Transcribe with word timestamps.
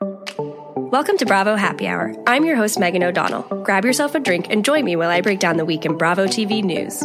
Welcome 0.00 1.18
to 1.18 1.26
Bravo 1.26 1.56
Happy 1.56 1.88
Hour. 1.88 2.14
I'm 2.26 2.44
your 2.44 2.54
host, 2.54 2.78
Megan 2.78 3.02
O'Donnell. 3.02 3.42
Grab 3.64 3.84
yourself 3.84 4.14
a 4.14 4.20
drink 4.20 4.46
and 4.48 4.64
join 4.64 4.84
me 4.84 4.94
while 4.94 5.10
I 5.10 5.20
break 5.20 5.40
down 5.40 5.56
the 5.56 5.64
week 5.64 5.84
in 5.84 5.98
Bravo 5.98 6.26
TV 6.26 6.62
news. 6.62 7.02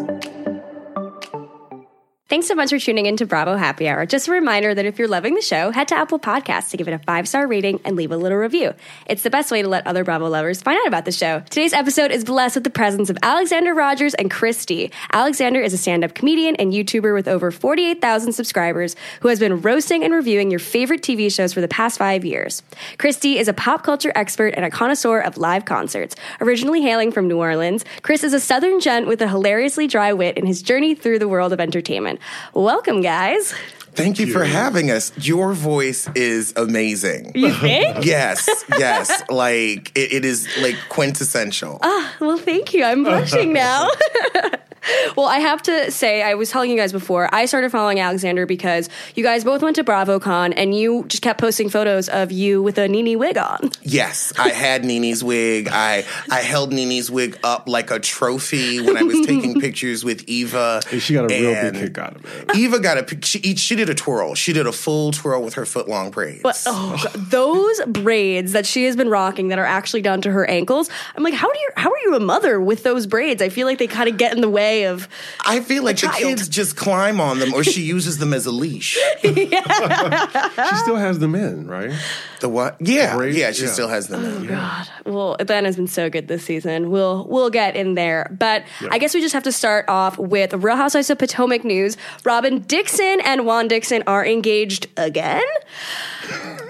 Thanks 2.34 2.48
so 2.48 2.56
much 2.56 2.72
for 2.72 2.80
tuning 2.80 3.06
in 3.06 3.16
to 3.18 3.28
Bravo 3.28 3.56
Happy 3.58 3.88
Hour. 3.88 4.08
Just 4.08 4.28
a 4.28 4.32
reminder 4.32 4.74
that 4.74 4.88
if 4.88 4.98
you're 4.98 5.08
loving 5.08 5.36
the 5.36 5.42
show, 5.44 5.70
head 5.70 5.90
to 5.90 5.96
Apple 5.96 6.18
Podcasts 6.18 6.72
to 6.72 6.78
give 6.78 6.88
it 6.88 6.92
a 6.92 6.98
five 6.98 7.28
star 7.28 7.46
rating 7.46 7.80
and 7.86 7.96
leave 7.96 8.12
a 8.12 8.18
little 8.18 8.40
review. 8.40 8.74
It's 9.06 9.22
the 9.22 9.30
best 9.30 9.52
way 9.52 9.62
to 9.62 9.68
let 9.68 9.86
other 9.86 10.04
Bravo 10.04 10.28
lovers 10.30 10.60
find 10.60 10.80
out 10.80 10.88
about 10.88 11.06
the 11.06 11.12
show. 11.12 11.42
Today's 11.42 11.74
episode 11.74 12.10
is 12.10 12.24
blessed 12.24 12.56
with 12.56 12.64
the 12.64 12.72
presence 12.72 13.12
of 13.12 13.20
Alexander 13.22 13.76
Rogers 13.76 14.16
and 14.16 14.32
Christy. 14.32 14.92
Alexander 15.12 15.62
is 15.62 15.76
a 15.76 15.78
stand 15.78 16.04
up 16.04 16.16
comedian 16.16 16.56
and 16.56 16.74
YouTuber 16.74 17.14
with 17.14 17.28
over 17.28 17.52
48,000 17.52 18.34
subscribers 18.34 18.96
who 19.22 19.28
has 19.28 19.40
been 19.40 19.62
roasting 19.62 20.04
and 20.04 20.12
reviewing 20.12 20.50
your 20.50 20.60
favorite 20.60 21.04
TV 21.04 21.32
shows 21.32 21.54
for 21.54 21.62
the 21.62 21.68
past 21.68 22.00
five 22.00 22.26
years. 22.26 22.64
Christy 22.98 23.38
is 23.38 23.48
a 23.48 23.54
pop 23.54 23.84
culture 23.84 24.12
expert 24.16 24.56
and 24.56 24.66
a 24.66 24.72
connoisseur 24.72 25.20
of 25.20 25.38
live 25.38 25.66
concerts. 25.66 26.16
Originally 26.42 26.82
hailing 26.82 27.12
from 27.12 27.28
New 27.28 27.38
Orleans, 27.38 27.86
Chris 28.02 28.24
is 28.24 28.34
a 28.34 28.40
southern 28.40 28.80
gent 28.80 29.06
with 29.06 29.22
a 29.22 29.28
hilariously 29.28 29.86
dry 29.86 30.14
wit 30.14 30.36
in 30.36 30.48
his 30.48 30.64
journey 30.64 30.96
through 30.96 31.20
the 31.20 31.28
world 31.28 31.54
of 31.54 31.60
entertainment. 31.60 32.20
Welcome, 32.54 33.02
guys. 33.02 33.54
Thank 33.96 34.18
you 34.20 34.26
for 34.28 34.44
having 34.44 34.90
us. 34.90 35.12
Your 35.18 35.54
voice 35.54 36.10
is 36.16 36.54
amazing. 36.56 37.32
You 37.36 37.54
think? 37.54 38.06
Yes, 38.06 38.50
yes. 38.78 39.22
like 39.30 39.92
it, 39.96 40.14
it 40.14 40.26
is 40.26 40.48
like 40.60 40.76
quintessential. 40.90 41.78
Ah, 41.82 42.16
well, 42.20 42.38
thank 42.38 42.74
you. 42.74 42.84
I'm 42.84 43.04
blushing 43.04 43.54
now. 43.54 43.90
well, 45.16 45.28
I 45.28 45.40
have 45.40 45.62
to 45.64 45.92
say, 45.92 46.22
I 46.22 46.34
was 46.36 46.50
telling 46.50 46.70
you 46.72 46.78
guys 46.78 46.92
before, 46.92 47.30
I 47.34 47.46
started 47.46 47.72
following 47.72 48.00
Alexander 48.00 48.46
because 48.46 48.90
you 49.16 49.24
guys 49.24 49.44
both 49.44 49.62
went 49.62 49.76
to 49.78 49.84
BravoCon 49.84 50.54
and 50.56 50.76
you 50.76 51.06
just 51.08 51.24
kept 51.24 51.40
posting 51.40 51.70
photos 51.70 52.10
of 52.10 52.32
you 52.32 52.62
with 52.62 52.78
a 52.78 52.88
Nene 52.88 53.18
wig 53.18 53.38
on. 53.38 53.70
Yes, 53.82 54.34
I 54.38 54.50
had 54.50 54.84
Nene's 54.84 55.24
wig. 55.24 55.70
I 55.72 56.06
I 56.30 56.42
held 56.42 56.72
Nene's 56.72 57.10
wig 57.10 57.38
up 57.44 57.68
like 57.68 57.92
a 57.92 58.00
trophy 58.00 58.82
when 58.82 58.98
I 58.98 59.04
was 59.04 59.26
taking 59.26 59.60
pictures 59.62 60.04
with 60.04 60.28
Eva. 60.28 60.82
And 60.92 61.02
she 61.02 61.14
got 61.14 61.32
a 61.32 61.42
real 61.42 61.72
big 61.72 61.82
kick 61.82 61.98
out 61.98 62.16
of 62.16 62.26
it. 62.26 62.56
Eva 62.56 62.80
got 62.80 62.98
a 62.98 63.26
she 63.26 63.56
she 63.56 63.76
did 63.76 63.90
a 63.90 63.96
twirl. 63.96 64.36
She 64.36 64.54
did 64.54 64.68
a 64.68 64.72
full 64.72 65.12
twirl 65.12 65.42
with 65.44 65.54
her 65.56 65.66
foot 65.66 65.88
long 65.88 66.12
braids. 66.12 66.42
But 66.44 66.62
oh, 66.66 67.00
God, 67.04 67.14
those 67.30 67.82
braids 67.86 68.52
that 68.54 68.66
she 68.66 68.86
has 68.86 68.96
been 68.96 69.10
rocking 69.10 69.50
that 69.50 69.60
are 69.60 69.66
actually 69.66 70.02
down 70.02 70.22
to 70.22 70.32
her 70.32 70.46
ankles. 70.50 70.90
I'm 71.16 71.24
like, 71.24 71.34
how 71.34 71.52
do 71.52 71.60
you 71.60 71.70
how 71.78 71.92
are 71.92 72.00
you 72.04 72.16
a 72.16 72.20
mother 72.20 72.60
with 72.60 72.84
those 72.84 73.08
braids? 73.08 73.42
I 73.42 73.50
feel 73.50 73.68
like 73.68 73.78
they 73.78 73.88
kind 73.88 74.10
of 74.10 74.18
get 74.18 74.34
in 74.34 74.42
the 74.42 74.50
way 74.50 74.73
of 74.82 75.08
I 75.46 75.60
feel 75.62 75.84
like 75.84 75.96
the 75.98 76.08
child. 76.08 76.18
kids 76.18 76.50
just 76.50 76.76
climb 76.76 77.22
on 77.22 77.40
them, 77.40 77.54
or 77.54 77.64
she 77.64 77.82
uses 77.96 78.18
them 78.18 78.34
as 78.34 78.46
a 78.46 78.52
leash. 78.52 78.98
She 79.22 80.76
still 80.76 80.96
has 80.98 81.20
them 81.20 81.36
in, 81.36 81.68
right? 81.68 81.92
The 82.42 82.50
what? 82.50 82.76
Yeah, 82.82 83.16
braids? 83.16 83.38
yeah. 83.38 83.52
She 83.52 83.64
Yeah. 83.64 83.72
still 83.72 83.88
has 83.88 84.08
them. 84.08 84.26
in. 84.26 84.46
Oh, 84.46 84.50
God. 84.50 84.88
Well, 85.06 85.36
Atlanta's 85.40 85.76
been 85.78 85.88
so 85.88 86.10
good 86.10 86.28
this 86.28 86.44
season. 86.44 86.90
We'll 86.92 87.26
we'll 87.30 87.50
get 87.50 87.76
in 87.76 87.94
there, 87.94 88.36
but 88.38 88.64
I 88.92 88.98
guess 88.98 89.14
we 89.14 89.22
just 89.22 89.34
have 89.34 89.44
to 89.44 89.52
start 89.52 89.86
off 89.88 90.18
with 90.18 90.54
Real 90.54 90.76
Housewives 90.76 91.10
of 91.10 91.18
Potomac 91.20 91.64
news. 91.64 91.96
Robyn 92.26 92.60
Dixon 92.60 93.22
and 93.24 93.46
Juan 93.46 93.68
Dixon 93.68 94.04
are 94.08 94.26
engaged 94.26 94.88
again. 94.98 95.44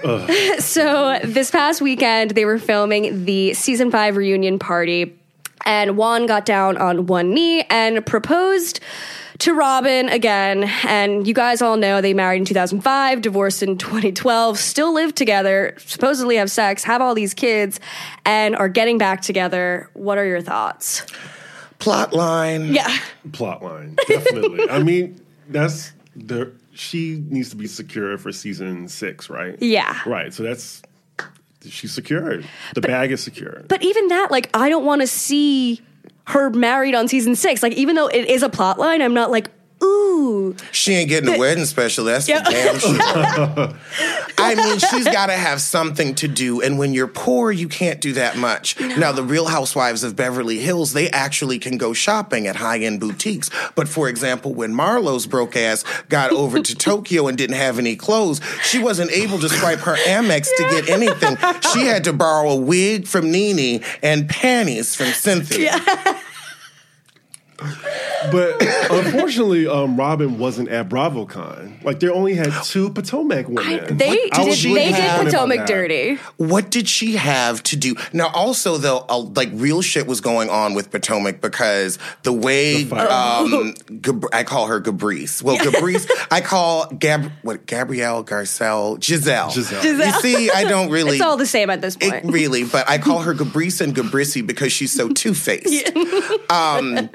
so 0.58 1.18
this 1.24 1.50
past 1.50 1.80
weekend, 1.80 2.32
they 2.32 2.44
were 2.44 2.58
filming 2.58 3.24
the 3.24 3.54
season 3.54 3.90
five 3.90 4.16
reunion 4.16 4.58
party, 4.58 5.16
and 5.64 5.96
Juan 5.96 6.26
got 6.26 6.44
down 6.44 6.76
on 6.76 7.06
one 7.06 7.32
knee 7.32 7.62
and 7.70 8.04
proposed 8.04 8.80
to 9.38 9.52
Robyn 9.52 10.08
again. 10.08 10.64
And 10.84 11.26
you 11.26 11.34
guys 11.34 11.60
all 11.60 11.76
know 11.76 12.00
they 12.00 12.14
married 12.14 12.38
in 12.38 12.44
2005, 12.44 13.20
divorced 13.20 13.62
in 13.62 13.78
2012, 13.78 14.58
still 14.58 14.94
live 14.94 15.14
together, 15.14 15.74
supposedly 15.78 16.36
have 16.36 16.50
sex, 16.50 16.84
have 16.84 17.00
all 17.00 17.14
these 17.14 17.34
kids, 17.34 17.80
and 18.24 18.54
are 18.56 18.68
getting 18.68 18.98
back 18.98 19.22
together. 19.22 19.90
What 19.94 20.18
are 20.18 20.26
your 20.26 20.40
thoughts? 20.40 21.06
Plot 21.78 22.12
line. 22.12 22.72
Yeah. 22.72 22.96
Plot 23.32 23.62
line, 23.62 23.96
definitely. 24.06 24.68
I 24.70 24.78
mean, 24.82 25.20
that's 25.48 25.92
the 26.16 26.52
she 26.72 27.22
needs 27.28 27.50
to 27.50 27.56
be 27.56 27.66
secure 27.66 28.18
for 28.18 28.32
season 28.32 28.88
six, 28.88 29.30
right? 29.30 29.56
Yeah. 29.60 30.00
Right. 30.06 30.34
So 30.34 30.42
that's 30.42 30.82
she's 31.68 31.92
secured. 31.92 32.44
The 32.74 32.80
bag 32.80 33.12
is 33.12 33.22
secure. 33.22 33.62
But 33.68 33.82
even 33.82 34.08
that, 34.08 34.30
like, 34.30 34.50
I 34.54 34.68
don't 34.68 34.84
want 34.84 35.00
to 35.00 35.06
see 35.06 35.80
her 36.26 36.50
married 36.50 36.94
on 36.94 37.08
season 37.08 37.34
six. 37.34 37.62
Like, 37.62 37.74
even 37.74 37.96
though 37.96 38.08
it 38.08 38.28
is 38.28 38.42
a 38.42 38.48
plot 38.48 38.78
line, 38.78 39.02
I'm 39.02 39.14
not 39.14 39.30
like, 39.30 39.50
ooh. 39.84 40.56
She 40.72 40.94
ain't 40.94 41.08
getting 41.08 41.34
a 41.34 41.38
wedding 41.38 41.64
special. 41.64 42.04
That's 42.04 42.26
for 42.26 42.32
damn 42.32 42.78
sure. 42.78 42.98
I 44.38 44.54
mean, 44.54 44.78
she's 44.78 45.04
got 45.04 45.26
to 45.26 45.32
have 45.32 45.60
something 45.60 46.14
to 46.16 46.28
do. 46.28 46.60
And 46.60 46.78
when 46.78 46.92
you're 46.92 47.08
poor, 47.08 47.52
you 47.52 47.68
can't 47.68 48.00
do 48.00 48.12
that 48.14 48.36
much. 48.36 48.78
Now, 48.80 49.12
the 49.12 49.22
Real 49.22 49.46
Housewives 49.46 50.02
of 50.02 50.16
Beverly 50.16 50.58
Hills, 50.58 50.92
they 50.92 51.08
actually 51.10 51.58
can 51.58 51.78
go 51.78 51.92
shopping 51.92 52.46
at 52.46 52.56
high 52.56 52.78
end 52.78 53.00
boutiques. 53.00 53.50
But 53.74 53.88
for 53.88 54.08
example, 54.08 54.54
when 54.54 54.74
Marlo's 54.74 55.26
broke 55.26 55.56
ass 55.56 55.84
got 56.08 56.30
over 56.32 56.60
to 56.60 56.74
Tokyo 56.84 57.28
and 57.28 57.38
didn't 57.38 57.56
have 57.56 57.78
any 57.78 57.96
clothes, 57.96 58.40
she 58.62 58.78
wasn't 58.78 59.10
able 59.12 59.38
to 59.38 59.48
swipe 59.48 59.80
her 59.80 59.96
Amex 60.06 60.48
to 60.56 60.62
get 60.70 60.88
anything. 60.88 61.36
She 61.72 61.86
had 61.86 62.04
to 62.04 62.12
borrow 62.12 62.50
a 62.50 62.56
wig 62.56 63.06
from 63.06 63.30
Nene 63.30 63.82
and 64.02 64.28
panties 64.28 64.94
from 64.94 65.06
Cynthia. 65.12 65.72
But 68.32 68.56
unfortunately, 68.90 69.66
um, 69.66 69.96
Robyn 69.96 70.38
wasn't 70.38 70.68
at 70.70 70.88
BravoCon. 70.88 71.84
Like 71.84 72.00
they 72.00 72.08
only 72.08 72.34
had 72.34 72.52
two 72.64 72.90
Potomac 72.90 73.48
women. 73.48 73.96
They 73.96 74.28
I 74.32 74.44
did, 74.44 74.46
was 74.48 74.62
they 74.62 74.92
did 74.92 75.24
Potomac 75.26 75.66
dirty. 75.66 76.16
What 76.36 76.70
did 76.70 76.88
she 76.88 77.16
have 77.16 77.62
to 77.64 77.76
do? 77.76 77.94
Now, 78.12 78.28
also 78.28 78.78
though, 78.78 79.04
uh, 79.08 79.18
like 79.18 79.50
real 79.52 79.82
shit 79.82 80.06
was 80.06 80.20
going 80.20 80.48
on 80.48 80.74
with 80.74 80.90
Potomac 80.90 81.40
because 81.40 81.98
the 82.22 82.32
way 82.32 82.84
The 82.84 83.12
um, 83.14 83.74
Gab- 84.00 84.26
I 84.32 84.42
call 84.44 84.66
her 84.68 84.80
Gabrice. 84.80 85.42
Well, 85.42 85.58
Gabrice, 85.58 86.06
I 86.30 86.40
call 86.40 86.86
Gab 86.86 87.30
what 87.42 87.66
Gabrielle 87.66 88.24
Garcelle 88.24 88.98
Gizelle. 88.98 89.50
Gizelle. 89.50 89.84
You 89.84 90.12
see, 90.20 90.50
I 90.50 90.64
don't 90.64 90.90
really. 90.90 91.16
It's 91.16 91.24
all 91.24 91.36
the 91.36 91.46
same 91.46 91.70
at 91.70 91.80
this 91.82 91.96
it 92.00 92.10
point. 92.10 92.24
really, 92.32 92.64
but 92.64 92.88
I 92.88 92.98
call 92.98 93.20
her 93.20 93.34
Gabrice 93.34 93.80
and 93.80 93.94
Gabrissy 93.94 94.44
because 94.46 94.72
she's 94.72 94.92
so 94.92 95.08
two 95.12 95.34
faced. 95.34 95.94
um, 96.50 97.10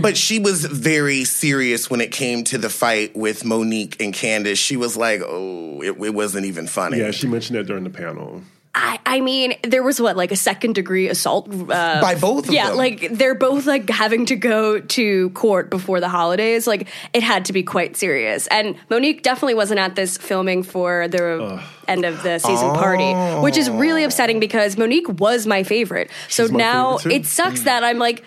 but 0.00 0.16
she 0.16 0.38
was 0.38 0.64
very 0.64 1.24
serious 1.24 1.90
when 1.90 2.00
it 2.00 2.12
came 2.12 2.44
to 2.44 2.58
the 2.58 2.68
fight 2.68 3.16
with 3.16 3.44
Monique 3.44 4.00
and 4.02 4.12
Candiace. 4.12 4.58
She 4.58 4.76
was 4.76 4.96
like, 4.96 5.20
"Oh, 5.24 5.80
it, 5.82 5.96
it 6.00 6.14
wasn't 6.14 6.46
even 6.46 6.66
funny." 6.66 6.98
Yeah, 6.98 7.10
she 7.10 7.26
mentioned 7.26 7.58
that 7.58 7.64
during 7.64 7.84
the 7.84 7.90
panel. 7.90 8.42
I, 8.74 8.98
I 9.04 9.12
I 9.12 9.20
mean, 9.20 9.52
there 9.62 9.82
was 9.82 10.00
what, 10.00 10.16
like 10.16 10.32
a 10.32 10.36
second 10.36 10.74
degree 10.74 11.06
assault 11.10 11.46
uh, 11.52 12.00
By 12.00 12.14
both 12.14 12.48
of 12.48 12.54
yeah, 12.54 12.68
them. 12.68 12.78
like 12.78 13.08
they're 13.12 13.34
both 13.34 13.66
like 13.66 13.90
having 13.90 14.24
to 14.26 14.36
go 14.36 14.80
to 14.80 15.28
court 15.30 15.68
before 15.68 16.00
the 16.00 16.08
holidays. 16.08 16.66
Like 16.66 16.88
it 17.12 17.22
had 17.22 17.44
to 17.44 17.52
be 17.52 17.62
quite 17.62 17.94
serious. 17.94 18.46
And 18.46 18.76
Monique 18.88 19.22
definitely 19.22 19.52
wasn't 19.52 19.80
at 19.80 19.96
this 19.96 20.16
filming 20.16 20.62
for 20.62 21.08
the 21.08 21.62
end 21.86 22.06
of 22.06 22.22
the 22.22 22.38
season 22.38 22.70
party, 22.70 23.12
which 23.42 23.58
is 23.58 23.68
really 23.68 24.02
upsetting 24.02 24.40
because 24.40 24.78
Monique 24.78 25.10
was 25.20 25.46
my 25.46 25.62
favorite. 25.62 26.10
so 26.30 26.48
my 26.48 26.56
now 26.56 26.96
favorite 26.96 27.10
too. 27.12 27.20
it 27.20 27.26
sucks 27.26 27.62
that 27.64 27.84
I'm 27.84 27.98
like. 27.98 28.24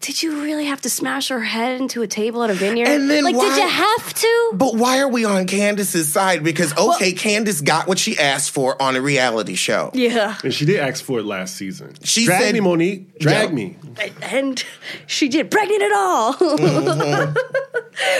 Did 0.00 0.22
you 0.22 0.42
really 0.42 0.66
have 0.66 0.80
to 0.82 0.90
smash 0.90 1.28
her 1.28 1.40
head 1.40 1.80
into 1.80 2.02
a 2.02 2.06
table 2.06 2.42
at 2.44 2.50
a 2.50 2.54
vineyard? 2.54 2.86
And 2.88 3.10
then 3.10 3.24
like, 3.24 3.34
why- 3.34 3.48
did 3.48 3.56
you 3.62 3.68
have 3.68 4.14
to? 4.14 4.50
But 4.54 4.76
why 4.76 5.00
are 5.00 5.08
we 5.08 5.24
on 5.24 5.46
Candiace's 5.46 6.08
side? 6.10 6.44
Because 6.44 6.76
okay, 6.78 7.12
Candace 7.12 7.60
got 7.60 7.88
what 7.88 7.98
she 7.98 8.16
asked 8.16 8.52
for 8.52 8.80
on 8.80 8.94
a 8.96 9.00
reality 9.00 9.54
show. 9.56 9.90
yeah. 9.94 10.36
And 10.44 10.54
she 10.54 10.64
did 10.66 10.78
ask 10.80 11.02
for 11.04 11.18
it 11.18 11.24
last 11.24 11.56
season. 11.56 11.94
She 12.04 12.24
Drag 12.26 12.42
said- 12.42 12.54
me, 12.54 12.60
Monique. 12.60 13.18
Drag 13.18 13.48
Yeah. 13.48 13.54
me. 13.54 13.76
and 14.22 14.62
she 15.08 15.28
did 15.28 15.50
pregnant 15.50 15.82
at 15.82 15.92
all. 15.92 16.34
Mm-hmm. 16.34 17.34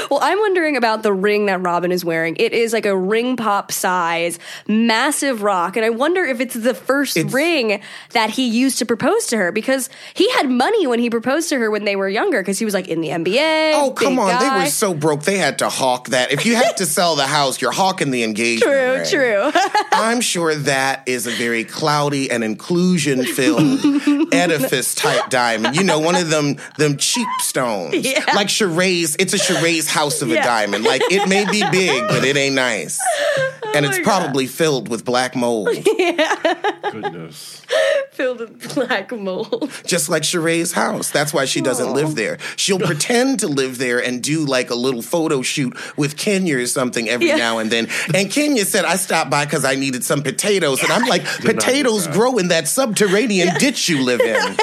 well, 0.10 0.20
I'm 0.20 0.38
wondering 0.40 0.76
about 0.76 1.02
the 1.04 1.12
ring 1.12 1.46
that 1.46 1.60
Robyn 1.62 1.92
is 1.92 2.04
wearing. 2.04 2.34
It 2.38 2.52
is 2.52 2.72
like 2.72 2.86
a 2.86 2.96
ring 2.96 3.36
pop 3.36 3.70
size, 3.70 4.38
massive 4.66 5.42
rock, 5.42 5.76
and 5.76 5.86
I 5.86 5.90
wonder 5.90 6.24
if 6.24 6.40
it's 6.40 6.54
the 6.54 6.74
first 6.74 7.16
It's- 7.16 7.32
ring 7.32 7.80
that 8.10 8.30
he 8.30 8.48
used 8.48 8.78
to 8.80 8.86
propose 8.86 9.26
to 9.28 9.36
her 9.36 9.52
because 9.52 9.88
he 10.14 10.28
had 10.32 10.50
money 10.50 10.86
when 10.88 10.98
he 10.98 11.08
proposed 11.10 11.48
to 11.50 11.57
her 11.57 11.57
when 11.70 11.84
they 11.84 11.96
were 11.96 12.08
younger 12.08 12.40
because 12.40 12.58
he 12.58 12.64
was 12.64 12.74
like 12.74 12.88
in 12.88 13.00
the 13.00 13.08
NBA. 13.08 13.72
Oh, 13.74 13.92
come 13.92 14.18
on. 14.18 14.38
They 14.40 14.64
were 14.64 14.66
so 14.70 14.94
broke. 14.94 15.22
They 15.22 15.38
had 15.38 15.58
to 15.58 15.68
hawk 15.68 16.08
that. 16.08 16.30
If 16.32 16.46
you 16.46 16.54
have 16.54 16.76
to 16.76 16.86
sell 16.96 17.16
the 17.16 17.26
house, 17.26 17.60
you're 17.60 17.72
hawking 17.72 18.10
the 18.10 18.22
engagement. 18.22 18.70
true, 18.70 18.92
ring. 18.94 19.52
true. 19.52 19.60
I'm 19.92 20.20
sure 20.20 20.54
that 20.54 21.02
is 21.06 21.26
a 21.26 21.30
very 21.30 21.64
cloudy 21.64 22.30
and 22.30 22.44
inclusion 22.44 23.24
filled 23.24 23.80
edifice 24.32 24.94
type 24.94 25.30
diamond. 25.30 25.76
You 25.76 25.84
know, 25.84 25.98
one 25.98 26.14
of 26.16 26.30
them 26.30 26.56
them 26.76 26.96
cheap 26.96 27.26
stones. 27.40 27.94
Yeah. 27.94 28.24
Like 28.34 28.48
Sheree's, 28.48 29.16
it's 29.18 29.34
a 29.34 29.38
Sheree's 29.38 29.88
house 29.88 30.22
of 30.22 30.28
Yeah. 30.28 30.40
a 30.42 30.44
diamond. 30.44 30.84
Like 30.84 31.02
it 31.10 31.28
may 31.28 31.44
be 31.50 31.62
big, 31.70 32.06
but 32.08 32.24
it 32.24 32.36
ain't 32.36 32.54
nice. 32.54 33.00
And 33.74 33.84
oh 33.86 33.88
it's 33.88 33.98
Oh 33.98 34.00
my 34.00 34.04
God. 34.04 34.20
probably 34.20 34.46
filled 34.46 34.88
with 34.88 35.04
black 35.04 35.34
mold. 35.36 35.68
yeah. 35.98 36.90
Goodness. 36.90 37.62
Filled 38.12 38.40
with 38.40 38.74
black 38.74 39.12
mold. 39.12 39.70
just 39.86 40.08
like 40.08 40.22
Sheree's 40.24 40.72
house. 40.72 41.10
That's 41.10 41.32
why 41.32 41.44
she 41.44 41.60
doesn't 41.60 41.92
live 41.92 42.14
there. 42.16 42.38
She'll 42.56 42.78
pretend 42.92 43.40
to 43.40 43.46
live 43.48 43.78
there 43.78 44.02
and 44.02 44.22
do 44.22 44.44
like 44.44 44.70
a 44.70 44.74
little 44.74 45.02
photo 45.02 45.42
shoot 45.42 45.76
with 45.96 46.16
Kenya 46.16 46.58
or 46.58 46.66
something 46.66 47.08
every 47.08 47.28
Yeah. 47.28 47.36
now 47.36 47.58
and 47.58 47.70
then. 47.70 47.88
And 48.14 48.30
Kenya 48.30 48.64
said, 48.64 48.84
I 48.84 48.96
stopped 48.96 49.30
by 49.30 49.44
because 49.44 49.64
I 49.64 49.74
needed 49.76 50.02
some 50.04 50.22
potatoes. 50.22 50.82
And 50.82 50.90
I'm 50.90 51.06
like, 51.08 51.24
potatoes 51.24 52.08
grow 52.08 52.38
in 52.38 52.48
that 52.48 52.66
subterranean 52.66 53.54
ditch 53.58 53.88
you 53.88 54.02
live 54.02 54.20
in. 54.20 54.56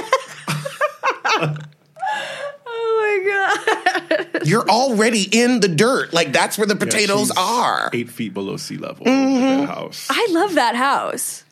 My 3.25 4.25
god. 4.31 4.47
You're 4.47 4.67
already 4.69 5.23
in 5.23 5.59
the 5.59 5.67
dirt. 5.67 6.13
Like 6.13 6.31
that's 6.31 6.57
where 6.57 6.67
the 6.67 6.75
potatoes 6.75 7.27
she's 7.27 7.37
are. 7.37 7.89
Eight 7.93 8.09
feet 8.09 8.33
below 8.33 8.57
sea 8.57 8.77
level. 8.77 9.05
Mm-hmm. 9.05 9.61
in 9.61 9.67
house. 9.67 10.07
I 10.09 10.27
love 10.31 10.55
that 10.55 10.75
house. 10.75 11.43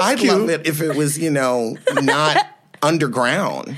I'd 0.00 0.18
cute. 0.18 0.32
love 0.32 0.48
it 0.48 0.66
if 0.66 0.80
it 0.80 0.96
was, 0.96 1.18
you 1.18 1.30
know, 1.30 1.76
not 1.94 2.46
underground. 2.82 3.76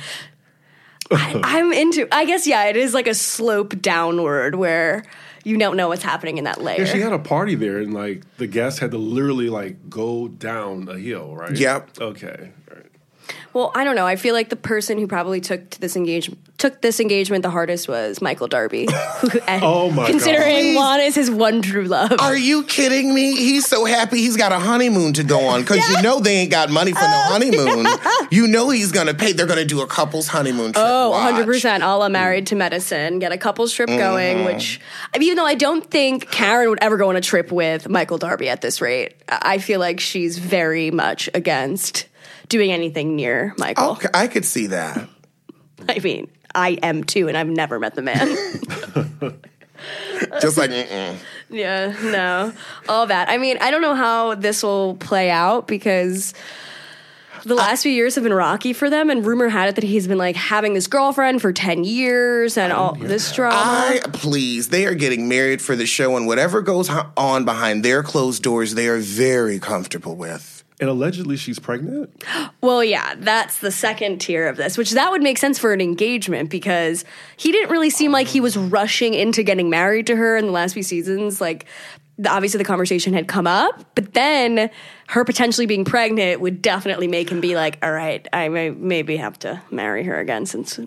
I'm 1.11 1.73
into. 1.73 2.09
I 2.13 2.25
guess 2.25 2.47
yeah, 2.47 2.65
it 2.65 2.77
is 2.77 2.95
like 2.95 3.07
a 3.07 3.15
slope 3.15 3.81
downward 3.81 4.55
where 4.55 5.05
you 5.45 5.59
don't 5.59 5.77
know 5.77 5.89
what's 5.89 6.03
happening 6.03 6.39
in 6.39 6.45
that 6.45 6.63
layer. 6.63 6.81
Yeah, 6.81 6.87
she 6.87 7.01
had 7.01 7.13
a 7.13 7.19
party 7.19 7.55
there, 7.55 7.79
and 7.79 7.93
like 7.93 8.23
the 8.39 8.47
guests 8.47 8.81
had 8.81 8.91
to 8.93 8.99
literally 8.99 9.49
like 9.51 9.91
go 9.91 10.29
down 10.29 10.89
a 10.89 10.99
hill, 10.99 11.37
right? 11.37 11.57
Yep. 11.57 12.01
Okay. 12.01 12.53
Well, 13.55 13.71
I 13.75 13.85
don't 13.85 13.95
know. 13.95 14.07
I 14.07 14.17
feel 14.17 14.35
like 14.35 14.49
the 14.49 14.57
person 14.57 14.99
who 14.99 15.07
probably 15.07 15.41
took 15.41 15.71
to 15.71 15.81
this 15.81 15.97
engagement 15.97 16.41
took 16.59 16.81
this 16.81 17.01
engagement 17.01 17.43
the 17.43 17.51
hardest 17.51 17.89
was 17.89 18.23
Michael 18.23 18.49
Darby. 18.49 18.89
Oh 19.47 19.91
my 19.91 20.07
Considering 20.07 20.75
God. 20.75 20.77
Juan 20.77 21.01
is 21.01 21.15
his 21.15 21.31
one 21.31 21.63
true 21.63 21.85
love. 21.85 22.13
Are 22.19 22.37
you 22.37 22.65
kidding 22.65 23.15
me? 23.15 23.35
He's 23.35 23.67
so 23.67 23.85
happy 23.85 24.19
he's 24.19 24.37
got 24.37 24.53
a 24.53 24.59
honeymoon 24.59 25.13
to 25.15 25.25
go 25.25 25.47
on 25.47 25.61
because 25.61 25.87
you 25.89 26.03
know 26.03 26.21
they 26.21 26.37
ain't 26.37 26.51
got 26.51 26.71
money 26.71 26.93
for 26.93 27.01
no 27.01 27.07
honeymoon. 27.27 27.87
You 28.31 28.47
know 28.47 28.71
he's 28.71 28.93
gonna 28.93 29.15
pay. 29.15 29.33
They're 29.33 29.47
gonna 29.47 29.65
do 29.65 29.81
a 29.81 29.87
couple's 29.87 30.29
honeymoon 30.29 30.73
trip. 30.73 30.85
Oh, 30.87 31.11
Watch. 31.11 31.35
100% 31.47 31.83
a 31.83 31.97
la 31.97 32.09
married 32.09 32.47
to 32.49 32.57
medicine. 32.57 33.19
Get 33.19 33.33
a 33.33 33.39
couple's 33.39 33.73
trip 33.73 33.89
going, 33.89 34.39
mm-hmm. 34.39 34.47
which, 34.47 34.81
I 35.13 35.19
mean, 35.19 35.27
even 35.27 35.37
though 35.37 35.47
I 35.47 35.55
don't 35.55 35.89
think 35.89 36.31
Karen 36.31 36.71
would 36.71 36.83
ever 36.83 36.97
go 36.97 37.09
on 37.09 37.17
a 37.17 37.21
trip 37.21 37.53
with 37.53 37.89
Michael 37.89 38.19
Darby 38.19 38.49
at 38.49 38.61
this 38.61 38.81
rate, 38.81 39.15
I 39.29 39.59
feel 39.59 39.81
like 39.81 40.01
she's 40.01 40.39
very 40.39 40.91
much 40.91 41.29
against 41.35 42.07
doing 42.49 42.73
anything 42.73 43.17
near 43.17 43.55
Michael. 43.59 43.93
Okay, 43.93 44.09
I 44.15 44.27
could 44.27 44.45
see 44.45 44.69
that. 44.69 45.09
I 45.89 45.99
mean, 45.99 46.31
I 46.55 46.71
am 46.83 47.05
too, 47.05 47.29
and 47.29 47.37
I've 47.37 47.49
never 47.49 47.79
met 47.79 47.95
the 47.95 48.03
man. 48.03 48.37
Just 50.41 50.57
like, 50.57 50.71
mm-mm. 50.71 51.17
yeah, 51.51 51.95
no, 52.03 52.53
all 52.89 53.07
that. 53.07 53.29
I 53.29 53.39
mean, 53.39 53.59
I 53.61 53.71
don't 53.71 53.83
know 53.83 53.95
how 53.95 54.35
this 54.35 54.63
will 54.63 54.95
play 54.97 55.31
out 55.31 55.67
because 55.67 56.33
the 57.45 57.55
last 57.55 57.83
few 57.83 57.93
years 57.93 58.15
have 58.15 58.25
been 58.25 58.33
rocky 58.33 58.73
for 58.73 58.89
them, 58.89 59.11
and 59.11 59.27
rumor 59.27 59.49
had 59.49 59.69
it 59.69 59.75
that 59.75 59.85
he's 59.85 60.07
been 60.09 60.19
like 60.19 60.37
having 60.37 60.75
this 60.75 60.87
girlfriend 60.87 61.43
for 61.43 61.53
ten 61.53 61.85
years 61.85 62.57
and 62.57 62.73
all 62.73 62.95
this 62.95 63.33
drama. 63.35 63.57
I 63.57 64.01
please. 64.13 64.69
They 64.69 64.87
are 64.87 64.95
getting 64.95 65.29
married 65.29 65.61
for 65.61 65.77
the 65.77 65.87
show, 65.87 66.17
and 66.17 66.27
whatever 66.27 66.63
goes 66.63 66.89
on 67.17 67.45
behind 67.45 67.85
their 67.85 68.03
closed 68.03 68.43
doors, 68.43 68.75
they 68.75 68.89
are 68.89 68.99
very 68.99 69.59
comfortable 69.59 70.17
with. 70.17 70.54
And 70.81 70.91
allegedly, 70.91 71.37
she's 71.37 71.61
pregnant. 71.61 72.25
Well, 72.61 72.83
yeah, 72.83 73.15
that's 73.17 73.59
the 73.59 73.71
second 73.71 74.21
tier 74.21 74.49
of 74.49 74.57
this, 74.57 74.77
which 74.77 74.91
that 74.91 75.13
would 75.13 75.23
make 75.23 75.39
sense 75.39 75.59
for 75.59 75.73
an 75.73 75.81
engagement 75.81 76.51
because 76.51 77.05
he 77.37 77.53
didn't 77.53 77.71
really 77.71 77.91
seem 77.91 78.11
like 78.11 78.27
he 78.27 78.41
was 78.41 78.57
rushing 78.57 79.15
into 79.15 79.45
getting 79.45 79.71
married 79.71 80.07
to 80.09 80.17
her 80.17 80.37
in 80.37 80.47
the 80.47 80.53
last 80.53 80.73
few 80.73 80.83
seasons. 80.83 81.41
Like, 81.41 81.67
obviously, 82.27 82.59
the 82.59 82.65
conversation 82.65 83.13
had 83.13 83.29
come 83.29 83.47
up, 83.47 83.85
but 83.95 84.15
then 84.15 84.69
her 85.09 85.25
potentially 85.25 85.67
being 85.67 85.85
pregnant 85.85 86.41
would 86.41 86.61
definitely 86.61 87.07
make 87.07 87.31
him 87.31 87.41
be 87.41 87.55
like, 87.55 87.79
all 87.81 87.93
right, 87.93 88.27
I 88.33 88.49
may 88.49 88.71
maybe 88.71 89.17
have 89.17 89.39
to 89.41 89.63
marry 89.71 90.03
her 90.03 90.19
again 90.19 90.45
since. 90.45 90.81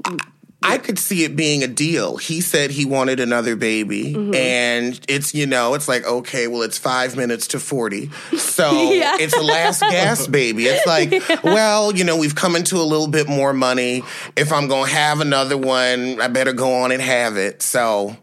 I 0.64 0.80
could 0.80 0.98
see 1.00 1.24
it 1.24 1.36
being 1.36 1.64
a 1.64 1.68
deal. 1.68 2.18
He 2.18 2.42
said 2.42 2.72
he 2.72 2.84
wanted 2.84 3.20
another 3.20 3.56
baby, 3.56 4.14
Mm-hmm. 4.14 4.34
and 4.34 5.00
it's 5.08 5.34
you 5.36 5.46
know 5.46 5.76
it's 5.76 5.88
like 5.88 6.06
okay, 6.06 6.48
well 6.48 6.64
it's 6.64 6.78
five 6.78 7.16
minutes 7.16 7.48
to 7.50 7.60
forty, 7.60 8.10
so 8.38 8.72
Yeah. 8.92 9.16
it's 9.20 9.36
the 9.36 9.44
last 9.44 9.82
gas 9.82 10.26
baby. 10.28 10.66
It's 10.66 10.86
like 10.88 11.44
well 11.44 11.96
you 11.96 12.04
know 12.04 12.18
we've 12.18 12.36
come 12.36 12.56
into 12.56 12.78
a 12.78 12.84
little 12.84 13.08
bit 13.08 13.30
more 13.30 13.54
money. 13.54 14.04
If 14.36 14.52
I'm 14.52 14.68
gonna 14.68 14.90
have 14.90 15.22
another 15.22 15.58
one, 15.58 16.20
I 16.20 16.28
better 16.28 16.54
go 16.54 16.74
on 16.84 16.92
and 16.92 17.02
have 17.02 17.38
it. 17.38 17.62
So. 17.62 18.18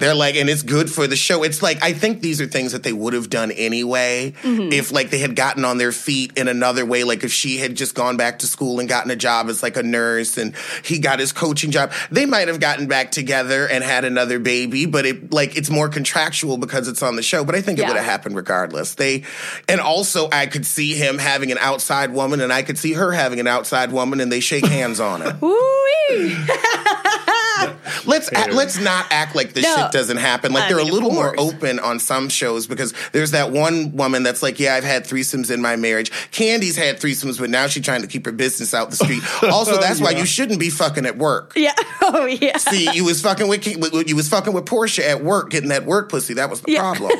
They're 0.00 0.14
like, 0.14 0.34
and 0.34 0.50
it's 0.50 0.62
good 0.62 0.90
for 0.90 1.06
the 1.06 1.14
show. 1.14 1.42
It's 1.44 1.62
like, 1.62 1.82
I 1.82 1.92
think 1.92 2.20
these 2.20 2.40
are 2.40 2.46
things 2.46 2.72
that 2.72 2.82
they 2.82 2.92
would 2.92 3.12
have 3.12 3.30
done 3.30 3.50
anyway 3.52 4.34
Mm-hmm. 4.42 4.72
if, 4.72 4.90
like, 4.92 5.10
they 5.10 5.18
had 5.18 5.36
gotten 5.36 5.64
on 5.64 5.78
their 5.78 5.92
feet 5.92 6.32
in 6.36 6.48
another 6.48 6.84
way. 6.86 7.04
Like, 7.04 7.22
if 7.22 7.32
she 7.32 7.58
had 7.58 7.74
just 7.76 7.94
gone 7.94 8.16
back 8.16 8.38
to 8.40 8.46
school 8.46 8.80
and 8.80 8.88
gotten 8.88 9.10
a 9.10 9.16
job 9.16 9.48
as, 9.48 9.62
like, 9.62 9.76
a 9.76 9.82
nurse 9.82 10.36
and 10.38 10.54
he 10.82 10.98
got 10.98 11.18
his 11.18 11.32
coaching 11.32 11.70
job, 11.70 11.92
they 12.10 12.26
might 12.26 12.48
have 12.48 12.58
gotten 12.60 12.86
back 12.88 13.10
together 13.12 13.68
and 13.68 13.84
had 13.84 14.04
another 14.04 14.38
baby. 14.38 14.86
But 14.86 15.04
it, 15.06 15.32
like, 15.32 15.56
it's 15.56 15.68
more 15.70 15.88
contractual 15.88 16.56
because 16.56 16.88
it's 16.88 17.02
on 17.02 17.16
the 17.16 17.22
show. 17.22 17.44
But 17.44 17.54
I 17.54 17.60
think 17.60 17.78
it 17.78 17.86
would 17.86 17.96
have 17.96 18.04
happened 18.04 18.34
regardless. 18.36 18.94
They, 18.94 19.24
and 19.68 19.80
also, 19.80 20.28
I 20.32 20.46
could 20.46 20.64
see 20.64 20.94
him 20.94 21.18
having 21.18 21.52
an 21.52 21.58
outside 21.58 22.12
woman 22.12 22.40
and 22.40 22.52
I 22.52 22.62
could 22.62 22.78
see 22.78 22.94
her 22.94 23.12
having 23.12 23.38
an 23.40 23.46
outside 23.46 23.92
woman 23.92 24.20
and 24.20 24.32
they 24.32 24.40
shake 24.40 24.64
hands 24.66 25.00
on 25.00 25.22
it. 25.22 25.36
Woo-wee. 27.66 27.76
Let's 28.06 28.32
act, 28.32 28.52
let's 28.54 28.78
not 28.80 29.06
act 29.10 29.34
like 29.34 29.52
this 29.52 29.64
No. 29.64 29.76
shit 29.76 29.92
doesn't 29.92 30.16
happen. 30.16 30.52
Like 30.52 30.64
I 30.64 30.68
they're 30.68 30.78
mean, 30.78 30.88
a 30.88 30.92
little 30.92 31.10
more 31.10 31.34
open 31.38 31.78
on 31.78 31.98
some 31.98 32.28
shows 32.28 32.66
because 32.66 32.94
there's 33.12 33.32
that 33.32 33.50
one 33.52 33.92
woman 33.96 34.22
that's 34.22 34.42
like, 34.42 34.58
yeah, 34.58 34.74
I've 34.74 34.84
had 34.84 35.04
threesomes 35.04 35.50
in 35.50 35.60
my 35.60 35.76
marriage. 35.76 36.10
Kandi's 36.30 36.76
had 36.76 36.96
threesomes, 36.98 37.38
but 37.38 37.50
now 37.50 37.66
she's 37.66 37.84
trying 37.84 38.02
to 38.02 38.06
keep 38.08 38.24
her 38.26 38.32
business 38.32 38.72
out 38.74 38.90
the 38.90 38.96
street. 38.96 39.22
Oh, 39.42 39.50
also, 39.50 39.78
that's 39.80 40.00
why 40.00 40.10
you 40.10 40.26
shouldn't 40.26 40.60
be 40.60 40.70
fucking 40.70 41.06
at 41.06 41.16
work. 41.18 41.52
yeah. 41.56 41.74
Oh, 42.02 42.24
yeah. 42.26 42.56
See, 42.56 42.90
you 42.92 43.04
was 43.04 43.20
fucking 43.22 43.46
with 43.46 43.66
you 43.66 44.16
was 44.16 44.28
fucking 44.28 44.52
with 44.52 44.64
Porsha 44.64 45.00
at 45.08 45.22
work, 45.22 45.50
getting 45.50 45.68
that 45.68 45.84
work 45.84 46.08
pussy. 46.10 46.34
That 46.34 46.50
was 46.50 46.60
the 46.62 46.76
problem. 46.76 47.10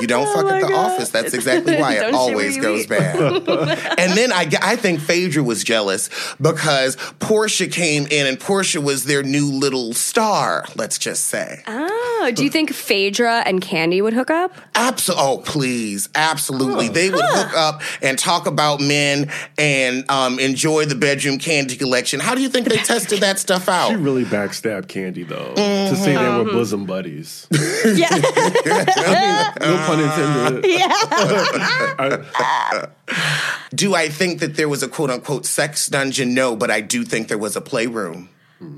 You 0.00 0.06
don't 0.06 0.26
fuck 0.26 0.44
Oh 0.44 0.48
my 0.48 0.56
at 0.56 0.62
the 0.62 0.68
God. 0.68 0.92
office. 0.92 1.10
That's 1.10 1.34
exactly 1.34 1.76
why 1.76 1.94
it 1.94 2.14
always 2.14 2.56
goes 2.56 2.82
eat. 2.82 2.88
bad. 2.88 3.18
and 3.98 4.12
then 4.16 4.32
I, 4.32 4.48
I 4.62 4.76
think 4.76 5.00
Phaedra 5.00 5.42
was 5.42 5.64
jealous 5.64 6.08
because 6.40 6.96
Porsha 7.18 7.70
came 7.70 8.06
in 8.10 8.26
and 8.26 8.38
Porsha 8.38 8.82
was 8.82 9.04
their 9.04 9.22
new 9.22 9.46
little 9.50 9.92
star, 9.94 10.64
let's 10.76 10.98
just 10.98 11.24
say. 11.24 11.62
Oh, 11.66 12.30
do 12.34 12.44
you 12.44 12.50
think 12.50 12.72
Phaedra 12.72 13.42
and 13.46 13.60
Kandi 13.60 14.02
would 14.02 14.12
hook 14.12 14.30
up? 14.30 14.52
Absol- 14.74 15.14
oh, 15.16 15.38
please. 15.44 16.08
Absolutely. 16.14 16.88
They 16.88 17.10
would 17.10 17.24
hook 17.24 17.56
up 17.56 17.82
and 18.02 18.18
talk 18.18 18.46
about 18.46 18.80
men 18.80 19.30
and 19.58 20.08
um, 20.10 20.38
enjoy 20.38 20.84
the 20.84 20.94
bedroom 20.94 21.38
candy 21.38 21.76
collection. 21.76 22.20
How 22.20 22.34
do 22.34 22.42
you 22.42 22.48
think 22.48 22.68
they 22.68 22.76
tested 22.76 23.20
that 23.20 23.38
stuff 23.38 23.68
out? 23.68 23.88
She 23.90 23.96
really 23.96 24.24
backstabbed 24.24 24.86
Kandi 24.86 25.26
though 25.26 25.54
to 25.54 25.96
say 25.96 26.12
they 26.12 26.18
Mm-hmm. 26.18 26.46
were 26.46 26.52
bosom 26.52 26.84
buddies. 26.86 27.46
Yeah. 27.84 28.08
We'll 28.12 29.47
Uh, 29.60 29.86
pun 29.86 30.00
intended. 30.00 30.64
Do 33.74 33.94
I 33.94 34.08
think 34.08 34.40
that 34.40 34.56
there 34.56 34.68
was 34.68 34.82
a 34.82 34.88
quote 34.88 35.10
unquote 35.10 35.46
sex 35.46 35.86
dungeon? 35.86 36.34
No, 36.34 36.56
but 36.56 36.70
I 36.70 36.80
do 36.80 37.04
think 37.04 37.28
there 37.28 37.38
was 37.38 37.56
a 37.56 37.60
playroom. 37.60 38.28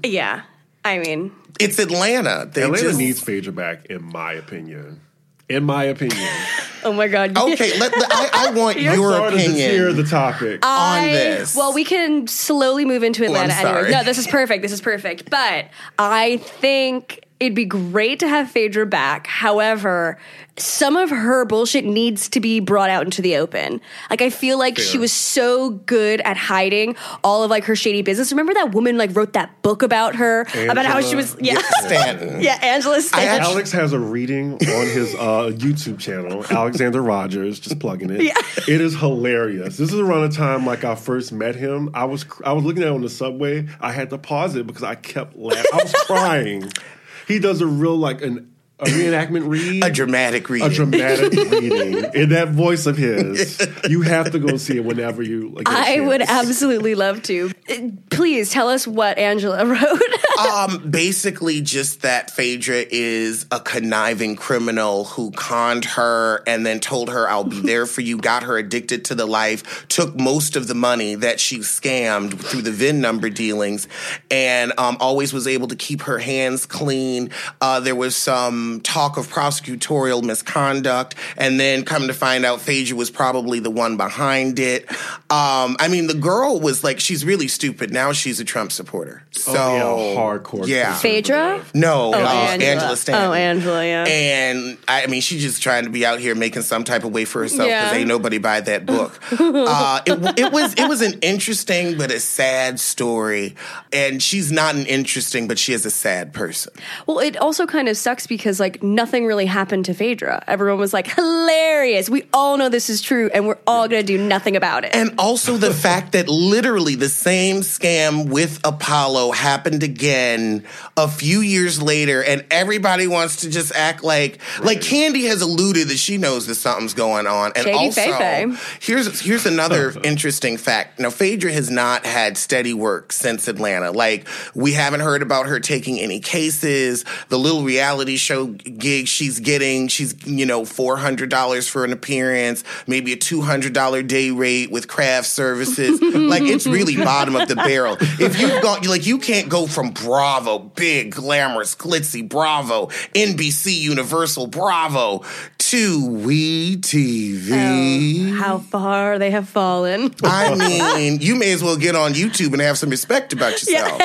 Yeah. 0.04 0.42
I 0.84 0.98
mean, 0.98 1.32
It's 1.58 1.78
Atlanta. 1.78 2.48
They 2.52 2.62
Atlanta 2.62 2.82
just, 2.82 2.98
needs 2.98 3.20
Phaedra 3.20 3.52
back, 3.52 3.86
in 3.86 4.02
my 4.02 4.32
opinion. 4.32 5.00
In 5.48 5.64
my 5.64 5.84
opinion. 5.84 6.28
oh 6.84 6.92
my 6.92 7.08
God. 7.08 7.36
Okay, 7.36 7.78
let, 7.78 7.96
let- 7.96 8.12
I, 8.12 8.30
I 8.32 8.50
want 8.52 8.80
your 8.80 8.94
Sorry 8.96 9.36
to 9.36 9.52
hear 9.52 9.92
the 9.92 10.04
topic. 10.04 10.64
on 10.64 11.04
I- 11.04 11.08
this. 11.08 11.56
Well, 11.56 11.74
we 11.74 11.84
can 11.84 12.26
slowly 12.28 12.84
move 12.84 13.02
into 13.02 13.24
oh, 13.24 13.26
Atlanta 13.26 13.54
I'm 13.54 13.66
anyway. 13.66 13.80
sorry. 13.82 13.90
No, 13.90 14.04
this 14.04 14.18
is 14.18 14.26
perfect. 14.26 14.62
This 14.62 14.72
is 14.72 14.80
perfect. 14.80 15.28
But 15.28 15.66
I 15.98 16.38
think 16.38 17.24
it'd 17.40 17.54
be 17.54 17.64
great 17.64 18.20
to 18.20 18.28
have 18.28 18.50
Phaedra 18.50 18.84
back. 18.86 19.26
However, 19.26 20.18
some 20.58 20.96
of 20.96 21.08
her 21.08 21.46
bullshit 21.46 21.86
needs 21.86 22.28
to 22.28 22.40
be 22.40 22.60
brought 22.60 22.90
out 22.90 23.04
into 23.04 23.22
the 23.22 23.36
open. 23.36 23.80
Like 24.10 24.20
I 24.20 24.28
feel 24.28 24.58
like 24.58 24.78
she 24.78 24.98
was 24.98 25.10
so 25.10 25.70
good 25.70 26.20
at 26.20 26.36
hiding 26.36 26.96
all 27.24 27.42
of 27.42 27.50
like 27.50 27.64
her 27.64 27.74
shady 27.74 28.02
business. 28.02 28.30
Remember 28.30 28.52
that 28.54 28.72
woman 28.72 28.98
like 28.98 29.16
wrote 29.16 29.32
that 29.32 29.62
book 29.62 29.82
about 29.82 30.16
her 30.16 30.42
about 30.68 30.84
how 30.84 31.00
she 31.00 31.16
was 31.16 31.34
yeah. 31.40 31.58
Stanton. 31.80 32.40
Yeah, 32.40 32.58
Angela 32.62 33.00
Stanton. 33.00 33.28
actually- 33.28 33.52
Alex 33.52 33.72
has 33.72 33.92
a 33.92 33.98
reading 33.98 34.54
on 34.54 34.86
his 34.86 35.14
uh, 35.14 35.50
YouTube 35.54 35.98
channel, 35.98 36.44
Alexander 36.50 37.02
Rogers, 37.02 37.58
just 37.58 37.78
plugging 37.78 38.10
it. 38.10 38.22
Yeah. 38.22 38.34
It 38.68 38.80
is 38.80 38.94
hilarious. 38.98 39.76
This 39.76 39.92
is 39.92 39.98
around 39.98 40.30
the 40.30 40.36
time 40.36 40.66
like 40.66 40.84
I 40.84 40.94
first 40.94 41.32
met 41.32 41.54
him. 41.54 41.90
I 41.94 42.04
was 42.04 42.26
I 42.44 42.52
was 42.52 42.64
looking 42.64 42.82
at 42.82 42.88
it 42.88 42.92
on 42.92 43.00
the 43.00 43.08
subway. 43.08 43.66
I 43.80 43.92
had 43.92 44.10
to 44.10 44.18
pause 44.18 44.56
it 44.56 44.66
because 44.66 44.82
I 44.82 44.94
kept 44.94 45.36
laughing. 45.36 45.64
I 45.72 45.82
was 45.82 45.92
crying. 45.92 46.70
He 47.30 47.38
does 47.38 47.60
a 47.60 47.66
real 47.66 47.96
like 47.96 48.22
an 48.22 48.49
a 48.80 48.84
reenactment 48.84 49.48
read. 49.48 49.84
A 49.84 49.90
dramatic 49.90 50.48
reading. 50.48 50.70
a 50.70 50.74
dramatic 50.74 51.32
reading 51.50 52.04
in 52.14 52.30
that 52.30 52.48
voice 52.48 52.86
of 52.86 52.96
his. 52.96 53.60
You 53.88 54.02
have 54.02 54.32
to 54.32 54.38
go 54.38 54.56
see 54.56 54.76
it 54.76 54.84
whenever 54.84 55.22
you. 55.22 55.50
Like, 55.50 55.66
get 55.66 55.74
a 55.74 55.96
I 55.96 56.00
would 56.00 56.22
absolutely 56.22 56.94
love 56.94 57.22
to. 57.24 57.50
Uh, 57.68 57.74
Please 58.10 58.50
tell 58.50 58.68
us 58.68 58.86
what 58.86 59.18
Angela 59.18 59.64
wrote. 59.66 60.48
Um, 60.48 60.90
basically, 60.90 61.60
just 61.60 62.02
that 62.02 62.30
Phaedra 62.30 62.84
is 62.90 63.46
a 63.50 63.60
conniving 63.60 64.36
criminal 64.36 65.04
who 65.04 65.30
conned 65.32 65.84
her 65.84 66.42
and 66.46 66.64
then 66.64 66.80
told 66.80 67.10
her, 67.10 67.28
I'll 67.28 67.44
be 67.44 67.60
there 67.60 67.86
for 67.86 68.00
you, 68.00 68.18
got 68.18 68.42
her 68.44 68.56
addicted 68.56 69.04
to 69.06 69.14
the 69.14 69.26
life, 69.26 69.86
took 69.88 70.18
most 70.18 70.56
of 70.56 70.66
the 70.66 70.74
money 70.74 71.14
that 71.16 71.40
she 71.40 71.58
scammed 71.58 72.38
through 72.38 72.62
the 72.62 72.72
VIN 72.72 73.00
number 73.00 73.28
dealings, 73.30 73.88
and 74.30 74.72
um, 74.78 74.96
always 75.00 75.32
was 75.32 75.46
able 75.46 75.68
to 75.68 75.76
keep 75.76 76.02
her 76.02 76.18
hands 76.18 76.66
clean. 76.66 77.30
Uh, 77.60 77.80
there 77.80 77.96
was 77.96 78.16
some 78.16 78.69
talk 78.78 79.16
of 79.16 79.26
prosecutorial 79.26 80.22
misconduct, 80.22 81.16
and 81.36 81.58
then 81.58 81.84
come 81.84 82.06
to 82.06 82.14
find 82.14 82.44
out 82.44 82.60
Phaedra 82.60 82.96
was 82.96 83.10
probably 83.10 83.58
the 83.58 83.70
one 83.70 83.96
behind 83.96 84.60
it. 84.60 84.88
Um, 85.28 85.76
I 85.80 85.88
mean, 85.90 86.06
the 86.06 86.14
girl 86.14 86.60
was 86.60 86.84
like, 86.84 87.00
she's 87.00 87.24
really 87.24 87.48
stupid. 87.48 87.92
Now 87.92 88.12
she's 88.12 88.38
a 88.38 88.44
Trump 88.44 88.70
supporter. 88.70 89.24
So, 89.32 89.52
Oh, 89.56 90.12
yeah, 90.12 90.20
hardcore. 90.20 90.66
Yeah. 90.68 90.94
Phaedra? 90.94 91.64
no, 91.74 92.12
uh, 92.14 92.18
Angela. 92.18 92.70
Angela. 92.70 92.96
Stanton. 92.96 93.24
Oh, 93.30 93.32
Angela, 93.32 93.84
yeah. 93.86 94.04
And 94.06 94.78
I, 94.86 95.02
I 95.04 95.06
mean, 95.08 95.22
she's 95.22 95.42
just 95.42 95.62
trying 95.62 95.84
to 95.84 95.90
be 95.90 96.04
out 96.06 96.20
here 96.20 96.34
making 96.34 96.62
some 96.62 96.84
type 96.84 97.02
of 97.04 97.12
way 97.12 97.24
for 97.24 97.40
herself 97.42 97.68
because 97.68 97.92
Yeah. 97.92 97.98
ain't 97.98 98.08
nobody 98.08 98.38
buy 98.38 98.60
that 98.60 98.86
book. 98.86 99.18
uh, 99.32 100.00
it, 100.06 100.38
it 100.38 100.52
was 100.52 100.74
it 100.74 100.88
was 100.88 101.00
an 101.00 101.18
interesting 101.22 101.96
but 101.96 102.10
a 102.10 102.20
sad 102.20 102.78
story, 102.78 103.54
and 103.92 104.22
she's 104.22 104.52
not 104.52 104.74
an 104.74 104.84
interesting, 104.86 105.48
but 105.48 105.58
she 105.58 105.72
is 105.72 105.86
a 105.86 105.90
sad 105.90 106.32
person. 106.34 106.72
Well, 107.06 107.18
it 107.20 107.36
also 107.38 107.66
kind 107.66 107.88
of 107.88 107.96
sucks 107.96 108.26
because 108.26 108.59
like 108.60 108.82
nothing 108.82 109.26
really 109.26 109.46
happened 109.46 109.86
to 109.86 109.94
Phaedra. 109.94 110.44
Everyone 110.46 110.78
was 110.78 110.92
like, 110.92 111.06
hilarious. 111.06 112.08
We 112.08 112.24
all 112.32 112.56
know 112.56 112.68
this 112.68 112.90
is 112.90 113.00
true, 113.00 113.30
and 113.32 113.46
we're 113.46 113.58
all 113.66 113.88
gonna 113.88 114.02
do 114.02 114.18
nothing 114.18 114.56
about 114.56 114.84
it. 114.84 114.94
And 114.94 115.14
also 115.18 115.56
the 115.56 115.72
fact 115.72 116.12
that 116.12 116.28
literally 116.28 116.94
the 116.94 117.08
same 117.08 117.56
scam 117.56 118.28
with 118.28 118.60
Apollo 118.64 119.32
happened 119.32 119.82
again 119.82 120.64
a 120.96 121.08
few 121.08 121.40
years 121.40 121.80
later, 121.80 122.22
and 122.22 122.44
everybody 122.50 123.06
wants 123.06 123.36
to 123.36 123.50
just 123.50 123.74
act 123.74 124.04
like 124.04 124.38
like 124.62 124.80
Kandi 124.80 125.26
has 125.28 125.42
alluded 125.42 125.88
that 125.88 125.98
she 125.98 126.18
knows 126.18 126.46
that 126.46 126.56
something's 126.56 126.94
going 126.94 127.26
on. 127.26 127.52
And 127.56 127.64
Shady 127.64 127.78
also, 127.78 128.00
Fei-Fei. 128.00 128.56
here's 128.80 129.20
here's 129.20 129.46
another 129.46 129.94
interesting 130.04 130.56
fact. 130.56 131.00
Now, 131.00 131.10
Phaedra 131.10 131.52
has 131.52 131.70
not 131.70 132.04
had 132.04 132.36
steady 132.36 132.74
work 132.74 133.12
since 133.12 133.48
Atlanta. 133.48 133.90
Like 133.90 134.28
we 134.54 134.72
haven't 134.72 135.00
heard 135.00 135.22
about 135.22 135.46
her 135.46 135.60
taking 135.60 135.98
any 135.98 136.20
cases. 136.20 137.04
The 137.28 137.38
little 137.38 137.62
reality 137.62 138.16
show 138.16 138.49
gig 138.50 139.08
she's 139.08 139.40
getting, 139.40 139.88
she's 139.88 140.14
you 140.26 140.46
know 140.46 140.64
four 140.64 140.96
hundred 140.96 141.30
dollars 141.30 141.68
for 141.68 141.84
an 141.84 141.92
appearance, 141.92 142.64
maybe 142.86 143.12
a 143.12 143.16
two 143.16 143.40
hundred 143.40 143.72
dollar 143.72 144.02
day 144.02 144.30
rate 144.30 144.70
with 144.70 144.88
craft 144.88 145.26
services. 145.26 146.00
like 146.14 146.42
it's 146.42 146.66
really 146.66 146.96
bottom 146.96 147.36
of 147.36 147.48
the 147.48 147.56
barrel. 147.56 147.96
If 148.00 148.40
you've 148.40 148.62
gone 148.62 148.82
like 148.82 149.06
you 149.06 149.18
can't 149.18 149.48
go 149.48 149.66
from 149.66 149.90
Bravo, 149.90 150.58
big 150.58 151.12
glamorous 151.12 151.74
glitzy 151.74 152.26
Bravo, 152.28 152.86
NBC 153.14 153.78
Universal 153.78 154.48
Bravo 154.48 155.24
to 155.58 156.06
We 156.06 156.76
TV. 156.78 158.32
Oh, 158.32 158.34
how 158.36 158.58
far 158.58 159.18
they 159.18 159.30
have 159.30 159.48
fallen. 159.48 160.14
I 160.24 160.54
mean, 160.54 161.20
you 161.20 161.36
may 161.36 161.52
as 161.52 161.62
well 161.62 161.76
get 161.76 161.94
on 161.94 162.14
YouTube 162.14 162.52
and 162.52 162.60
have 162.60 162.78
some 162.78 162.90
respect 162.90 163.32
about 163.32 163.52
yourself. 163.52 163.98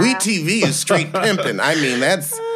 we 0.00 0.14
TV 0.14 0.64
is 0.66 0.76
straight 0.76 1.12
pimping. 1.12 1.60
I 1.60 1.74
mean, 1.76 2.00
that's 2.00 2.38
Oh. 2.38 2.49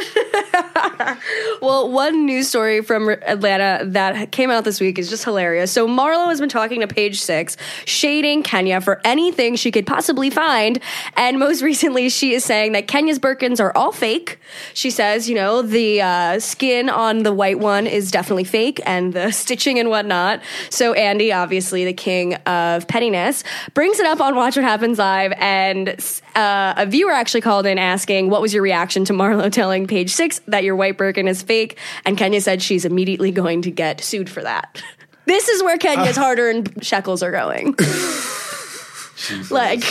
well, 1.62 1.90
one 1.90 2.26
news 2.26 2.48
story 2.48 2.82
from 2.82 3.08
Atlanta 3.08 3.84
that 3.86 4.32
came 4.32 4.50
out 4.50 4.64
this 4.64 4.80
week 4.80 4.98
is 4.98 5.08
just 5.08 5.24
hilarious. 5.24 5.70
So 5.70 5.86
Marlo 5.86 6.28
has 6.28 6.40
been 6.40 6.48
talking 6.48 6.80
to 6.80 6.86
Page 6.86 7.20
Six, 7.20 7.56
shading 7.84 8.42
Kenya 8.42 8.80
for 8.80 9.00
anything 9.04 9.56
she 9.56 9.70
could 9.70 9.86
possibly 9.86 10.30
find, 10.30 10.80
and 11.16 11.38
most 11.38 11.62
recently 11.72 12.08
she 12.08 12.34
is 12.34 12.44
saying 12.44 12.72
that 12.72 12.88
Kenya's 12.88 13.18
Birkins 13.18 13.60
are 13.60 13.76
all 13.76 13.92
fake. 13.92 14.38
She 14.74 14.90
says, 14.90 15.28
you 15.28 15.34
know, 15.34 15.62
the 15.62 16.02
uh, 16.02 16.38
skin 16.38 16.88
on 16.88 17.22
the 17.22 17.32
white 17.32 17.58
one 17.58 17.86
is 17.86 18.10
definitely 18.10 18.44
fake, 18.44 18.80
and 18.86 19.12
the 19.12 19.30
stitching 19.42 19.78
and 19.78 19.88
whatnot. 19.88 20.40
So 20.70 20.92
Andy, 20.94 21.32
obviously 21.32 21.84
the 21.84 21.92
king 21.92 22.34
of 22.46 22.88
pettiness, 22.88 23.44
brings 23.74 23.98
it 23.98 24.06
up 24.06 24.20
on 24.20 24.34
Watch 24.34 24.56
What 24.56 24.64
Happens 24.64 24.98
Live, 24.98 25.32
and 25.38 26.21
uh, 26.34 26.74
a 26.76 26.86
viewer 26.86 27.12
actually 27.12 27.40
called 27.40 27.66
in 27.66 27.78
asking, 27.78 28.30
"What 28.30 28.40
was 28.42 28.52
your 28.54 28.62
reaction 28.62 29.04
to 29.06 29.12
Marlo 29.12 29.50
telling 29.52 29.86
Page 29.86 30.10
Six 30.10 30.40
that 30.48 30.64
your 30.64 30.76
white 30.76 30.96
Birkin 30.98 31.28
is 31.28 31.42
fake?" 31.42 31.78
And 32.04 32.16
Kenya 32.16 32.40
said 32.40 32.62
she's 32.62 32.84
immediately 32.84 33.30
going 33.30 33.62
to 33.62 33.70
get 33.70 34.00
sued 34.00 34.28
for 34.30 34.42
that. 34.42 34.82
This 35.24 35.48
is 35.48 35.62
where 35.62 35.78
Kenya's 35.78 36.16
hard-earned 36.16 36.84
shekels 36.84 37.22
are 37.22 37.30
going. 37.30 37.76
like 39.50 39.84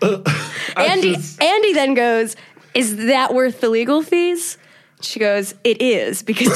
Andy, 0.76 1.14
just- 1.16 1.42
Andy 1.42 1.74
then 1.74 1.92
goes, 1.92 2.34
"Is 2.72 2.96
that 3.06 3.34
worth 3.34 3.60
the 3.60 3.68
legal 3.68 4.02
fees?" 4.02 4.56
She 5.02 5.20
goes, 5.20 5.54
"It 5.64 5.82
is 5.82 6.22
because 6.22 6.48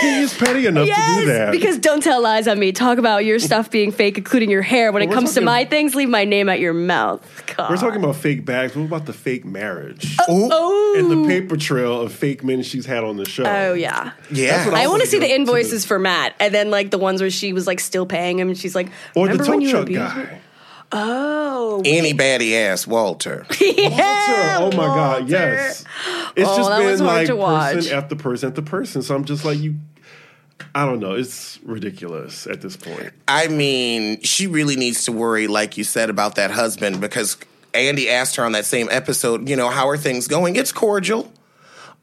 don't." 0.00 0.20
He's 0.20 0.36
petty 0.36 0.66
enough 0.66 0.86
to 0.86 0.94
do 0.94 1.00
Yes, 1.00 1.26
that. 1.26 1.52
because 1.52 1.78
don't 1.78 2.02
tell 2.02 2.20
lies 2.22 2.48
on 2.48 2.58
me. 2.58 2.72
Talk 2.72 2.98
about 2.98 3.24
your 3.24 3.38
stuff 3.38 3.70
being 3.70 3.92
fake, 3.92 4.18
including 4.18 4.50
your 4.50 4.62
hair. 4.62 4.92
When 4.92 5.02
it 5.02 5.08
we're 5.08 5.14
comes 5.14 5.30
to 5.30 5.34
talking- 5.36 5.44
my 5.46 5.64
things, 5.64 5.94
leave 5.94 6.08
my 6.08 6.24
name 6.24 6.48
at 6.48 6.60
your 6.60 6.72
mouth. 6.74 7.20
God. 7.56 7.70
We're 7.70 7.76
talking 7.76 8.02
about 8.02 8.16
fake 8.16 8.44
bags. 8.44 8.74
What 8.76 8.84
about 8.84 9.06
the 9.06 9.12
fake 9.12 9.44
marriage? 9.44 10.16
Oh, 10.20 10.24
oh. 10.28 10.48
oh. 10.52 10.98
And 10.98 11.10
the 11.10 11.28
paper 11.28 11.56
trail 11.56 12.00
of 12.00 12.12
fake 12.12 12.42
men 12.44 12.62
she's 12.62 12.86
had 12.86 13.04
on 13.04 13.16
the 13.16 13.24
show. 13.28 13.44
oh 13.44 13.74
yeah. 13.74 14.12
yeah. 14.30 14.68
I 14.72 14.84
I 14.84 14.86
want 14.86 15.02
to 15.02 15.08
see 15.08 15.18
the 15.18 15.26
go 15.26 15.28
to 15.28 15.34
invoices 15.34 15.84
for 15.84 15.98
Matt, 15.98 16.34
and 16.40 16.54
then 16.54 16.70
like 16.70 16.90
the 16.90 16.98
ones 16.98 17.20
where 17.20 17.30
she 17.30 17.52
was 17.52 17.66
like 17.66 17.80
still 17.80 18.06
paying 18.06 18.38
him, 18.38 18.48
and 18.48 18.58
she's 18.58 18.74
like, 18.74 18.88
Or 19.14 19.26
the 19.26 19.32
"Remember 19.32 19.44
tow 19.44 19.50
when 19.52 19.60
you 19.60 19.70
truck 19.70 19.82
abused 19.84 20.16
me?" 20.16 20.24
Guy. 20.90 20.98
Oh, 21.00 21.82
Any 21.84 22.14
baddie 22.14 22.54
ass 22.54 22.86
Walter. 22.86 23.46
yeah, 23.60 24.58
oh 24.60 24.70
my 24.76 24.86
God, 24.86 25.28
yes. 25.28 25.84
It's 26.36 26.48
Oh, 26.48 26.56
just 26.56 26.68
that 26.70 26.78
been 26.78 26.86
was 26.90 27.00
hard 27.00 27.12
like 27.16 27.26
to 27.28 27.36
watch. 27.36 27.74
person 27.74 27.92
after 27.96 28.16
person 28.16 28.48
after 28.50 28.62
person. 28.62 29.02
So 29.02 29.14
I'm 29.14 29.24
just 29.24 29.44
like, 29.44 29.58
you, 29.58 29.74
I 30.74 30.84
don't 30.84 31.00
know. 31.00 31.14
It's 31.14 31.58
ridiculous 31.64 32.46
at 32.46 32.60
this 32.60 32.76
point. 32.76 33.12
I 33.28 33.48
mean, 33.48 34.20
she 34.22 34.46
really 34.46 34.76
needs 34.76 35.04
to 35.04 35.12
worry, 35.12 35.46
like 35.46 35.76
you 35.76 35.84
said, 35.84 36.10
about 36.10 36.36
that 36.36 36.50
husband 36.50 37.00
because 37.00 37.36
Andy 37.72 38.08
asked 38.08 38.36
her 38.36 38.44
on 38.44 38.52
that 38.52 38.64
same 38.64 38.88
episode, 38.90 39.48
you 39.48 39.56
know, 39.56 39.68
how 39.70 39.88
are 39.88 39.96
things 39.96 40.28
going? 40.28 40.56
It's 40.56 40.70
cordial. 40.72 41.32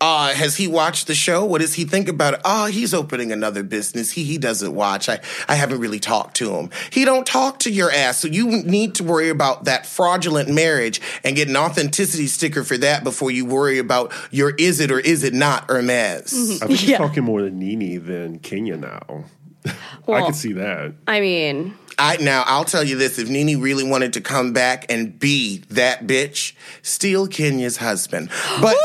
Uh, 0.01 0.33
has 0.33 0.57
he 0.57 0.67
watched 0.67 1.05
the 1.05 1.13
show? 1.15 1.45
What 1.45 1.61
does 1.61 1.75
he 1.75 1.85
think 1.85 2.07
about 2.09 2.33
it? 2.33 2.41
Oh, 2.43 2.65
he's 2.65 2.91
opening 2.93 3.31
another 3.31 3.61
business. 3.61 4.11
He 4.11 4.23
he 4.23 4.37
doesn't 4.39 4.73
watch. 4.73 5.07
I, 5.07 5.19
I 5.47 5.53
haven't 5.55 5.79
really 5.79 5.99
talked 5.99 6.35
to 6.37 6.55
him. 6.55 6.71
He 6.91 7.05
don't 7.05 7.25
talk 7.25 7.59
to 7.59 7.71
your 7.71 7.91
ass. 7.91 8.17
So 8.17 8.27
you 8.27 8.63
need 8.63 8.95
to 8.95 9.03
worry 9.03 9.29
about 9.29 9.65
that 9.65 9.85
fraudulent 9.85 10.49
marriage 10.49 10.99
and 11.23 11.35
get 11.35 11.47
an 11.49 11.55
authenticity 11.55 12.25
sticker 12.27 12.63
for 12.63 12.77
that 12.79 13.03
before 13.03 13.29
you 13.29 13.45
worry 13.45 13.77
about 13.77 14.11
your 14.31 14.49
is 14.57 14.79
it 14.79 14.91
or 14.91 14.99
is 14.99 15.23
it 15.23 15.33
not 15.35 15.69
Hermes. 15.69 16.33
I 16.63 16.65
think 16.65 16.79
he's 16.79 16.89
Yeah. 16.89 16.97
talking 16.97 17.23
more 17.23 17.41
to 17.41 17.51
Nene 17.51 18.03
than 18.03 18.39
Kenya 18.39 18.77
now. 18.77 19.25
Well, 20.07 20.17
I 20.17 20.21
Well- 20.21 20.25
can 20.25 20.33
see 20.33 20.53
that. 20.53 20.93
I 21.07 21.21
mean, 21.21 21.75
I 21.99 22.17
now 22.17 22.43
I'll 22.47 22.65
tell 22.65 22.83
you 22.83 22.97
this: 22.97 23.19
if 23.19 23.29
Nene 23.29 23.61
really 23.61 23.83
wanted 23.83 24.13
to 24.13 24.21
come 24.21 24.51
back 24.51 24.87
and 24.89 25.19
be 25.19 25.61
that 25.69 26.07
bitch, 26.07 26.53
steal 26.81 27.27
Kenya's 27.27 27.77
husband. 27.77 28.29
But 28.61 28.75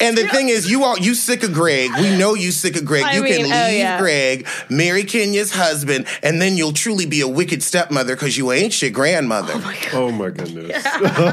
And 0.00 0.16
the 0.16 0.28
thing 0.28 0.48
is, 0.48 0.70
you 0.70 0.84
all 0.84 0.98
you 0.98 1.14
sick 1.14 1.42
of 1.42 1.52
Greg. 1.52 1.90
We 1.98 2.16
know 2.16 2.34
you 2.34 2.50
sick 2.50 2.76
of 2.76 2.84
Greg. 2.84 3.04
I 3.04 3.14
you 3.14 3.22
mean, 3.22 3.34
can 3.34 3.42
leave 3.44 3.52
oh, 3.52 3.68
yeah. 3.68 3.98
Greg, 3.98 4.46
marry 4.68 5.04
Kenya's 5.04 5.52
husband, 5.52 6.06
and 6.22 6.40
then 6.40 6.56
you'll 6.56 6.72
truly 6.72 7.06
be 7.06 7.20
a 7.20 7.28
wicked 7.28 7.62
stepmother 7.62 8.14
because 8.14 8.36
you 8.36 8.52
ain't 8.52 8.80
your 8.82 8.90
grandmother. 8.90 9.54
Oh 9.54 10.10
my 10.12 10.26
oh 10.26 10.30
goodness. 10.30 10.84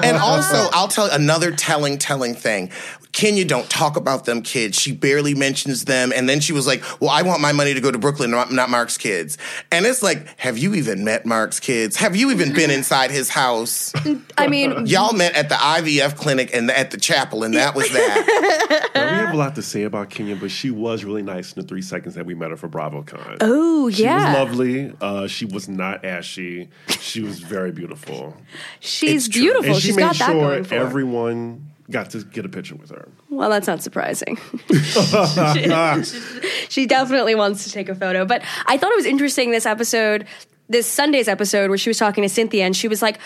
and 0.04 0.18
also, 0.22 0.70
I'll 0.72 0.88
tell 0.88 1.10
another 1.12 1.52
telling, 1.52 1.98
telling 1.98 2.36
thing. 2.36 2.72
Kenya 3.14 3.46
don't 3.46 3.70
talk 3.70 3.96
about 3.96 4.26
them 4.26 4.42
kids. 4.42 4.78
She 4.78 4.92
barely 4.92 5.34
mentions 5.36 5.86
them. 5.86 6.12
And 6.14 6.28
then 6.28 6.40
she 6.40 6.52
was 6.52 6.68
like, 6.68 6.84
well, 7.00 7.12
I 7.12 7.22
want 7.22 7.42
my 7.42 7.52
money 7.52 7.74
to 7.74 7.80
go 7.80 7.92
to 7.92 7.98
Brooklyn, 8.00 8.32
not, 8.32 8.52
not 8.52 8.70
Marc's 8.70 8.98
kids. 8.98 9.38
And 9.72 9.86
it's 9.86 10.02
like, 10.04 10.28
have 10.40 10.58
you 10.58 10.74
even 10.74 11.04
met 11.06 11.26
Marc's 11.26 11.60
kids? 11.60 11.96
Have 11.98 12.16
you 12.16 12.32
even 12.32 12.54
been 12.54 12.72
inside 12.72 13.12
his 13.12 13.30
house? 13.30 13.94
I 14.38 14.48
mean, 14.48 14.88
Y'all 14.88 15.14
met 15.14 15.36
at 15.36 15.48
the 15.50 15.56
IVF 15.56 16.18
clinic 16.18 16.54
and 16.56 16.70
at 16.72 16.90
the 16.92 16.98
chapel, 16.98 17.44
and 17.44 17.54
that 17.54 17.76
was 17.76 17.88
that. 17.92 18.90
Now, 18.96 19.12
we 19.12 19.18
have 19.26 19.34
a 19.34 19.38
lot 19.38 19.56
to 19.56 19.62
say 19.62 19.84
about 19.84 20.10
Kenya, 20.12 20.36
but 20.36 20.52
she 20.52 20.70
was 20.70 21.04
really 21.04 21.24
nice 21.24 21.54
in 21.54 21.62
the 21.62 21.68
three 21.68 21.82
seconds 21.82 22.14
that 22.16 22.26
we 22.26 22.36
met 22.36 22.52
her 22.52 22.58
for 22.58 22.70
BravoCon. 22.70 23.38
oh 23.42 23.90
She 23.90 24.04
yeah, 24.04 24.40
was 24.44 24.50
lovely. 24.52 24.94
Uh, 25.02 25.28
she 25.28 25.46
was 25.46 25.68
not 25.68 26.06
ashy. 26.06 26.70
She 27.00 27.22
was 27.22 27.40
very 27.40 27.72
beautiful. 27.72 28.36
she's 28.80 29.28
beautiful. 29.28 29.66
And 29.74 29.76
she 29.76 29.88
She's 29.88 29.96
made 29.96 30.04
got 30.04 30.16
that 30.18 30.26
sure 30.32 30.42
going 30.42 30.64
for 30.64 30.76
her. 30.76 30.82
everyone 30.86 31.70
got 31.92 32.10
to 32.12 32.24
get 32.24 32.46
a 32.46 32.50
picture 32.50 32.76
with 32.76 32.90
her. 32.92 33.10
Well, 33.30 33.50
that's 33.50 33.68
not 33.68 33.84
surprising. 33.84 34.38
she, 34.68 36.50
she 36.70 36.86
definitely 36.86 37.36
wants 37.36 37.66
to 37.66 37.72
take 37.72 37.90
a 37.90 37.96
photo. 37.96 38.26
But 38.26 38.44
I 38.66 38.78
thought 38.78 38.92
it 38.92 38.96
was 38.96 39.06
interesting 39.06 39.52
this 39.52 39.66
episode, 39.66 40.26
this 40.70 40.88
Sunday's 40.88 41.28
episode, 41.28 41.70
where 41.70 41.78
she 41.78 41.90
was 41.90 41.98
talking 41.98 42.22
to 42.22 42.30
Cynthia 42.30 42.66
and 42.66 42.76
she 42.76 42.88
was 42.88 43.02
like, 43.02 43.20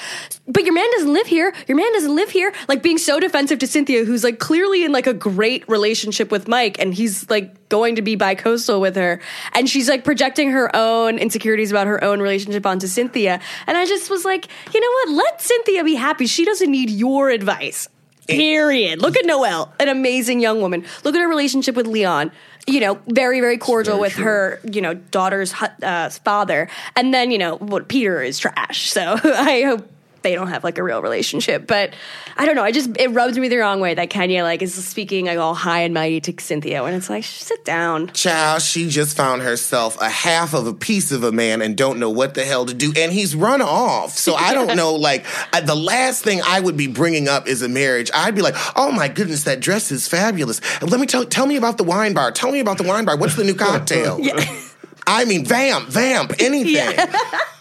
But 0.47 0.63
your 0.63 0.73
man 0.73 0.89
doesn't 0.93 1.13
live 1.13 1.27
here. 1.27 1.53
Your 1.67 1.77
man 1.77 1.91
doesn't 1.93 2.15
live 2.15 2.31
here. 2.31 2.51
Like 2.67 2.81
being 2.81 2.97
so 2.97 3.19
defensive 3.19 3.59
to 3.59 3.67
Cynthia, 3.67 4.05
who's 4.05 4.23
like 4.23 4.39
clearly 4.39 4.83
in 4.83 4.91
like 4.91 5.07
a 5.07 5.13
great 5.13 5.67
relationship 5.69 6.31
with 6.31 6.47
Mike 6.47 6.79
and 6.79 6.93
he's 6.93 7.29
like 7.29 7.69
going 7.69 7.95
to 7.97 8.01
be 8.01 8.15
bi-coastal 8.15 8.81
with 8.81 8.95
her. 8.95 9.21
And 9.53 9.69
she's 9.69 9.87
like 9.87 10.03
projecting 10.03 10.49
her 10.51 10.75
own 10.75 11.19
insecurities 11.19 11.69
about 11.69 11.85
her 11.85 12.03
own 12.03 12.21
relationship 12.21 12.65
onto 12.65 12.87
Cynthia. 12.87 13.39
And 13.67 13.77
I 13.77 13.85
just 13.85 14.09
was 14.09 14.25
like, 14.25 14.47
you 14.73 14.79
know 14.79 15.13
what? 15.13 15.23
Let 15.25 15.41
Cynthia 15.41 15.83
be 15.83 15.95
happy. 15.95 16.25
She 16.25 16.43
doesn't 16.43 16.71
need 16.71 16.89
your 16.89 17.29
advice. 17.29 17.87
Period. 18.27 19.01
Look 19.01 19.17
at 19.17 19.25
Noelle, 19.25 19.73
an 19.79 19.87
amazing 19.89 20.39
young 20.39 20.61
woman. 20.61 20.85
Look 21.03 21.15
at 21.15 21.21
her 21.21 21.27
relationship 21.27 21.75
with 21.75 21.87
Leon. 21.87 22.31
You 22.65 22.81
know, 22.81 22.99
very, 23.07 23.39
very 23.39 23.57
cordial 23.57 23.95
very 23.95 24.01
with 24.01 24.13
true. 24.13 24.23
her, 24.25 24.61
you 24.69 24.81
know, 24.81 24.93
daughter's 24.93 25.53
uh, 25.81 26.09
father. 26.09 26.69
And 26.97 27.13
then, 27.13 27.31
you 27.31 27.37
know, 27.37 27.55
what 27.57 27.87
Peter 27.87 28.21
is 28.21 28.39
trash. 28.39 28.89
So 28.89 29.17
I 29.23 29.63
hope 29.63 29.89
they 30.27 30.35
don't 30.35 30.49
have 30.49 30.63
like 30.63 30.77
a 30.77 30.83
real 30.83 31.01
relationship. 31.01 31.67
But 31.67 31.93
I 32.35 32.45
don't 32.45 32.55
know. 32.55 32.63
I 32.63 32.71
just, 32.71 32.97
it 32.99 33.07
rubs 33.11 33.37
me 33.37 33.47
the 33.47 33.57
wrong 33.57 33.79
way 33.79 33.93
that 33.93 34.09
Kenya 34.09 34.43
like 34.43 34.61
is 34.61 34.73
speaking 34.73 35.25
like 35.25 35.37
all 35.37 35.53
high 35.53 35.81
and 35.81 35.93
mighty 35.93 36.19
to 36.21 36.33
Cynthia 36.41 36.83
when 36.83 36.93
it's 36.93 37.09
like, 37.09 37.23
sit 37.23 37.63
down. 37.63 38.07
Child, 38.07 38.61
she 38.61 38.89
just 38.89 39.15
found 39.15 39.41
herself 39.41 39.99
a 40.01 40.09
half 40.09 40.53
of 40.53 40.67
a 40.67 40.73
piece 40.73 41.13
of 41.13 41.23
a 41.23 41.31
man 41.31 41.61
and 41.61 41.77
don't 41.77 41.97
know 41.97 42.09
what 42.09 42.33
the 42.33 42.43
hell 42.43 42.65
to 42.65 42.73
do. 42.73 42.91
And 42.97 43.13
he's 43.13 43.35
run 43.35 43.61
off. 43.61 44.11
So 44.17 44.35
I 44.35 44.53
don't 44.53 44.75
know, 44.75 44.95
like, 44.95 45.25
I, 45.53 45.61
the 45.61 45.75
last 45.75 46.23
thing 46.23 46.41
I 46.43 46.59
would 46.59 46.75
be 46.75 46.87
bringing 46.87 47.29
up 47.29 47.47
is 47.47 47.61
a 47.61 47.69
marriage. 47.69 48.11
I'd 48.13 48.35
be 48.35 48.41
like, 48.41 48.55
oh 48.75 48.91
my 48.91 49.07
goodness, 49.07 49.45
that 49.45 49.61
dress 49.61 49.91
is 49.91 50.07
fabulous. 50.07 50.59
And 50.81 50.91
let 50.91 50.99
me 50.99 51.07
tell, 51.07 51.25
tell 51.25 51.45
me 51.45 51.55
about 51.55 51.77
the 51.77 51.85
wine 51.85 52.13
bar. 52.13 52.31
Tell 52.31 52.51
me 52.51 52.59
about 52.59 52.77
the 52.77 52.83
wine 52.83 53.05
bar. 53.05 53.17
What's 53.17 53.35
the 53.35 53.45
new 53.45 53.55
cocktail? 53.67 54.19
I 55.07 55.23
mean, 55.23 55.45
vamp, 55.45 55.87
vamp, 55.87 56.33
anything. 56.39 57.07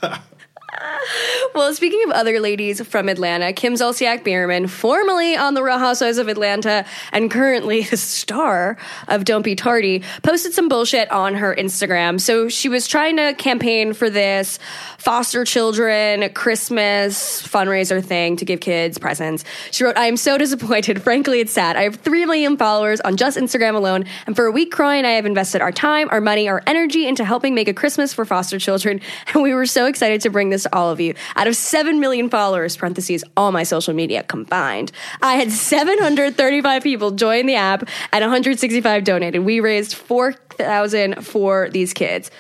Well, 1.54 1.72
speaking 1.72 2.02
of 2.04 2.10
other 2.10 2.38
ladies 2.38 2.86
from 2.86 3.08
Atlanta, 3.08 3.50
Kim 3.52 3.74
Zolciak 3.74 4.24
Biermann, 4.24 4.66
formerly 4.66 5.36
on 5.36 5.54
The 5.54 5.62
Real 5.62 5.78
Housewives 5.78 6.18
of 6.18 6.28
Atlanta 6.28 6.84
and 7.12 7.30
currently 7.30 7.82
the 7.90 7.96
star 7.96 8.76
of 9.08 9.24
Don't 9.24 9.40
Be 9.40 9.54
Tardy, 9.54 10.02
posted 10.22 10.52
some 10.52 10.68
bullshit 10.68 11.10
on 11.10 11.34
her 11.36 11.54
Instagram. 11.54 12.20
So 12.20 12.50
she 12.50 12.68
was 12.68 12.86
trying 12.86 13.16
to 13.16 13.32
campaign 13.34 13.94
for 13.94 14.10
this 14.10 14.58
foster 14.98 15.46
children 15.46 16.28
Christmas 16.34 17.40
fundraiser 17.40 18.04
thing 18.04 18.36
to 18.36 18.44
give 18.44 18.60
kids 18.60 18.98
presents. 18.98 19.44
She 19.70 19.84
wrote, 19.84 19.96
I 19.96 20.06
am 20.06 20.18
so 20.18 20.36
disappointed. 20.36 21.00
Frankly, 21.06 21.40
it's 21.40 21.52
sad. 21.52 21.76
I 21.76 21.82
have 21.84 21.96
3 21.96 22.26
million 22.26 22.58
followers 22.58 23.00
on 23.00 23.16
just 23.16 23.38
Instagram 23.38 23.76
alone, 23.76 24.04
and 24.26 24.36
for 24.36 24.44
a 24.44 24.52
week 24.52 24.72
crying, 24.72 25.06
I 25.06 25.12
have 25.12 25.24
invested 25.24 25.62
our 25.62 25.72
time, 25.72 26.08
our 26.10 26.20
money, 26.20 26.48
our 26.48 26.62
energy 26.66 27.06
into 27.06 27.24
helping 27.24 27.54
make 27.54 27.68
a 27.68 27.74
Christmas 27.74 28.12
for 28.12 28.26
foster 28.26 28.58
children, 28.58 29.00
and 29.32 29.42
we 29.42 29.54
were 29.54 29.66
so 29.66 29.86
excited 29.86 30.20
to 30.22 30.30
bring 30.30 30.50
this 30.50 30.65
to 30.66 30.76
all 30.76 30.90
of 30.90 31.00
you. 31.00 31.14
Out 31.36 31.46
of 31.46 31.56
7 31.56 32.00
million 32.00 32.28
followers, 32.28 32.76
parentheses, 32.76 33.24
all 33.36 33.52
my 33.52 33.62
social 33.62 33.94
media 33.94 34.22
combined, 34.22 34.92
I 35.22 35.34
had 35.34 35.50
735 35.50 36.82
people 36.82 37.10
join 37.12 37.46
the 37.46 37.54
app 37.54 37.88
and 38.12 38.22
165 38.22 39.04
donated. 39.04 39.44
We 39.44 39.60
raised 39.60 39.94
4,000 39.94 41.24
for 41.24 41.68
these 41.70 41.92
kids. 41.92 42.30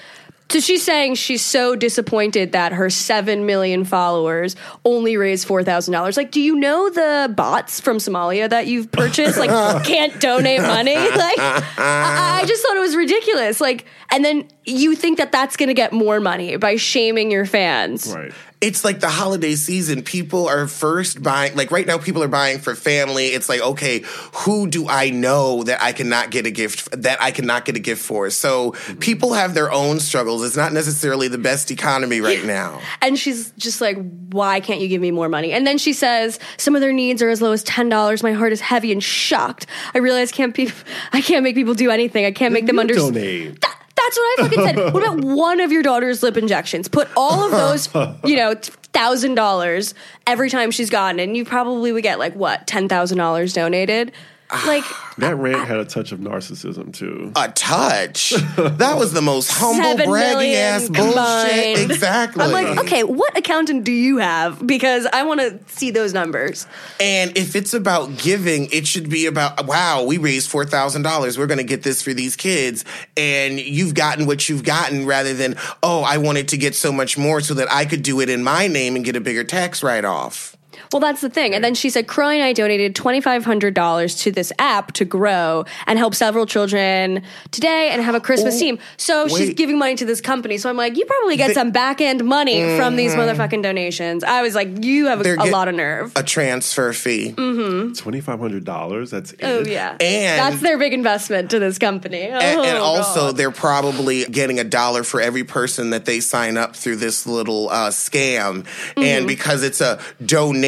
So 0.48 0.60
she's 0.60 0.84
saying 0.84 1.16
she's 1.16 1.44
so 1.44 1.74
disappointed 1.74 2.52
that 2.52 2.72
her 2.72 2.88
7 2.88 3.46
million 3.46 3.84
followers 3.84 4.54
only 4.84 5.16
raised 5.16 5.48
$4,000. 5.48 6.16
Like, 6.16 6.30
do 6.30 6.40
you 6.40 6.54
know 6.54 6.88
the 6.88 7.32
bots 7.34 7.80
from 7.80 7.98
Somalia 7.98 8.48
that 8.48 8.66
you've 8.68 8.92
purchased? 8.92 9.38
Like, 9.38 9.50
can't 9.84 10.18
donate 10.20 10.60
money? 10.62 10.96
Like, 11.16 11.38
I, 11.38 12.40
I 12.42 12.44
just 12.46 12.62
thought 12.62 12.76
it 12.76 12.80
was 12.80 12.94
ridiculous. 12.94 13.60
Like, 13.60 13.86
and 14.10 14.24
then 14.24 14.48
you 14.64 14.94
think 14.94 15.18
that 15.18 15.32
that's 15.32 15.56
going 15.56 15.68
to 15.68 15.74
get 15.74 15.92
more 15.92 16.20
money 16.20 16.56
by 16.56 16.76
shaming 16.76 17.30
your 17.30 17.46
fans. 17.46 18.14
Right. 18.14 18.32
It's 18.66 18.84
like 18.84 18.98
the 18.98 19.08
holiday 19.08 19.54
season. 19.54 20.02
People 20.02 20.48
are 20.48 20.66
first 20.66 21.22
buying, 21.22 21.54
like 21.54 21.70
right 21.70 21.86
now, 21.86 21.98
people 21.98 22.20
are 22.20 22.28
buying 22.28 22.58
for 22.58 22.74
family. 22.74 23.28
It's 23.28 23.48
like, 23.48 23.60
okay, 23.60 24.02
who 24.34 24.66
do 24.66 24.88
I 24.88 25.10
know 25.10 25.62
that 25.62 25.80
I 25.80 25.92
cannot 25.92 26.30
get 26.30 26.46
a 26.46 26.50
gift, 26.50 26.90
that 27.00 27.22
I 27.22 27.30
cannot 27.30 27.64
get 27.64 27.76
a 27.76 27.78
gift 27.78 28.04
for? 28.04 28.28
So 28.30 28.72
people 28.98 29.34
have 29.34 29.54
their 29.54 29.70
own 29.70 30.00
struggles. 30.00 30.44
It's 30.44 30.56
not 30.56 30.72
necessarily 30.72 31.28
the 31.28 31.38
best 31.38 31.70
economy 31.70 32.20
right 32.20 32.44
now. 32.44 32.80
And 33.00 33.16
she's 33.16 33.52
just 33.52 33.80
like, 33.80 33.98
why 34.32 34.58
can't 34.58 34.80
you 34.80 34.88
give 34.88 35.00
me 35.00 35.12
more 35.12 35.28
money? 35.28 35.52
And 35.52 35.64
then 35.64 35.78
she 35.78 35.92
says, 35.92 36.40
some 36.56 36.74
of 36.74 36.80
their 36.80 36.92
needs 36.92 37.22
are 37.22 37.28
as 37.30 37.40
low 37.40 37.52
as 37.52 37.62
$10. 37.62 38.22
My 38.24 38.32
heart 38.32 38.52
is 38.52 38.60
heavy 38.60 38.90
and 38.90 39.00
shocked. 39.00 39.66
I 39.94 39.98
realize 39.98 40.32
can't 40.32 40.52
pe- 40.52 40.72
I 41.12 41.20
can't 41.20 41.44
make 41.44 41.54
people 41.54 41.74
do 41.74 41.92
anything. 41.92 42.24
I 42.24 42.32
can't 42.32 42.52
make 42.52 42.66
them 42.66 42.80
understand. 42.80 43.64
That's 44.06 44.16
what 44.16 44.38
I 44.40 44.42
fucking 44.42 44.64
said. 44.64 44.94
What 44.94 45.02
about 45.02 45.24
one 45.36 45.60
of 45.60 45.72
your 45.72 45.82
daughter's 45.82 46.22
lip 46.22 46.36
injections? 46.36 46.88
Put 46.88 47.08
all 47.16 47.44
of 47.44 47.50
those, 47.50 47.92
you 48.24 48.36
know, 48.36 48.54
thousand 48.92 49.34
dollars 49.34 49.94
every 50.26 50.48
time 50.48 50.70
she's 50.70 50.90
gotten, 50.90 51.20
and 51.20 51.36
you 51.36 51.44
probably 51.44 51.92
would 51.92 52.02
get 52.02 52.18
like 52.18 52.34
what 52.34 52.66
ten 52.66 52.88
thousand 52.88 53.18
dollars 53.18 53.52
donated. 53.52 54.12
Like 54.50 54.84
That 55.18 55.36
rant 55.36 55.66
had 55.66 55.78
a 55.78 55.86
touch 55.86 56.12
of 56.12 56.20
narcissism 56.20 56.92
too. 56.92 57.32
A 57.36 57.48
touch. 57.48 58.34
That 58.56 58.98
was 58.98 59.14
the 59.14 59.22
most 59.22 59.50
humble, 59.52 59.82
seven 59.82 60.08
braggy 60.08 60.34
million 60.34 60.58
ass 60.58 60.88
bullshit. 60.90 61.90
Exactly. 61.90 62.44
I'm 62.44 62.52
like, 62.52 62.78
okay, 62.80 63.02
what 63.02 63.36
accountant 63.36 63.84
do 63.84 63.92
you 63.92 64.18
have? 64.18 64.66
Because 64.66 65.06
I 65.06 65.22
want 65.22 65.40
to 65.40 65.58
see 65.74 65.90
those 65.90 66.12
numbers. 66.12 66.66
And 67.00 67.36
if 67.36 67.56
it's 67.56 67.72
about 67.72 68.18
giving, 68.18 68.68
it 68.72 68.86
should 68.86 69.08
be 69.08 69.24
about, 69.24 69.66
wow, 69.66 70.04
we 70.04 70.18
raised 70.18 70.50
$4,000. 70.50 71.38
We're 71.38 71.46
going 71.46 71.58
to 71.58 71.64
get 71.64 71.82
this 71.82 72.02
for 72.02 72.12
these 72.12 72.36
kids. 72.36 72.84
And 73.16 73.58
you've 73.58 73.94
gotten 73.94 74.26
what 74.26 74.50
you've 74.50 74.64
gotten 74.64 75.06
rather 75.06 75.32
than, 75.32 75.56
oh, 75.82 76.02
I 76.02 76.18
wanted 76.18 76.48
to 76.48 76.58
get 76.58 76.74
so 76.74 76.92
much 76.92 77.16
more 77.16 77.40
so 77.40 77.54
that 77.54 77.72
I 77.72 77.86
could 77.86 78.02
do 78.02 78.20
it 78.20 78.28
in 78.28 78.44
my 78.44 78.66
name 78.66 78.96
and 78.96 79.04
get 79.04 79.16
a 79.16 79.20
bigger 79.20 79.44
tax 79.44 79.82
write 79.82 80.04
off. 80.04 80.55
Well, 80.92 81.00
that's 81.00 81.20
the 81.20 81.30
thing. 81.30 81.54
And 81.54 81.62
then 81.64 81.74
she 81.74 81.90
said, 81.90 82.06
Kroy 82.06 82.34
and 82.34 82.42
I 82.42 82.52
donated 82.52 82.94
$2,500 82.94 84.22
to 84.22 84.30
this 84.32 84.52
app 84.58 84.92
to 84.92 85.04
grow 85.04 85.64
and 85.86 85.98
help 85.98 86.14
several 86.14 86.46
children 86.46 87.22
today 87.50 87.90
and 87.90 88.02
have 88.02 88.14
a 88.14 88.20
Christmas 88.20 88.56
Oh, 88.56 88.58
team. 88.60 88.78
So 88.96 89.28
she's 89.28 89.54
giving 89.54 89.78
money 89.78 89.94
to 89.96 90.04
this 90.04 90.20
company. 90.20 90.58
So 90.58 90.68
I'm 90.70 90.76
like, 90.76 90.96
you 90.96 91.04
probably 91.04 91.36
get 91.36 91.52
some 91.54 91.70
back 91.70 92.00
end 92.00 92.24
money 92.24 92.76
from 92.76 92.96
these 92.96 93.14
motherfucking 93.14 93.62
donations. 93.62 94.24
I 94.24 94.42
was 94.42 94.54
like, 94.54 94.84
you 94.84 95.06
have 95.06 95.24
a, 95.24 95.34
a 95.36 95.50
lot 95.50 95.68
of 95.68 95.74
nerve. 95.74 96.12
A 96.16 96.22
transfer 96.22 96.92
fee. 96.92 97.32
Twenty 97.32 98.20
five 98.20 98.38
hundred 98.38 98.64
dollars. 98.64 99.10
That's 99.10 99.32
it. 99.32 99.40
Oh, 99.42 99.60
yeah. 99.60 99.96
And- 100.00 100.38
that's 100.38 100.62
their 100.62 100.78
big 100.78 100.92
investment 100.92 101.50
to 101.50 101.58
this 101.58 101.78
company. 101.78 102.22
And, 102.22 102.42
and 102.42 102.78
Oh, 102.78 102.82
also, 102.82 103.20
God. 103.28 103.36
they're 103.36 103.50
probably 103.50 104.24
getting 104.26 104.58
a 104.60 104.64
dollar 104.64 105.02
for 105.02 105.20
every 105.20 105.44
person 105.44 105.90
that 105.90 106.04
they 106.04 106.20
sign 106.20 106.56
up 106.56 106.76
through 106.76 106.96
this 106.96 107.26
little 107.26 107.68
uh, 107.70 107.90
scam. 107.90 108.62
Mm-hmm. 108.62 109.02
And 109.02 109.26
because 109.26 109.62
it's 109.62 109.80
a 109.80 110.00
donation, 110.24 110.65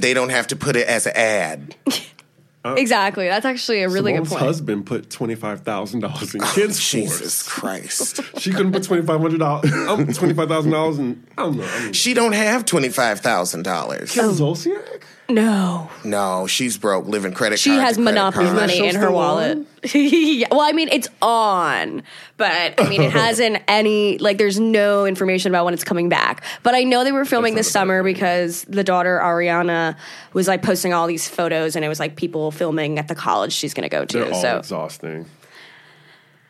they 0.00 0.14
don't 0.14 0.30
have 0.30 0.48
to 0.48 0.56
put 0.56 0.76
it 0.76 0.86
as 0.86 1.06
an 1.06 1.12
ad. 1.16 1.76
exactly. 2.64 3.28
That's 3.28 3.46
actually 3.46 3.82
a 3.82 3.88
really 3.88 4.12
Simone's 4.12 4.28
good 4.28 4.34
point. 4.34 4.46
husband 4.46 4.86
put 4.86 5.10
twenty 5.10 5.34
five 5.34 5.60
thousand 5.60 6.00
dollars 6.00 6.34
in 6.34 6.40
kids' 6.40 6.78
oh, 6.78 6.80
Jesus. 6.80 7.42
Christ. 7.48 8.20
She 8.38 8.52
couldn't 8.52 8.72
put 8.72 8.84
twenty 8.84 9.02
five 9.02 9.20
hundred 9.20 9.38
dollars, 9.38 9.72
um, 9.72 10.06
twenty 10.12 10.34
five 10.34 10.48
thousand 10.48 10.70
dollars, 10.72 10.98
and 10.98 11.26
I 11.36 11.42
don't 11.42 11.56
know. 11.56 11.64
I 11.64 11.84
mean, 11.84 11.92
she 11.92 12.14
don't 12.14 12.32
have 12.32 12.64
$25,000. 12.64 14.12
Kim 14.12 14.24
Zolciak. 14.26 15.02
No, 15.28 15.90
No, 16.04 16.46
she's 16.46 16.78
broke, 16.78 17.06
living 17.06 17.32
credit 17.32 17.58
she 17.58 17.70
card. 17.70 17.82
has 17.82 17.96
to 17.96 18.02
credit 18.02 18.14
monopoly 18.14 18.44
card. 18.44 18.56
money 18.56 18.86
in 18.86 18.94
her 18.94 19.10
wallet. 19.10 19.66
yeah, 19.94 20.46
well, 20.52 20.60
I 20.60 20.70
mean, 20.70 20.88
it's 20.88 21.08
on, 21.20 22.04
but 22.36 22.80
I 22.80 22.88
mean, 22.88 23.02
it 23.02 23.10
hasn't 23.24 23.60
any 23.66 24.18
like. 24.18 24.38
There's 24.38 24.60
no 24.60 25.04
information 25.04 25.50
about 25.50 25.64
when 25.64 25.74
it's 25.74 25.82
coming 25.82 26.08
back. 26.08 26.44
But 26.62 26.74
I 26.76 26.84
know 26.84 27.02
they 27.02 27.10
were 27.10 27.24
filming 27.24 27.56
this 27.56 27.70
summer 27.70 28.04
because 28.04 28.64
the 28.64 28.84
daughter 28.84 29.18
Ariana 29.20 29.96
was 30.32 30.46
like 30.46 30.62
posting 30.62 30.92
all 30.92 31.08
these 31.08 31.28
photos, 31.28 31.74
and 31.74 31.84
it 31.84 31.88
was 31.88 31.98
like 31.98 32.14
people 32.14 32.52
filming 32.52 32.98
at 32.98 33.08
the 33.08 33.14
college 33.16 33.52
she's 33.52 33.74
going 33.74 33.82
to 33.82 33.88
go 33.88 34.04
to. 34.04 34.18
They're 34.18 34.32
all 34.32 34.40
so 34.40 34.58
exhausting. 34.58 35.26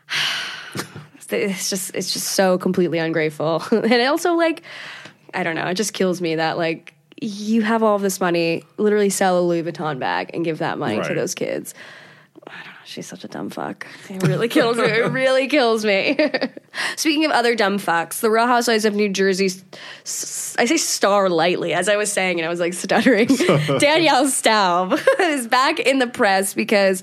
it's 1.31 1.69
just 1.71 1.95
it's 1.95 2.13
just 2.13 2.29
so 2.29 2.57
completely 2.59 2.99
ungrateful 2.99 3.63
and 3.73 3.93
it 3.93 4.05
also 4.07 4.35
like 4.35 4.63
i 5.35 5.43
don't 5.43 5.57
know 5.57 5.67
it 5.67 5.75
just 5.75 5.93
kills 5.93 6.21
me 6.21 6.37
that 6.37 6.57
like 6.57 6.95
you 7.21 7.63
have 7.63 7.83
all 7.83 7.97
of 7.97 8.03
this 8.03 8.21
money 8.21 8.63
literally 8.77 9.11
sell 9.11 9.39
a 9.39 9.43
louis 9.43 9.63
vuitton 9.63 9.99
bag 9.99 10.31
and 10.35 10.45
give 10.45 10.59
that 10.59 10.79
money 10.79 11.03
to 11.03 11.15
those 11.15 11.35
kids 11.35 11.75
I 12.47 12.53
don't 12.63 12.67
know, 12.67 12.71
She's 12.85 13.07
such 13.07 13.25
a 13.25 13.29
dumb 13.29 13.51
fuck. 13.51 13.85
It 14.09 14.23
really 14.23 14.49
kills 14.49 14.77
me. 14.77 14.85
It 14.85 15.11
really 15.11 15.49
kills 15.49 15.85
me. 15.85 16.17
Speaking 16.97 17.25
of 17.25 17.33
other 17.33 17.57
dumb 17.57 17.81
fucks, 17.81 18.21
the 18.21 18.31
Real 18.31 18.47
Housewives 18.47 18.85
of 18.85 18.95
New 18.95 19.09
Jersey, 19.09 19.47
I 19.47 20.67
say 20.67 20.77
star 20.77 21.29
lightly 21.29 21.73
as 21.73 21.89
I 21.89 21.97
was 21.97 22.13
saying, 22.13 22.39
and 22.39 22.47
I 22.47 22.49
was 22.49 22.61
like 22.61 22.75
stuttering. 22.75 23.27
Danielle 23.79 24.29
Staub 24.29 24.97
is 25.19 25.49
back 25.49 25.81
in 25.81 25.99
the 25.99 26.07
press 26.07 26.55
because 26.55 27.03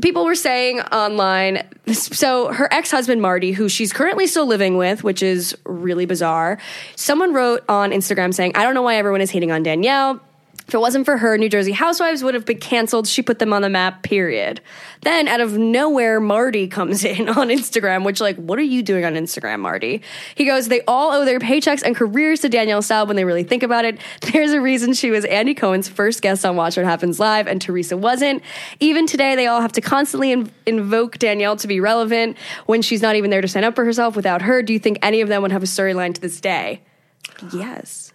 people 0.00 0.24
were 0.24 0.34
saying 0.34 0.80
online 0.80 1.66
so 1.92 2.52
her 2.52 2.72
ex-husband 2.72 3.20
marty 3.20 3.52
who 3.52 3.68
she's 3.68 3.92
currently 3.92 4.26
still 4.26 4.46
living 4.46 4.76
with 4.76 5.02
which 5.02 5.22
is 5.22 5.56
really 5.64 6.06
bizarre 6.06 6.58
someone 6.96 7.32
wrote 7.32 7.64
on 7.68 7.90
instagram 7.90 8.32
saying 8.32 8.52
i 8.54 8.62
don't 8.62 8.74
know 8.74 8.82
why 8.82 8.96
everyone 8.96 9.20
is 9.20 9.30
hating 9.30 9.50
on 9.50 9.62
danielle 9.62 10.20
if 10.68 10.74
it 10.74 10.78
wasn't 10.78 11.06
for 11.06 11.16
her, 11.16 11.38
New 11.38 11.48
Jersey 11.48 11.72
Housewives 11.72 12.22
would 12.22 12.34
have 12.34 12.44
been 12.44 12.58
canceled. 12.58 13.08
She 13.08 13.22
put 13.22 13.38
them 13.38 13.54
on 13.54 13.62
the 13.62 13.70
map, 13.70 14.02
period. 14.02 14.60
Then, 15.00 15.26
out 15.26 15.40
of 15.40 15.56
nowhere, 15.56 16.20
Marty 16.20 16.68
comes 16.68 17.04
in 17.04 17.26
on 17.30 17.48
Instagram, 17.48 18.04
which, 18.04 18.20
like, 18.20 18.36
what 18.36 18.58
are 18.58 18.62
you 18.62 18.82
doing 18.82 19.06
on 19.06 19.14
Instagram, 19.14 19.60
Marty? 19.60 20.02
He 20.34 20.44
goes, 20.44 20.68
They 20.68 20.82
all 20.82 21.10
owe 21.12 21.24
their 21.24 21.38
paychecks 21.38 21.82
and 21.82 21.96
careers 21.96 22.40
to 22.40 22.50
Danielle 22.50 22.82
Staub 22.82 23.08
when 23.08 23.16
they 23.16 23.24
really 23.24 23.44
think 23.44 23.62
about 23.62 23.86
it. 23.86 23.98
There's 24.20 24.52
a 24.52 24.60
reason 24.60 24.92
she 24.92 25.10
was 25.10 25.24
Andy 25.24 25.54
Cohen's 25.54 25.88
first 25.88 26.20
guest 26.20 26.44
on 26.44 26.54
Watch 26.54 26.76
What 26.76 26.84
Happens 26.84 27.18
Live, 27.18 27.46
and 27.46 27.62
Teresa 27.62 27.96
wasn't. 27.96 28.42
Even 28.78 29.06
today, 29.06 29.36
they 29.36 29.46
all 29.46 29.62
have 29.62 29.72
to 29.72 29.80
constantly 29.80 30.32
in- 30.32 30.52
invoke 30.66 31.16
Danielle 31.16 31.56
to 31.56 31.66
be 31.66 31.80
relevant 31.80 32.36
when 32.66 32.82
she's 32.82 33.00
not 33.00 33.16
even 33.16 33.30
there 33.30 33.40
to 33.40 33.48
stand 33.48 33.64
up 33.64 33.74
for 33.74 33.86
herself. 33.86 34.16
Without 34.16 34.42
her, 34.42 34.62
do 34.62 34.74
you 34.74 34.78
think 34.78 34.98
any 35.00 35.22
of 35.22 35.30
them 35.30 35.40
would 35.40 35.50
have 35.52 35.62
a 35.62 35.66
storyline 35.66 36.14
to 36.14 36.20
this 36.20 36.42
day? 36.42 36.82
Yes. 37.54 38.12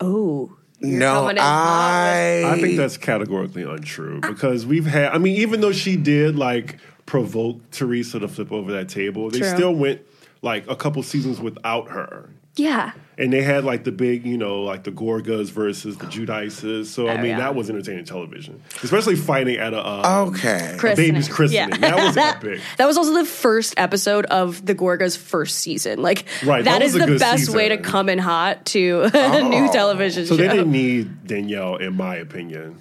Oh. 0.00 0.57
You're 0.80 0.98
No, 1.00 1.14
coming 1.22 1.36
in 1.36 1.42
hot 1.42 2.04
with- 2.04 2.44
I. 2.44 2.52
I 2.54 2.60
think 2.60 2.76
that's 2.76 2.96
categorically 2.96 3.62
untrue 3.64 4.20
because 4.20 4.64
we've 4.66 4.86
had. 4.86 5.12
I 5.12 5.18
mean, 5.18 5.36
even 5.36 5.60
though 5.60 5.72
she 5.72 5.96
did 5.96 6.36
like 6.36 6.76
provoke 7.06 7.70
Teresa 7.70 8.18
to 8.20 8.28
flip 8.28 8.52
over 8.52 8.70
that 8.72 8.88
table, 8.88 9.30
they 9.30 9.38
True. 9.40 9.48
still 9.48 9.74
went 9.74 10.00
like 10.42 10.68
a 10.70 10.76
couple 10.76 11.02
seasons 11.02 11.40
without 11.40 11.88
her. 11.90 12.30
Yeah. 12.56 12.92
And 13.18 13.32
they 13.32 13.42
had 13.42 13.64
like 13.64 13.82
the 13.82 13.90
big, 13.90 14.24
you 14.24 14.38
know, 14.38 14.62
like 14.62 14.84
the 14.84 14.92
Gorgas 14.92 15.50
versus 15.50 15.98
the 15.98 16.06
Giudices. 16.06 16.86
So 16.86 17.08
I 17.08 17.14
Oh, 17.14 17.16
mean, 17.16 17.26
yeah. 17.26 17.38
that 17.38 17.54
was 17.56 17.68
entertaining 17.68 18.04
television, 18.04 18.62
especially 18.84 19.16
fighting 19.16 19.56
at 19.56 19.74
a, 19.74 19.84
um, 19.84 20.28
Okay. 20.28 20.76
a 20.78 20.94
baby's 20.94 21.26
Christening. 21.28 21.70
christening. 21.70 21.80
That 21.80 21.96
was 21.96 22.16
epic. 22.16 22.60
That 22.76 22.86
was 22.86 22.96
also 22.96 23.12
the 23.14 23.24
first 23.24 23.74
episode 23.76 24.24
of 24.26 24.64
the 24.64 24.74
Gorga's 24.74 25.16
first 25.16 25.58
season. 25.58 26.00
Like 26.00 26.26
Right, 26.44 26.64
that 26.64 26.78
that 26.78 26.82
is 26.82 26.92
the 26.92 27.06
good 27.06 27.18
best 27.18 27.48
way 27.52 27.70
to 27.70 27.76
come 27.78 28.08
in 28.08 28.18
hot 28.20 28.64
to 28.66 29.10
a 29.12 29.42
new 29.42 29.70
television 29.72 30.22
show. 30.24 30.28
So 30.28 30.36
show. 30.36 30.42
they 30.42 30.48
didn't 30.56 30.70
need 30.70 31.26
Danielle, 31.26 31.74
in 31.76 31.96
my 31.96 32.14
opinion. 32.16 32.78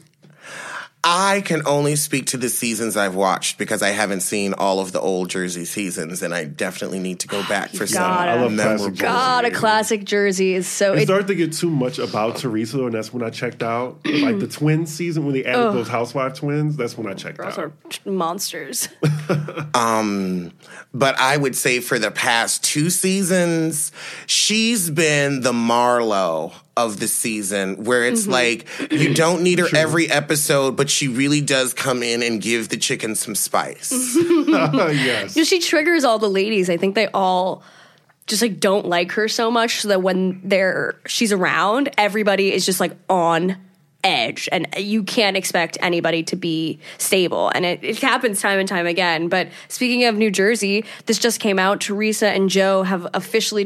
I 1.10 1.40
can 1.40 1.62
only 1.66 1.96
speak 1.96 2.26
to 2.28 2.38
the 2.38 2.50
seasons 2.50 2.98
I've 2.98 3.16
watched 3.16 3.58
because 3.58 3.82
I 3.82 3.92
haven't 3.92 4.20
seen 4.22 4.54
all 4.54 4.82
of 4.82 4.92
the 4.92 5.00
old 5.00 5.30
Jersey 5.30 5.64
seasons, 5.64 6.22
and 6.22 6.34
I 6.36 6.44
definitely 6.44 7.00
need 7.00 7.22
to 7.22 7.30
go 7.30 7.44
back 7.50 7.70
for 7.70 7.88
some 7.88 8.04
gotta. 8.04 8.32
I 8.32 8.42
love 8.42 8.52
memorable. 8.52 8.88
classic 8.88 9.00
God, 9.00 9.46
a 9.46 9.52
classic 9.52 10.04
Jersey 10.04 10.54
is 10.54 10.68
so. 10.68 10.94
It 10.94 11.04
It, 11.04 11.06
started 11.06 11.28
to 11.28 11.36
get 11.36 11.54
too 11.54 11.70
much 11.70 11.98
about 11.98 12.36
Teresa, 12.36 12.84
and 12.84 12.94
that's 12.94 13.14
when 13.14 13.24
I 13.24 13.30
checked 13.30 13.64
out. 13.64 14.00
like 14.06 14.40
the 14.40 14.48
twin 14.52 14.86
season 14.86 15.24
when 15.26 15.34
they 15.34 15.46
added 15.46 15.74
those 15.74 15.88
housewife 15.88 16.34
twins, 16.34 16.76
that's 16.76 16.98
when 16.98 17.08
I 17.08 17.14
checked 17.14 17.38
girls 17.38 17.58
out. 17.58 17.66
are 18.06 18.10
monsters. 18.10 18.90
Um, 19.74 20.54
but 20.94 21.20
I 21.20 21.38
would 21.38 21.56
say 21.56 21.80
for 21.82 22.00
the 22.00 22.10
past 22.10 22.64
two 22.64 22.90
seasons, 22.90 23.92
she's 24.26 24.90
been 24.90 25.42
the 25.42 25.52
Marlo 25.52 26.54
of 26.78 27.00
the 27.02 27.08
season, 27.10 27.84
where 27.84 28.06
it's 28.06 28.22
Mm-hmm. 28.24 28.32
like 28.32 28.92
you 28.92 29.14
don't 29.14 29.42
need 29.42 29.60
her 29.60 29.68
every 29.76 30.10
episode, 30.10 30.78
but 30.78 30.90
she 30.90 31.08
really 31.10 31.42
does 31.42 31.74
come 31.74 32.04
in 32.04 32.24
and 32.24 32.42
give 32.42 32.70
the 32.70 32.78
chicken 32.78 33.16
some 33.16 33.36
spice. 33.36 33.92
yes. 34.16 35.36
You 35.36 35.42
know, 35.42 35.46
she 35.46 35.60
triggers 35.60 36.04
all 36.06 36.20
the 36.20 36.30
ladies. 36.30 36.70
I 36.70 36.78
think 36.78 36.96
they 36.96 37.08
all 37.08 37.64
just 38.28 38.42
like 38.42 38.60
don't 38.60 38.86
like 38.86 39.12
her 39.14 39.28
so 39.28 39.50
much, 39.52 39.82
so 39.82 39.88
that 39.90 40.02
when 40.02 40.40
they're 40.44 41.00
she's 41.08 41.32
around, 41.32 41.90
everybody 41.98 42.54
is 42.54 42.66
just 42.66 42.80
like 42.80 42.96
on 43.10 43.58
edge, 44.04 44.48
and 44.52 44.68
you 44.78 45.04
can't 45.04 45.36
expect 45.36 45.78
anybody 45.82 46.24
to 46.24 46.36
be 46.36 46.80
stable. 46.98 47.52
And 47.56 47.66
it, 47.66 47.84
it 47.84 48.00
happens 48.00 48.40
time 48.42 48.60
and 48.60 48.68
time 48.68 48.86
again. 48.86 49.28
But 49.28 49.50
speaking 49.70 50.06
of 50.06 50.16
New 50.16 50.30
Jersey, 50.32 50.86
this 51.08 51.18
just 51.18 51.40
came 51.40 51.58
out. 51.60 51.82
Teresa 51.82 52.28
and 52.30 52.50
Joe 52.50 52.84
have 52.84 53.08
officially 53.14 53.66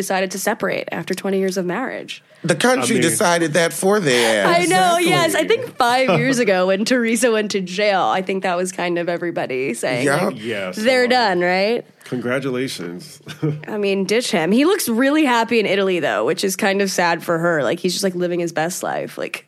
Decided 0.00 0.30
to 0.32 0.38
separate 0.38 0.88
after 0.92 1.14
20 1.14 1.38
years 1.38 1.56
of 1.56 1.66
marriage. 1.66 2.22
The 2.42 2.54
country 2.54 2.96
I 2.96 3.00
mean- 3.00 3.02
decided 3.10 3.52
that 3.52 3.72
for 3.72 4.00
their 4.00 4.44
ass. 4.46 4.56
I 4.56 4.66
know, 4.66 4.96
Exactly. 4.96 5.10
yes. 5.10 5.34
I 5.34 5.46
think 5.46 5.76
five 5.76 6.08
years 6.18 6.38
ago 6.38 6.68
when 6.68 6.84
Teresa 6.84 7.30
went 7.30 7.50
to 7.52 7.60
jail, 7.60 8.00
I 8.02 8.22
think 8.22 8.42
that 8.44 8.56
was 8.56 8.72
kind 8.72 8.98
of 8.98 9.08
everybody 9.08 9.74
saying, 9.74 10.06
Yup. 10.06 10.22
like, 10.32 10.42
Yes. 10.42 10.76
they're 10.76 11.04
Wow. 11.04 11.10
done, 11.10 11.40
right? 11.40 11.84
Congratulations. 12.04 13.20
I 13.68 13.76
mean, 13.76 14.04
ditch 14.04 14.30
him. 14.30 14.52
He 14.52 14.64
looks 14.64 14.88
really 14.88 15.24
happy 15.24 15.60
in 15.60 15.66
Italy, 15.66 16.00
though, 16.00 16.24
which 16.24 16.42
is 16.44 16.56
kind 16.56 16.80
of 16.82 16.90
sad 16.90 17.22
for 17.22 17.38
her. 17.38 17.62
Like, 17.62 17.78
he's 17.80 17.92
just 17.92 18.02
like 18.04 18.14
living 18.14 18.40
his 18.40 18.52
best 18.52 18.82
life, 18.82 19.18
like 19.18 19.46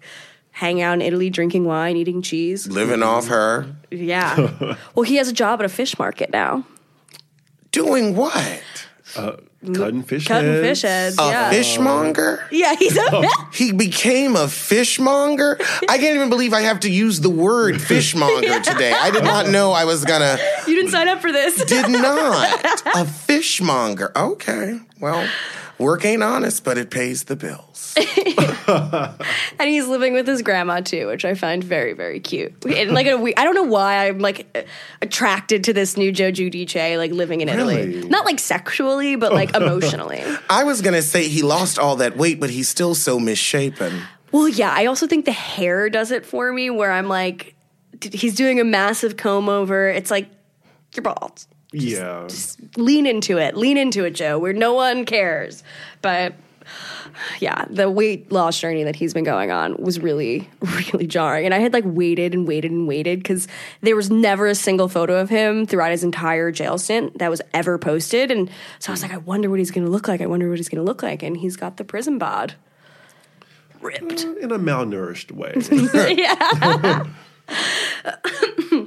hanging 0.50 0.82
out 0.82 0.92
in 0.94 1.00
Italy, 1.02 1.30
drinking 1.30 1.64
wine, 1.64 1.96
eating 1.96 2.20
cheese. 2.20 2.66
Living 2.68 3.02
off 3.02 3.28
her. 3.28 3.66
Yeah. 3.90 4.76
well, 4.94 5.04
he 5.04 5.16
has 5.16 5.28
a 5.28 5.32
job 5.32 5.60
at 5.60 5.64
a 5.64 5.68
fish 5.70 5.98
market 5.98 6.30
now. 6.30 6.64
Doing 7.70 8.14
what? 8.16 8.62
Uh, 9.16 9.36
cutting 9.74 10.02
fish 10.02 10.26
cutting 10.26 10.50
heads. 10.50 10.66
fish 10.66 10.82
heads. 10.82 11.18
A 11.18 11.22
yeah. 11.22 11.50
fishmonger? 11.50 12.46
Yeah, 12.50 12.74
he's 12.76 12.96
a 12.96 13.22
He 13.52 13.72
became 13.72 14.36
a 14.36 14.48
fishmonger? 14.48 15.58
I 15.88 15.98
can't 15.98 16.16
even 16.16 16.30
believe 16.30 16.52
I 16.52 16.62
have 16.62 16.80
to 16.80 16.90
use 16.90 17.20
the 17.20 17.30
word 17.30 17.80
fishmonger 17.90 18.60
today. 18.60 18.92
I 18.92 19.10
did 19.10 19.24
not 19.24 19.48
know 19.48 19.72
I 19.72 19.84
was 19.84 20.04
gonna. 20.04 20.38
You 20.66 20.76
didn't 20.76 20.90
sign 20.90 21.08
up 21.08 21.20
for 21.20 21.32
this. 21.32 21.64
Did 21.64 21.90
not. 21.90 22.62
A 22.94 23.04
fishmonger. 23.04 24.12
Okay. 24.16 24.80
Well, 25.00 25.28
work 25.78 26.04
ain't 26.04 26.22
honest, 26.22 26.64
but 26.64 26.78
it 26.78 26.90
pays 26.90 27.24
the 27.24 27.36
bills. 27.36 27.94
and 28.68 29.68
he's 29.68 29.86
living 29.86 30.14
with 30.14 30.26
his 30.26 30.42
grandma 30.42 30.80
too, 30.80 31.08
which 31.08 31.24
I 31.24 31.34
find 31.34 31.62
very, 31.62 31.92
very 31.92 32.20
cute. 32.20 32.64
And 32.64 32.92
like, 32.92 33.06
a, 33.06 33.38
I 33.38 33.44
don't 33.44 33.54
know 33.54 33.62
why 33.64 34.08
I'm 34.08 34.18
like 34.18 34.66
attracted 35.02 35.64
to 35.64 35.72
this 35.72 35.96
new 35.96 36.12
Joe 36.12 36.30
Giudice, 36.30 36.96
like 36.96 37.10
living 37.10 37.40
in 37.40 37.48
Italy. 37.48 37.86
Really? 37.86 38.08
Not 38.08 38.24
like 38.24 38.38
sexually, 38.38 39.16
but 39.16 39.32
like 39.32 39.54
emotionally. 39.56 40.22
I 40.48 40.64
was 40.64 40.80
gonna 40.80 41.02
say 41.02 41.28
he 41.28 41.42
lost 41.42 41.78
all 41.78 41.96
that 41.96 42.16
weight, 42.16 42.40
but 42.40 42.50
he's 42.50 42.68
still 42.68 42.94
so 42.94 43.18
misshapen. 43.18 44.02
Well, 44.30 44.48
yeah, 44.48 44.72
I 44.74 44.86
also 44.86 45.06
think 45.06 45.26
the 45.26 45.32
hair 45.32 45.90
does 45.90 46.10
it 46.10 46.24
for 46.24 46.50
me, 46.52 46.70
where 46.70 46.90
I'm 46.90 47.08
like, 47.08 47.54
he's 48.00 48.34
doing 48.34 48.60
a 48.60 48.64
massive 48.64 49.16
comb 49.18 49.48
over. 49.48 49.88
It's 49.88 50.10
like 50.10 50.28
you're 50.94 51.02
bald. 51.02 51.46
Yeah. 51.72 52.28
Lean 52.76 53.06
into 53.06 53.38
it. 53.38 53.56
Lean 53.56 53.76
into 53.76 54.04
it, 54.04 54.10
Joe. 54.10 54.38
Where 54.38 54.52
no 54.52 54.74
one 54.74 55.04
cares. 55.04 55.62
But 56.00 56.34
yeah, 57.40 57.64
the 57.68 57.90
weight 57.90 58.30
loss 58.30 58.58
journey 58.58 58.84
that 58.84 58.96
he's 58.96 59.12
been 59.14 59.24
going 59.24 59.50
on 59.50 59.76
was 59.76 60.00
really, 60.00 60.48
really 60.92 61.06
jarring. 61.06 61.44
And 61.44 61.54
I 61.54 61.58
had 61.58 61.72
like 61.72 61.84
waited 61.86 62.34
and 62.34 62.46
waited 62.46 62.70
and 62.70 62.86
waited 62.86 63.18
because 63.18 63.48
there 63.80 63.96
was 63.96 64.10
never 64.10 64.46
a 64.46 64.54
single 64.54 64.88
photo 64.88 65.20
of 65.20 65.28
him 65.28 65.66
throughout 65.66 65.90
his 65.90 66.04
entire 66.04 66.50
jail 66.50 66.78
stint 66.78 67.18
that 67.18 67.30
was 67.30 67.42
ever 67.52 67.78
posted. 67.78 68.30
And 68.30 68.50
so 68.78 68.90
I 68.90 68.94
was 68.94 69.02
like, 69.02 69.12
I 69.12 69.18
wonder 69.18 69.50
what 69.50 69.58
he's 69.58 69.70
going 69.70 69.84
to 69.84 69.90
look 69.90 70.08
like. 70.08 70.20
I 70.20 70.26
wonder 70.26 70.48
what 70.48 70.58
he's 70.58 70.68
going 70.68 70.84
to 70.84 70.88
look 70.88 71.02
like. 71.02 71.22
And 71.22 71.36
he's 71.36 71.56
got 71.56 71.76
the 71.76 71.84
prison 71.84 72.18
bod. 72.18 72.54
Ripped. 73.80 74.24
Uh, 74.24 74.36
in 74.36 74.52
a 74.52 74.58
malnourished 74.58 75.32
way. 75.32 75.54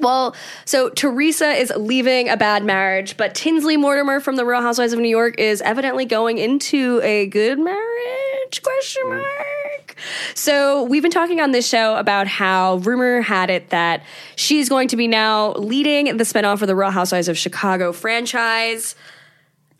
Well, 0.00 0.36
so 0.64 0.90
Teresa 0.90 1.48
is 1.50 1.72
leaving 1.76 2.28
a 2.28 2.36
bad 2.36 2.64
marriage, 2.64 3.16
but 3.16 3.34
Tinsley 3.34 3.76
Mortimer 3.76 4.20
from 4.20 4.36
the 4.36 4.44
Real 4.44 4.62
Housewives 4.62 4.92
of 4.92 5.00
New 5.00 5.08
York 5.08 5.38
is 5.38 5.60
evidently 5.62 6.04
going 6.04 6.38
into 6.38 7.00
a 7.02 7.26
good 7.26 7.58
marriage? 7.58 8.62
Question 8.62 9.02
mm. 9.06 9.18
mark. 9.18 9.96
So 10.34 10.84
we've 10.84 11.02
been 11.02 11.10
talking 11.10 11.40
on 11.40 11.50
this 11.50 11.68
show 11.68 11.96
about 11.96 12.28
how 12.28 12.76
rumor 12.76 13.20
had 13.20 13.50
it 13.50 13.70
that 13.70 14.04
she's 14.36 14.68
going 14.68 14.88
to 14.88 14.96
be 14.96 15.08
now 15.08 15.52
leading 15.54 16.16
the 16.16 16.24
spinoff 16.24 16.62
of 16.62 16.68
the 16.68 16.76
Real 16.76 16.90
Housewives 16.90 17.28
of 17.28 17.36
Chicago 17.36 17.92
franchise. 17.92 18.94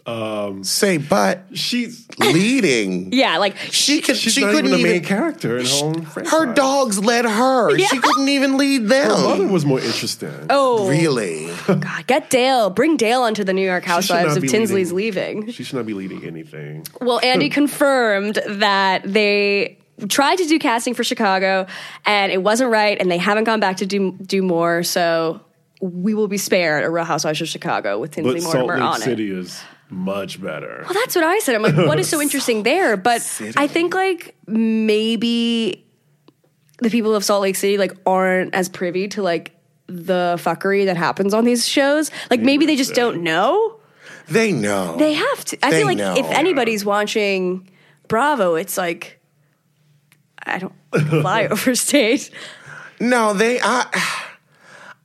Um, 0.06 0.64
Say, 0.64 0.96
but 0.96 1.44
She's 1.52 2.06
leading. 2.18 3.12
Yeah, 3.18 3.36
like 3.38 3.56
She 3.58 4.00
could. 4.00 4.16
she's 4.16 4.32
she 4.32 4.40
not 4.40 4.52
couldn't 4.52 4.66
even 4.70 4.78
the 4.78 4.82
main 4.84 4.96
even. 4.96 5.06
character 5.06 5.58
in 5.58 5.66
her 5.66 5.72
own 5.84 6.02
franchise. 6.06 6.32
Her 6.32 6.54
dogs 6.54 6.98
led 6.98 7.26
her. 7.26 7.78
She 7.78 7.98
couldn't 7.98 8.28
even 8.28 8.56
lead 8.56 8.86
them. 8.88 9.10
Her 9.10 9.22
mother 9.28 9.46
was 9.48 9.66
more 9.66 9.80
interesting. 9.80 10.32
oh 10.48 10.88
Really? 10.88 11.52
God, 11.66 12.06
get 12.06 12.30
Dale, 12.30 12.70
bring 12.70 12.96
Dale 12.96 13.20
onto 13.22 13.44
the 13.44 13.52
New 13.52 13.64
York 13.66 13.82
should 13.84 13.90
Housewives 13.90 14.28
not 14.28 14.36
of 14.38 14.42
be 14.42 14.48
Tinsley's 14.48 14.92
leading- 14.92 15.40
leaving. 15.40 15.52
She 15.52 15.62
should 15.64 15.76
not 15.76 15.84
be 15.86 15.94
leading 15.94 16.24
anything. 16.24 16.86
Well, 17.02 17.20
Andy 17.22 17.48
confirmed 17.50 18.38
that 18.46 19.02
they 19.04 19.76
tried 20.08 20.36
to 20.36 20.46
do 20.46 20.58
casting 20.58 20.94
for 20.94 21.04
Chicago 21.04 21.66
and 22.06 22.32
it 22.32 22.42
wasn't 22.42 22.70
right, 22.70 22.96
and 22.98 23.10
they 23.10 23.18
haven't 23.18 23.44
gone 23.44 23.60
back 23.60 23.76
to 23.78 23.86
do 23.86 24.12
do 24.24 24.42
more. 24.42 24.82
So 24.84 25.40
we 25.82 26.14
will 26.14 26.28
be 26.28 26.38
spared 26.38 26.84
a 26.84 26.90
Real 26.90 27.04
Housewives 27.04 27.40
of 27.42 27.48
Chicago 27.48 27.98
with 27.98 28.12
Tinsley 28.12 28.34
But 28.34 28.42
Salt 28.42 28.54
Mortimer 28.54 28.76
Lake 28.76 28.94
on 28.94 29.02
it. 29.02 29.04
City 29.04 29.30
is 29.30 29.60
much 29.90 30.40
better. 30.42 30.82
Well, 30.84 30.94
that's 30.94 31.14
what 31.14 31.24
I 31.24 31.38
said. 31.40 31.54
I'm 31.54 31.62
like, 31.62 31.76
what 31.76 31.98
is 31.98 32.08
so 32.08 32.20
interesting 32.22 32.62
there? 32.62 32.96
But 32.96 33.20
I 33.56 33.66
think 33.66 33.94
like 33.94 34.36
maybe 34.46 35.84
the 36.78 36.90
people 36.90 37.14
of 37.14 37.24
Salt 37.24 37.42
Lake 37.42 37.56
City 37.56 37.78
like 37.78 37.92
aren't 38.06 38.54
as 38.54 38.68
privy 38.68 39.08
to 39.08 39.22
like 39.22 39.54
the 39.86 40.36
fuckery 40.42 40.84
that 40.84 40.96
happens 40.96 41.32
on 41.34 41.44
these 41.44 41.66
shows. 41.66 42.10
Like 42.30 42.40
maybe 42.40 42.66
they 42.66 42.76
just 42.76 42.94
don't 42.94 43.22
know. 43.22 43.76
They 44.28 44.52
know. 44.52 44.96
They 44.98 45.14
have 45.14 45.44
to. 45.46 45.58
I 45.64 45.70
They 45.70 45.78
feel 45.78 45.86
like 45.86 45.98
know. 45.98 46.14
if 46.16 46.26
anybody's 46.26 46.84
watching 46.84 47.68
Bravo, 48.08 48.56
it's 48.56 48.76
like 48.76 49.18
I 50.44 50.58
don't 50.58 50.74
fly 50.92 51.46
over 51.50 51.74
state. 51.74 52.30
No, 53.00 53.32
they. 53.32 53.58
I, 53.60 53.86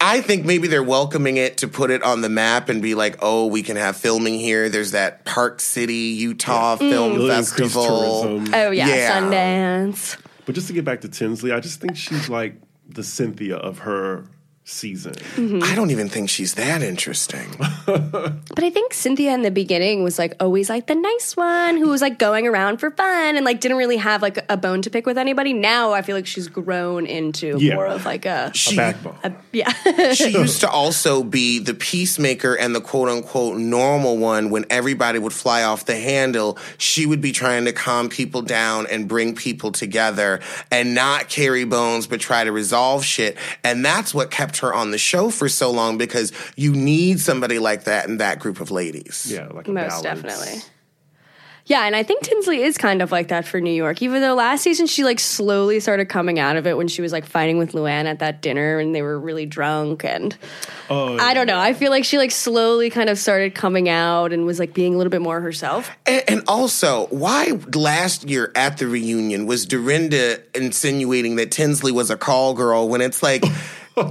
I 0.06 0.20
think 0.20 0.44
maybe 0.46 0.68
they're 0.68 0.84
welcoming 0.84 1.38
it 1.38 1.58
to 1.60 1.70
put 1.70 1.90
it 1.90 2.04
on 2.04 2.20
the 2.20 2.28
map 2.28 2.68
and 2.68 2.82
be 2.82 2.94
like, 2.94 3.20
oh, 3.22 3.46
we 3.46 3.64
can 3.64 3.78
have 3.78 3.96
filming 3.96 4.38
here. 4.38 4.68
There's 4.68 4.92
that 4.92 5.24
Park 5.24 5.62
City, 5.62 5.94
Utah 5.94 6.76
Film 6.76 7.14
mm. 7.14 7.16
It'll 7.16 7.28
Festival. 7.30 8.44
Oh 8.54 8.72
yeah, 8.72 8.88
Yeah. 8.88 9.22
Sundance. 9.22 10.18
But 10.46 10.56
just 10.56 10.68
to 10.68 10.74
get 10.74 10.84
back 10.84 11.00
to 11.02 11.08
Tinsley, 11.08 11.54
I 11.54 11.62
just 11.62 11.80
think 11.80 11.96
she's 11.96 12.28
like 12.28 12.56
the 12.90 13.02
Cynthia 13.02 13.56
of 13.56 13.80
her 13.80 14.26
season. 14.66 15.14
Mm-hmm. 15.14 15.60
I 15.64 15.76
don't 15.76 15.92
even 15.92 16.08
think 16.10 16.30
she's 16.30 16.54
that 16.56 16.82
interesting. 16.82 17.48
But 18.56 18.64
I 18.64 18.70
think 18.70 18.94
Cynthia 18.94 19.34
in 19.34 19.42
the 19.42 19.52
beginning 19.52 20.04
was 20.04 20.18
like 20.20 20.36
always 20.40 20.70
like 20.70 20.86
the 20.88 20.96
nice 20.96 21.36
one 21.36 21.76
who 21.78 21.90
was 21.90 22.02
like 22.02 22.20
going 22.20 22.46
around 22.48 22.78
for 22.78 22.92
fun 22.92 23.36
and 23.36 23.44
like 23.44 23.60
didn't 23.60 23.78
really 23.78 23.98
have 23.98 24.22
like 24.22 24.40
a 24.50 24.56
bone 24.58 24.82
to 24.84 24.90
pick 24.90 25.06
with 25.08 25.18
anybody. 25.18 25.54
Now 25.54 25.92
I 25.92 26.02
feel 26.04 26.16
like 26.16 26.28
she's 26.28 26.48
grown 26.48 27.06
into 27.08 27.58
Yeah. 27.60 27.76
more 27.76 27.88
of 27.88 28.06
like 28.06 28.26
a, 28.26 28.52
She, 28.54 28.76
A 28.76 28.78
backbone. 28.78 29.36
yeah. 29.52 29.72
she 30.14 30.30
used 30.30 30.62
to 30.62 30.70
also 30.82 31.24
be 31.24 31.60
the 31.60 31.74
peacemaker 31.74 32.54
and 32.56 32.76
the 32.76 32.82
quote 32.82 33.10
unquote 33.10 33.58
normal 33.58 34.18
one 34.18 34.50
when 34.50 34.66
everybody 34.70 35.20
would 35.20 35.34
fly 35.34 35.64
off 35.64 35.86
the 35.86 35.96
handle. 35.98 36.58
She 36.78 37.06
would 37.06 37.22
be 37.22 37.32
trying 37.32 37.66
to 37.66 37.74
calm 37.74 38.08
people 38.10 38.44
down 38.44 38.86
and 38.88 39.08
bring 39.08 39.36
people 39.36 39.72
together 39.72 40.40
and 40.72 40.94
not 40.94 41.28
carry 41.28 41.66
bones, 41.66 42.06
but 42.08 42.20
try 42.22 42.44
to 42.44 42.52
resolve 42.52 43.04
shit. 43.04 43.36
And 43.64 43.84
that's 43.84 44.14
what 44.14 44.30
kept 44.32 44.53
her 44.60 44.74
on 44.74 44.92
the 44.92 44.98
show 44.98 45.30
for 45.30 45.50
so 45.50 45.72
long 45.72 45.98
because 45.98 46.32
you 46.56 46.74
need 46.74 47.20
somebody 47.20 47.60
like 47.60 47.86
that 47.86 48.08
in 48.08 48.18
that 48.18 48.40
group 48.40 48.60
of 48.60 48.72
ladies. 48.72 49.28
Yeah, 49.32 49.48
like 49.48 49.68
a 49.68 49.72
Most 49.72 50.04
balance. 50.04 50.22
definitely. 50.22 50.62
Yeah, 51.66 51.86
and 51.86 51.96
I 51.96 52.04
think 52.04 52.24
Tinsley 52.24 52.62
is 52.62 52.78
kind 52.78 53.02
of 53.02 53.10
like 53.14 53.30
that 53.30 53.48
for 53.48 53.62
New 53.62 53.72
York. 53.72 54.02
Even 54.02 54.22
though 54.22 54.34
last 54.36 54.64
season 54.64 54.86
she 54.86 55.06
like 55.06 55.18
slowly 55.18 55.80
started 55.80 56.10
coming 56.10 56.38
out 56.38 56.58
of 56.58 56.68
it 56.68 56.76
when 56.76 56.90
she 56.90 57.02
was 57.02 57.14
like 57.14 57.26
fighting 57.26 57.58
with 57.58 57.72
Luann 57.72 58.04
at 58.04 58.20
that 58.20 58.42
dinner 58.42 58.80
and 58.80 58.94
they 58.94 59.02
were 59.02 59.18
really 59.18 59.46
drunk 59.46 60.04
and 60.04 60.38
Oh, 60.90 61.18
I 61.18 61.34
don't 61.34 61.48
know. 61.48 61.58
I 61.58 61.72
feel 61.74 61.90
like 61.90 62.04
she 62.04 62.18
like 62.18 62.32
slowly 62.32 62.90
kind 62.90 63.10
of 63.10 63.18
started 63.18 63.56
coming 63.56 63.88
out 63.88 64.34
and 64.34 64.46
was 64.46 64.60
like 64.60 64.74
being 64.74 64.94
a 64.94 64.98
little 64.98 65.10
bit 65.10 65.22
more 65.22 65.40
herself. 65.40 65.90
And, 66.06 66.24
and 66.28 66.44
also, 66.50 67.08
why 67.08 67.58
last 67.74 68.30
year 68.30 68.52
at 68.56 68.78
the 68.78 68.88
reunion 68.88 69.46
was 69.46 69.66
Dorinda 69.66 70.40
insinuating 70.54 71.38
that 71.38 71.50
Tinsley 71.52 71.94
was 71.94 72.10
a 72.10 72.18
call 72.18 72.54
girl 72.56 72.90
when 72.90 73.00
it's 73.00 73.24
like, 73.24 73.46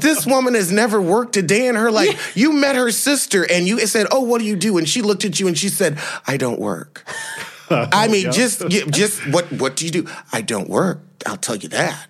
this 0.00 0.26
woman 0.26 0.54
has 0.54 0.70
never 0.70 1.00
worked 1.00 1.36
a 1.36 1.42
day 1.42 1.66
in 1.66 1.74
her 1.74 1.90
life. 1.90 2.36
You 2.36 2.52
met 2.52 2.76
her 2.76 2.90
sister 2.90 3.50
and 3.50 3.66
you 3.66 3.86
said, 3.86 4.06
"Oh, 4.10 4.20
what 4.20 4.40
do 4.40 4.44
you 4.44 4.56
do?" 4.56 4.78
And 4.78 4.88
she 4.88 5.02
looked 5.02 5.24
at 5.24 5.40
you 5.40 5.48
and 5.48 5.56
she 5.56 5.68
said, 5.68 5.98
"I 6.26 6.36
don't 6.36 6.60
work." 6.60 7.04
I 7.70 8.08
mean, 8.08 8.32
just 8.32 8.68
just 8.68 9.26
what 9.28 9.50
what 9.52 9.76
do 9.76 9.84
you 9.84 9.90
do? 9.90 10.06
I 10.32 10.42
don't 10.42 10.68
work. 10.68 11.00
I'll 11.26 11.36
tell 11.36 11.56
you 11.56 11.68
that. 11.70 12.08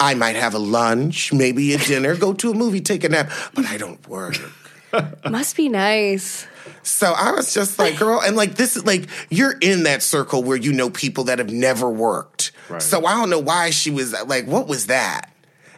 I 0.00 0.14
might 0.14 0.36
have 0.36 0.54
a 0.54 0.58
lunch, 0.58 1.32
maybe 1.32 1.74
a 1.74 1.78
dinner, 1.78 2.16
go 2.16 2.32
to 2.32 2.50
a 2.50 2.54
movie, 2.54 2.80
take 2.80 3.04
a 3.04 3.10
nap, 3.10 3.30
but 3.54 3.66
I 3.66 3.76
don't 3.76 4.06
work. 4.08 4.38
Must 5.30 5.54
be 5.54 5.68
nice. 5.68 6.46
So 6.82 7.12
I 7.12 7.32
was 7.32 7.52
just 7.52 7.78
like, 7.78 7.98
girl, 7.98 8.20
and 8.20 8.36
like 8.36 8.54
this 8.54 8.76
is 8.76 8.86
like 8.86 9.08
you're 9.28 9.56
in 9.58 9.82
that 9.82 10.02
circle 10.02 10.42
where 10.42 10.56
you 10.56 10.72
know 10.72 10.90
people 10.90 11.24
that 11.24 11.38
have 11.38 11.50
never 11.50 11.90
worked. 11.90 12.52
Right. 12.68 12.82
So 12.82 13.04
I 13.04 13.14
don't 13.14 13.30
know 13.30 13.38
why 13.38 13.70
she 13.70 13.90
was 13.90 14.12
like, 14.26 14.46
what 14.46 14.66
was 14.66 14.86
that? 14.86 15.30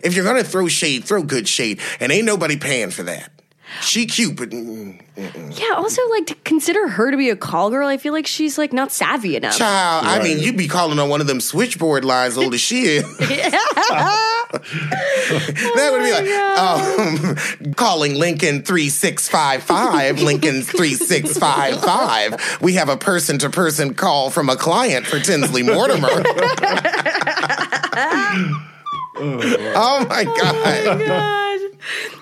If 0.02 0.14
you're 0.14 0.24
gonna 0.24 0.44
throw 0.44 0.68
shade, 0.68 1.04
throw 1.04 1.22
good 1.22 1.48
shade, 1.48 1.80
and 2.00 2.12
ain't 2.12 2.26
nobody 2.26 2.56
paying 2.56 2.90
for 2.90 3.02
that. 3.04 3.30
She 3.82 4.06
cute, 4.06 4.34
but 4.36 4.48
mm, 4.48 4.98
Yeah, 5.16 5.74
also 5.76 6.00
like 6.08 6.26
to 6.28 6.34
consider 6.36 6.88
her 6.88 7.10
to 7.10 7.18
be 7.18 7.28
a 7.28 7.36
call 7.36 7.68
girl, 7.70 7.86
I 7.86 7.98
feel 7.98 8.14
like 8.14 8.26
she's 8.26 8.56
like 8.56 8.72
not 8.72 8.90
savvy 8.90 9.36
enough. 9.36 9.58
child. 9.58 10.06
I 10.06 10.22
mean, 10.22 10.38
you'd 10.38 10.56
be 10.56 10.68
calling 10.68 10.98
on 10.98 11.10
one 11.10 11.20
of 11.20 11.26
them 11.26 11.38
switchboard 11.40 12.02
lines, 12.04 12.38
old 12.38 12.54
as 12.54 12.60
she 12.62 12.84
is. 12.84 13.02
that 14.58 15.90
would 15.92 16.02
be 16.02 16.12
like, 16.12 17.68
um, 17.68 17.74
calling 17.74 18.14
Lincoln 18.14 18.62
3655, 18.62 20.22
Lincoln 20.22 20.62
3655. 20.62 22.62
We 22.62 22.72
have 22.74 22.88
a 22.88 22.96
person 22.96 23.36
to 23.40 23.50
person 23.50 23.92
call 23.92 24.30
from 24.30 24.48
a 24.48 24.56
client 24.56 25.06
for 25.06 25.20
Tinsley 25.20 25.62
Mortimer. 25.62 26.08
Oh, 29.20 29.40
oh, 29.42 29.72
oh 30.02 30.06
my 30.08 30.24
God. 30.24 31.06
God. 31.06 31.38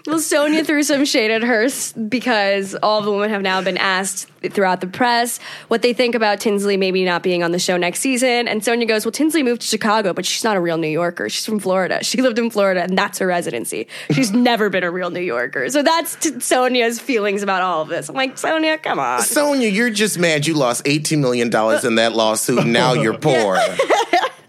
Well, 0.06 0.18
Sonja 0.18 0.64
threw 0.64 0.82
some 0.82 1.04
shade 1.04 1.30
at 1.30 1.42
her 1.42 1.66
because 2.08 2.76
all 2.82 3.00
the 3.02 3.10
women 3.10 3.30
have 3.30 3.42
now 3.42 3.60
been 3.62 3.78
asked 3.78 4.28
throughout 4.52 4.80
the 4.80 4.86
press 4.86 5.40
what 5.68 5.82
they 5.82 5.92
think 5.92 6.14
about 6.14 6.38
Tinsley 6.40 6.76
maybe 6.76 7.04
not 7.04 7.22
being 7.22 7.42
on 7.42 7.50
the 7.50 7.58
show 7.58 7.76
next 7.76 8.00
season. 8.00 8.46
And 8.46 8.60
Sonja 8.60 8.86
goes, 8.86 9.04
Well, 9.04 9.12
Tinsley 9.12 9.42
moved 9.42 9.62
to 9.62 9.66
Chicago, 9.66 10.12
but 10.12 10.24
she's 10.24 10.44
not 10.44 10.56
a 10.56 10.60
real 10.60 10.78
New 10.78 10.86
Yorker. 10.88 11.28
She's 11.28 11.44
from 11.44 11.58
Florida. 11.58 12.04
She 12.04 12.22
lived 12.22 12.38
in 12.38 12.50
Florida, 12.50 12.82
and 12.82 12.96
that's 12.96 13.18
her 13.18 13.26
residency. 13.26 13.88
She's 14.12 14.30
never 14.32 14.68
been 14.70 14.84
a 14.84 14.90
real 14.90 15.10
New 15.10 15.20
Yorker. 15.20 15.68
So 15.70 15.82
that's 15.82 16.14
t- 16.16 16.32
Sonja's 16.32 17.00
feelings 17.00 17.42
about 17.42 17.62
all 17.62 17.82
of 17.82 17.88
this. 17.88 18.08
I'm 18.08 18.14
like, 18.14 18.36
Sonja, 18.36 18.80
come 18.80 18.98
on. 19.00 19.20
Sonja, 19.20 19.72
you're 19.72 19.90
just 19.90 20.18
mad 20.18 20.46
you 20.46 20.54
lost 20.54 20.84
$18 20.84 21.18
million 21.18 21.46
in 21.48 21.94
that 21.96 22.12
lawsuit. 22.14 22.60
and 22.60 22.72
Now 22.72 22.92
you're 22.92 23.18
poor. 23.18 23.58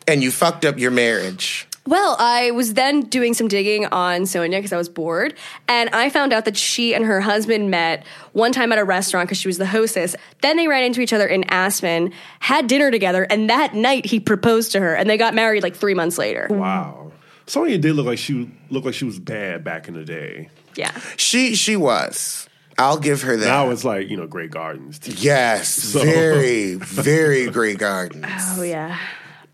and 0.06 0.22
you 0.22 0.32
fucked 0.32 0.66
up 0.66 0.78
your 0.78 0.92
marriage. 0.92 1.67
Well, 1.88 2.18
I 2.20 2.52
was 2.52 2.74
then 2.74 3.02
doing 3.02 3.34
some 3.34 3.48
digging 3.48 3.86
on 3.86 4.24
Sonja 4.24 4.52
because 4.52 4.74
I 4.74 4.78
was 4.78 4.90
bored, 4.90 5.34
and 5.70 5.90
I 5.92 6.10
found 6.10 6.34
out 6.34 6.44
that 6.44 6.58
she 6.58 6.94
and 6.94 7.06
her 7.06 7.22
husband 7.22 7.72
met 7.72 8.06
one 8.34 8.52
time 8.52 8.74
at 8.74 8.78
a 8.78 8.84
restaurant 8.84 9.30
because 9.30 9.38
she 9.38 9.48
was 9.48 9.58
the 9.58 9.66
hostess. 9.66 10.14
Then 10.42 10.58
they 10.58 10.68
ran 10.68 10.84
into 10.84 11.00
each 11.00 11.14
other 11.14 11.26
in 11.26 11.46
Aspen, 11.46 12.12
had 12.42 12.68
dinner 12.68 12.92
together, 12.92 13.24
and 13.30 13.50
that 13.50 13.74
night 13.74 14.06
he 14.06 14.20
proposed 14.20 14.74
to 14.74 14.82
her, 14.82 14.96
and 14.96 15.10
they 15.10 15.18
got 15.18 15.34
married 15.34 15.64
like 15.64 15.78
three 15.78 15.94
months 15.94 16.18
later. 16.18 16.48
Wow. 16.50 17.14
Sonja 17.46 17.80
did 17.80 17.96
look 17.96 18.06
like 18.06 18.18
she 18.20 18.52
looked 18.70 18.86
like 18.86 18.96
she 18.96 19.06
was 19.06 19.18
bad 19.18 19.64
back 19.64 19.88
in 19.88 19.94
the 19.94 20.04
day. 20.04 20.50
Yeah. 20.76 20.92
She 21.16 21.56
she 21.56 21.78
was. 21.78 22.50
I'll 22.78 23.00
give 23.00 23.22
her 23.22 23.38
that. 23.38 23.46
Now 23.48 23.70
it's 23.70 23.86
like 23.86 24.10
you 24.10 24.18
know 24.18 24.28
Grey 24.28 24.50
Gardens. 24.50 25.00
too. 25.00 25.14
yes, 25.14 25.94
very, 25.94 26.74
very 26.76 27.48
grey 27.50 27.76
gardens. 27.76 28.26
Oh 28.30 28.62
yeah. 28.62 29.00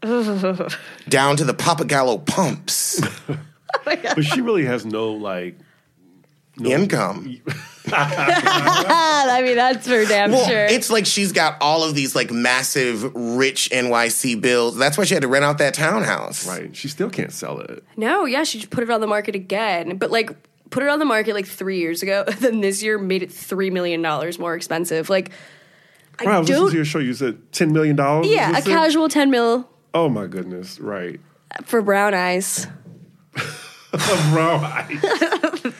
Down 1.10 1.38
to 1.38 1.44
the 1.44 1.54
Pappagallo 1.54 2.26
pumps. 2.26 3.02
But 3.86 4.24
she 4.24 4.40
really 4.42 4.66
has 4.66 4.86
no 4.86 5.14
like 5.14 5.58
Income. 6.64 7.42
I 7.92 9.42
mean, 9.44 9.56
that's 9.56 9.88
for 9.88 10.06
damn 10.06 10.32
Well, 10.32 10.48
sure. 10.48 10.66
it's 10.66 10.92
like 10.92 11.08
she's 11.08 11.32
got 11.32 11.58
all 11.60 11.84
of 11.84 11.96
these 11.96 12.16
like 12.16 12.32
massive 12.32 13.04
rich 13.16 13.70
NYC 13.72 14.40
bills. 14.40 14.78
That's 14.78 14.96
why 14.98 15.06
she 15.06 15.16
had 15.16 15.22
to 15.24 15.28
rent 15.28 15.44
out 15.44 15.58
that 15.58 15.74
townhouse. 15.74 16.48
right. 16.48 16.74
She 16.76 16.88
still 16.88 17.10
can't 17.10 17.32
sell 17.32 17.60
it. 17.62 17.84
no, 17.98 18.26
yeah, 18.26 18.44
she 18.44 18.60
just 18.60 18.70
put 18.70 18.84
it 18.84 18.92
on 18.92 19.02
the 19.02 19.08
market 19.08 19.34
again, 19.36 19.98
but 19.98 20.12
like 20.12 20.30
put 20.70 20.84
it 20.84 20.90
on 20.90 21.00
the 21.00 21.06
market 21.06 21.34
like 21.34 21.48
three 21.48 21.80
years 21.80 22.04
ago. 22.04 22.24
Then 22.40 22.62
this 22.62 22.84
year 22.84 23.00
made 23.00 23.24
it 23.24 23.32
three 23.34 23.72
million 23.72 24.02
dollars 24.04 24.38
more 24.38 24.54
expensive. 24.56 25.10
Like, 25.10 25.32
I 26.20 26.26
Wow, 26.26 26.32
I 26.36 26.40
was 26.40 26.50
listening 26.50 26.64
don't. 26.66 26.72
to 26.72 26.76
your 26.78 26.86
show. 26.86 27.00
You 27.00 27.14
said 27.16 27.52
ten 27.52 27.74
million 27.74 27.96
dollars. 27.96 28.28
Yeah, 28.28 28.56
a 28.56 28.62
casual 28.62 29.10
ten 29.10 29.32
mil 29.32 29.68
Oh 29.94 30.10
my 30.10 30.28
goodness! 30.28 30.80
Right. 30.80 31.20
for 31.66 31.82
brown 31.82 32.14
eyes. 32.14 32.68
brown 33.94 34.64
I, 34.64 35.80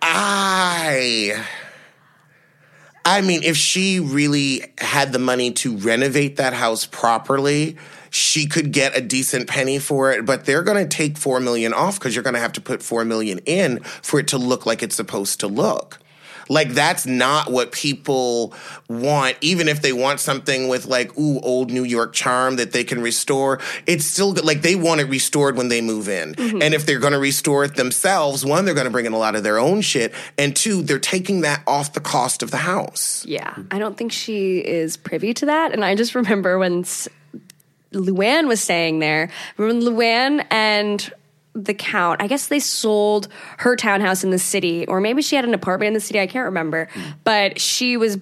I 0.00 1.46
I 3.04 3.22
mean, 3.22 3.42
if 3.42 3.56
she 3.56 4.00
really 4.00 4.62
had 4.76 5.12
the 5.12 5.18
money 5.18 5.50
to 5.52 5.76
renovate 5.78 6.36
that 6.36 6.52
house 6.52 6.84
properly, 6.84 7.78
she 8.10 8.46
could 8.46 8.70
get 8.70 8.96
a 8.96 9.00
decent 9.00 9.48
penny 9.48 9.78
for 9.78 10.12
it, 10.12 10.26
but 10.26 10.44
they're 10.44 10.62
going 10.62 10.86
to 10.86 10.96
take 10.96 11.16
4 11.16 11.40
million 11.40 11.72
off 11.72 11.98
cuz 11.98 12.14
you're 12.14 12.22
going 12.22 12.34
to 12.34 12.40
have 12.40 12.52
to 12.52 12.60
put 12.60 12.82
4 12.82 13.06
million 13.06 13.38
in 13.46 13.82
for 14.02 14.20
it 14.20 14.28
to 14.28 14.38
look 14.38 14.66
like 14.66 14.82
it's 14.82 14.94
supposed 14.94 15.40
to 15.40 15.48
look. 15.48 15.98
Like 16.48 16.70
that's 16.70 17.06
not 17.06 17.50
what 17.50 17.72
people 17.72 18.54
want 18.88 19.36
even 19.40 19.68
if 19.68 19.82
they 19.82 19.92
want 19.92 20.20
something 20.20 20.68
with 20.68 20.86
like 20.86 21.16
ooh 21.18 21.40
old 21.40 21.70
New 21.70 21.84
York 21.84 22.12
charm 22.12 22.56
that 22.56 22.72
they 22.72 22.84
can 22.84 23.00
restore. 23.00 23.60
It's 23.86 24.04
still 24.04 24.32
good. 24.32 24.44
like 24.44 24.62
they 24.62 24.76
want 24.76 25.00
it 25.00 25.04
restored 25.04 25.56
when 25.56 25.68
they 25.68 25.80
move 25.80 26.08
in. 26.08 26.34
Mm-hmm. 26.34 26.62
And 26.62 26.74
if 26.74 26.86
they're 26.86 26.98
going 26.98 27.12
to 27.12 27.18
restore 27.18 27.64
it 27.64 27.74
themselves, 27.76 28.44
one 28.44 28.64
they're 28.64 28.74
going 28.74 28.86
to 28.86 28.90
bring 28.90 29.06
in 29.06 29.12
a 29.12 29.18
lot 29.18 29.36
of 29.36 29.42
their 29.42 29.58
own 29.58 29.80
shit 29.80 30.12
and 30.36 30.54
two 30.54 30.82
they're 30.82 30.98
taking 30.98 31.42
that 31.42 31.62
off 31.66 31.92
the 31.92 32.00
cost 32.00 32.42
of 32.42 32.50
the 32.50 32.58
house. 32.58 33.24
Yeah, 33.26 33.56
I 33.70 33.78
don't 33.78 33.96
think 33.96 34.12
she 34.12 34.58
is 34.58 34.96
privy 34.96 35.34
to 35.34 35.46
that. 35.46 35.72
And 35.72 35.84
I 35.84 35.94
just 35.94 36.14
remember 36.14 36.58
when 36.58 36.80
S- 36.80 37.08
Luann 37.92 38.48
was 38.48 38.60
staying 38.60 38.98
there. 38.98 39.30
When 39.56 39.80
Luann 39.80 40.44
and 40.50 41.10
the 41.64 41.74
count, 41.74 42.22
I 42.22 42.26
guess 42.26 42.46
they 42.46 42.60
sold 42.60 43.28
her 43.58 43.76
townhouse 43.76 44.24
in 44.24 44.30
the 44.30 44.38
city, 44.38 44.86
or 44.86 45.00
maybe 45.00 45.22
she 45.22 45.36
had 45.36 45.44
an 45.44 45.54
apartment 45.54 45.88
in 45.88 45.94
the 45.94 46.00
city. 46.00 46.20
I 46.20 46.26
can't 46.26 46.44
remember, 46.44 46.88
but 47.24 47.60
she 47.60 47.96
was 47.96 48.18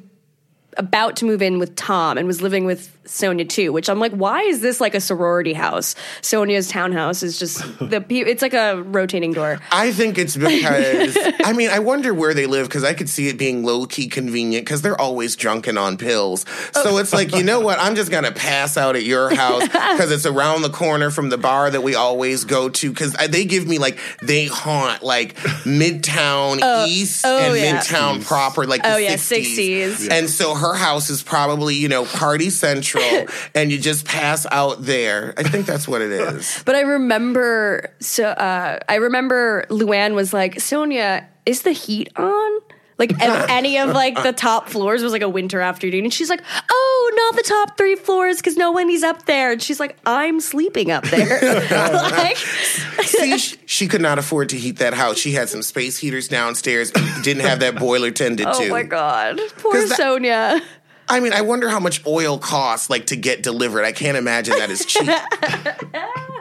about 0.76 1.16
to 1.16 1.24
move 1.24 1.42
in 1.42 1.58
with 1.58 1.76
Tom 1.76 2.18
and 2.18 2.26
was 2.26 2.42
living 2.42 2.64
with 2.64 2.92
Sonja 3.06 3.48
too, 3.48 3.72
which 3.72 3.88
I'm 3.88 3.98
like, 3.98 4.12
why 4.12 4.42
is 4.42 4.60
this 4.60 4.80
like 4.80 4.94
a 4.94 5.00
sorority 5.00 5.52
house? 5.52 5.94
Sonja's 6.22 6.68
townhouse 6.68 7.22
is 7.22 7.38
just 7.38 7.58
the 7.78 8.04
it's 8.10 8.42
like 8.42 8.54
a 8.54 8.82
rotating 8.82 9.32
door. 9.32 9.58
I 9.72 9.92
think 9.92 10.18
it's 10.18 10.36
because 10.36 11.16
I 11.44 11.52
mean 11.52 11.70
I 11.70 11.78
wonder 11.78 12.12
where 12.12 12.34
they 12.34 12.46
live 12.46 12.68
because 12.68 12.84
I 12.84 12.94
could 12.94 13.08
see 13.08 13.28
it 13.28 13.38
being 13.38 13.64
low 13.64 13.86
key 13.86 14.08
convenient 14.08 14.64
because 14.64 14.82
they're 14.82 15.00
always 15.00 15.36
drunken 15.36 15.78
on 15.78 15.96
pills. 15.96 16.44
So 16.72 16.98
it's 16.98 17.12
like 17.12 17.34
you 17.34 17.42
know 17.42 17.60
what 17.60 17.78
I'm 17.78 17.94
just 17.94 18.10
gonna 18.10 18.32
pass 18.32 18.76
out 18.76 18.96
at 18.96 19.04
your 19.04 19.34
house 19.34 19.62
because 19.66 20.10
it's 20.10 20.26
around 20.26 20.62
the 20.62 20.70
corner 20.70 21.10
from 21.10 21.28
the 21.30 21.38
bar 21.38 21.70
that 21.70 21.82
we 21.82 21.94
always 21.94 22.44
go 22.44 22.68
to 22.68 22.90
because 22.90 23.12
they 23.28 23.44
give 23.44 23.66
me 23.66 23.78
like 23.78 23.98
they 24.22 24.46
haunt 24.46 25.02
like 25.02 25.36
Midtown 25.64 26.58
oh, 26.62 26.86
East 26.86 27.24
oh, 27.24 27.38
and 27.38 27.56
yeah. 27.56 27.80
Midtown 27.80 28.24
proper 28.24 28.66
like 28.66 28.80
Oh, 28.84 28.96
yeah, 28.96 29.14
60s. 29.14 29.90
60s. 29.90 30.10
and 30.10 30.28
so 30.28 30.54
her 30.54 30.65
house 30.74 31.10
is 31.10 31.22
probably 31.22 31.74
you 31.74 31.88
know 31.88 32.04
party 32.04 32.50
central 32.50 33.04
and 33.54 33.70
you 33.70 33.78
just 33.78 34.06
pass 34.06 34.46
out 34.50 34.82
there. 34.82 35.34
I 35.36 35.42
think 35.42 35.66
that's 35.66 35.86
what 35.86 36.02
it 36.02 36.12
is. 36.12 36.62
But 36.66 36.74
I 36.74 36.80
remember, 36.80 37.94
so 38.00 38.24
uh, 38.24 38.78
I 38.88 38.96
remember 38.96 39.64
Luann 39.68 40.14
was 40.14 40.32
like, 40.32 40.56
Sonja, 40.56 41.24
is 41.44 41.62
the 41.62 41.70
heat 41.72 42.10
on? 42.16 42.60
Like 42.98 43.12
any 43.20 43.78
of 43.78 43.90
like 43.90 44.22
the 44.22 44.32
top 44.32 44.68
floors 44.68 45.02
was 45.02 45.12
like 45.12 45.22
a 45.22 45.28
winter 45.28 45.60
afternoon, 45.60 46.04
and 46.04 46.14
she's 46.14 46.30
like, 46.30 46.42
"Oh, 46.70 47.12
not 47.14 47.36
the 47.36 47.42
top 47.48 47.76
three 47.76 47.94
floors 47.94 48.38
because 48.38 48.56
no 48.56 48.72
one 48.72 48.88
is 48.90 49.02
up 49.02 49.26
there." 49.26 49.52
And 49.52 49.62
she's 49.62 49.78
like, 49.78 49.98
"I'm 50.06 50.40
sleeping 50.40 50.90
up 50.90 51.04
there." 51.04 51.38
like, 51.70 52.36
See, 52.36 53.36
sh- 53.38 53.56
she 53.66 53.86
could 53.86 54.00
not 54.00 54.18
afford 54.18 54.48
to 54.50 54.56
heat 54.56 54.78
that 54.78 54.94
house. 54.94 55.18
She 55.18 55.32
had 55.32 55.48
some 55.50 55.62
space 55.62 55.98
heaters 55.98 56.28
downstairs, 56.28 56.90
didn't 57.22 57.42
have 57.42 57.60
that 57.60 57.76
boiler 57.76 58.10
tended 58.10 58.46
oh 58.46 58.58
to. 58.60 58.66
Oh 58.68 58.70
my 58.70 58.82
god, 58.82 59.40
poor 59.58 59.72
'Cause 59.72 59.90
that- 59.90 59.98
Sonja. 59.98 60.62
I 61.08 61.20
mean, 61.20 61.32
I 61.32 61.42
wonder 61.42 61.68
how 61.68 61.78
much 61.78 62.04
oil 62.04 62.36
costs 62.36 62.90
like 62.90 63.06
to 63.06 63.16
get 63.16 63.42
delivered. 63.42 63.84
I 63.84 63.92
can't 63.92 64.16
imagine 64.16 64.58
that 64.58 64.70
is 64.70 64.84
cheap. 64.84 65.08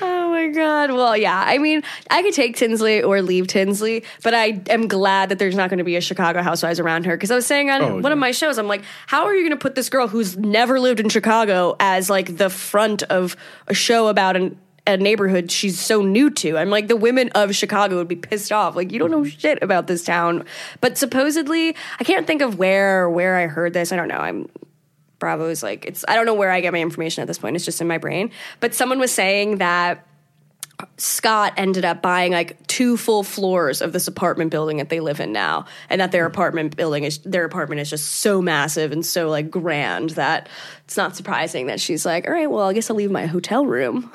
Oh 0.00 0.30
my 0.30 0.48
god. 0.48 0.90
Well, 0.92 1.16
yeah. 1.16 1.42
I 1.46 1.58
mean, 1.58 1.82
I 2.10 2.22
could 2.22 2.34
take 2.34 2.56
Tinsley 2.56 3.02
or 3.02 3.22
leave 3.22 3.46
Tinsley, 3.46 4.04
but 4.22 4.34
I 4.34 4.60
am 4.68 4.88
glad 4.88 5.28
that 5.28 5.38
there's 5.38 5.54
not 5.56 5.70
going 5.70 5.78
to 5.78 5.84
be 5.84 5.96
a 5.96 6.00
Chicago 6.00 6.42
Housewives 6.42 6.80
around 6.80 7.06
her 7.06 7.16
because 7.16 7.30
I 7.30 7.34
was 7.34 7.46
saying 7.46 7.70
on 7.70 7.82
Oh, 7.82 7.94
one 7.94 8.02
yeah. 8.04 8.12
of 8.12 8.18
my 8.18 8.30
shows, 8.32 8.58
I'm 8.58 8.68
like, 8.68 8.82
how 9.06 9.24
are 9.24 9.34
you 9.34 9.42
going 9.42 9.50
to 9.58 9.62
put 9.62 9.74
this 9.74 9.88
girl 9.88 10.08
who's 10.08 10.36
never 10.36 10.80
lived 10.80 11.00
in 11.00 11.08
Chicago 11.08 11.76
as 11.80 12.08
like 12.10 12.36
the 12.36 12.50
front 12.50 13.02
of 13.04 13.36
a 13.66 13.74
show 13.74 14.08
about 14.08 14.36
an 14.36 14.58
a 14.84 14.96
neighborhood 14.96 15.48
she's 15.48 15.78
so 15.78 16.02
new 16.02 16.28
to. 16.28 16.58
I'm 16.58 16.68
like 16.68 16.88
the 16.88 16.96
women 16.96 17.28
of 17.36 17.54
Chicago 17.54 17.98
would 17.98 18.08
be 18.08 18.16
pissed 18.16 18.50
off. 18.50 18.74
Like 18.74 18.90
you 18.90 18.98
don't 18.98 19.12
know 19.12 19.22
shit 19.22 19.62
about 19.62 19.86
this 19.86 20.02
town. 20.02 20.44
But 20.80 20.98
supposedly, 20.98 21.76
I 22.00 22.04
can't 22.04 22.26
think 22.26 22.42
of 22.42 22.58
where 22.58 23.08
where 23.08 23.36
I 23.36 23.46
heard 23.46 23.74
this. 23.74 23.92
I 23.92 23.96
don't 23.96 24.08
know. 24.08 24.16
I'm 24.18 24.48
Bravo's 25.22 25.62
like 25.62 25.86
it's 25.86 26.04
I 26.08 26.16
don't 26.16 26.26
know 26.26 26.34
where 26.34 26.50
I 26.50 26.60
get 26.60 26.72
my 26.72 26.80
information 26.80 27.22
at 27.22 27.28
this 27.28 27.38
point. 27.38 27.54
It's 27.54 27.64
just 27.64 27.80
in 27.80 27.86
my 27.86 27.98
brain. 27.98 28.32
But 28.58 28.74
someone 28.74 28.98
was 28.98 29.12
saying 29.12 29.58
that 29.58 30.04
Scott 30.96 31.52
ended 31.56 31.84
up 31.84 32.02
buying 32.02 32.32
like 32.32 32.66
two 32.66 32.96
full 32.96 33.22
floors 33.22 33.80
of 33.80 33.92
this 33.92 34.08
apartment 34.08 34.50
building 34.50 34.78
that 34.78 34.88
they 34.88 34.98
live 34.98 35.20
in 35.20 35.32
now, 35.32 35.66
and 35.88 36.00
that 36.00 36.10
their 36.10 36.26
apartment 36.26 36.76
building 36.76 37.04
is 37.04 37.18
their 37.18 37.44
apartment 37.44 37.80
is 37.80 37.88
just 37.88 38.16
so 38.16 38.42
massive 38.42 38.90
and 38.90 39.06
so 39.06 39.28
like 39.28 39.48
grand 39.48 40.10
that 40.10 40.48
it's 40.84 40.96
not 40.96 41.14
surprising 41.14 41.66
that 41.66 41.80
she's 41.80 42.04
like, 42.04 42.26
all 42.26 42.34
right, 42.34 42.50
well, 42.50 42.68
I 42.68 42.72
guess 42.72 42.90
I'll 42.90 42.96
leave 42.96 43.12
my 43.12 43.26
hotel 43.26 43.64
room. 43.64 44.10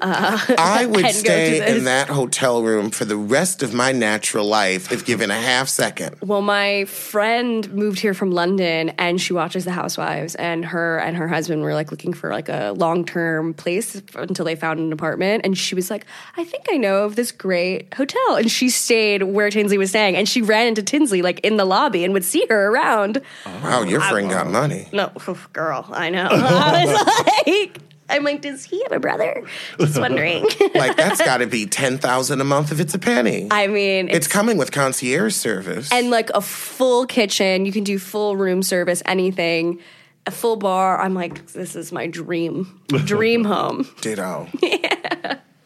Uh, 0.00 0.38
I 0.58 0.86
would 0.86 1.04
And 1.04 1.04
go 1.04 1.10
to 1.10 1.12
stay 1.12 1.76
in 1.76 1.84
that 1.84 2.08
hotel 2.08 2.62
room 2.62 2.90
for 2.90 3.04
the 3.04 3.16
rest 3.16 3.64
of 3.64 3.74
my 3.74 3.90
natural 3.90 4.46
life 4.46 4.92
if 4.92 5.04
given 5.04 5.30
a 5.30 5.40
half 5.40 5.68
second. 5.68 6.16
Well, 6.20 6.40
my 6.40 6.84
friend 6.84 7.68
moved 7.72 7.98
here 7.98 8.14
from 8.14 8.30
London, 8.30 8.90
and 8.90 9.20
she 9.20 9.32
watches 9.32 9.64
The 9.64 9.72
Housewives, 9.72 10.36
and 10.36 10.64
her 10.66 10.98
and 10.98 11.16
her 11.16 11.26
husband 11.26 11.62
were 11.62 11.74
like 11.74 11.90
looking 11.90 12.12
for 12.12 12.30
like 12.30 12.48
a 12.48 12.72
long 12.76 13.04
term 13.04 13.54
place 13.54 14.00
until 14.14 14.44
they 14.44 14.54
found 14.54 14.78
an 14.78 14.92
apartment, 14.92 15.42
and 15.44 15.58
she 15.58 15.74
was 15.74 15.90
like, 15.90 16.06
"I 16.36 16.44
think 16.44 16.66
I 16.70 16.76
know 16.76 17.04
of 17.04 17.16
this 17.16 17.32
great 17.32 17.92
hotel," 17.94 18.36
and 18.36 18.48
she 18.48 18.70
stayed 18.70 19.24
where 19.24 19.50
Tinsley 19.50 19.78
was 19.78 19.90
staying, 19.90 20.14
and 20.14 20.28
she 20.28 20.42
ran 20.42 20.68
into 20.68 20.82
Tinsley 20.82 21.22
like 21.22 21.40
in 21.40 21.56
the 21.56 21.64
lobby 21.64 22.04
and 22.04 22.12
would 22.12 22.24
see 22.24 22.46
her 22.48 22.68
around. 22.68 23.20
Wow, 23.46 23.82
your 23.82 24.00
friend 24.00 24.30
got 24.30 24.46
money. 24.46 24.88
No, 24.92 25.10
girl, 25.52 25.88
I 25.90 26.10
know. 26.10 26.28
I 26.30 26.84
was 26.86 27.46
like, 27.46 27.87
I'm 28.10 28.24
like, 28.24 28.40
does 28.42 28.64
he 28.64 28.82
have 28.84 28.92
a 28.92 29.00
brother? 29.00 29.44
Just 29.78 29.98
wondering. 30.00 30.44
Like 30.74 30.96
that's 30.96 31.20
got 31.22 31.38
to 31.38 31.46
be 31.46 31.66
ten 31.80 31.98
thousand 31.98 32.40
a 32.40 32.44
month 32.44 32.72
if 32.72 32.80
it's 32.80 32.94
a 32.94 32.98
penny. 32.98 33.48
I 33.50 33.66
mean, 33.66 34.08
it's 34.08 34.26
coming 34.28 34.56
with 34.56 34.72
concierge 34.72 35.34
service. 35.34 35.92
and 35.92 36.10
like 36.10 36.30
a 36.30 36.40
full 36.40 37.06
kitchen. 37.06 37.66
You 37.66 37.72
can 37.72 37.84
do 37.84 37.98
full 37.98 38.36
room 38.36 38.62
service, 38.62 39.02
anything. 39.06 39.80
A 40.26 40.30
full 40.30 40.56
bar. 40.56 41.00
I'm 41.00 41.14
like, 41.14 41.46
this 41.52 41.74
is 41.74 41.90
my 41.90 42.06
dream, 42.06 42.80
dream 43.04 43.44
home. 43.44 43.88
Ditto. 44.02 44.46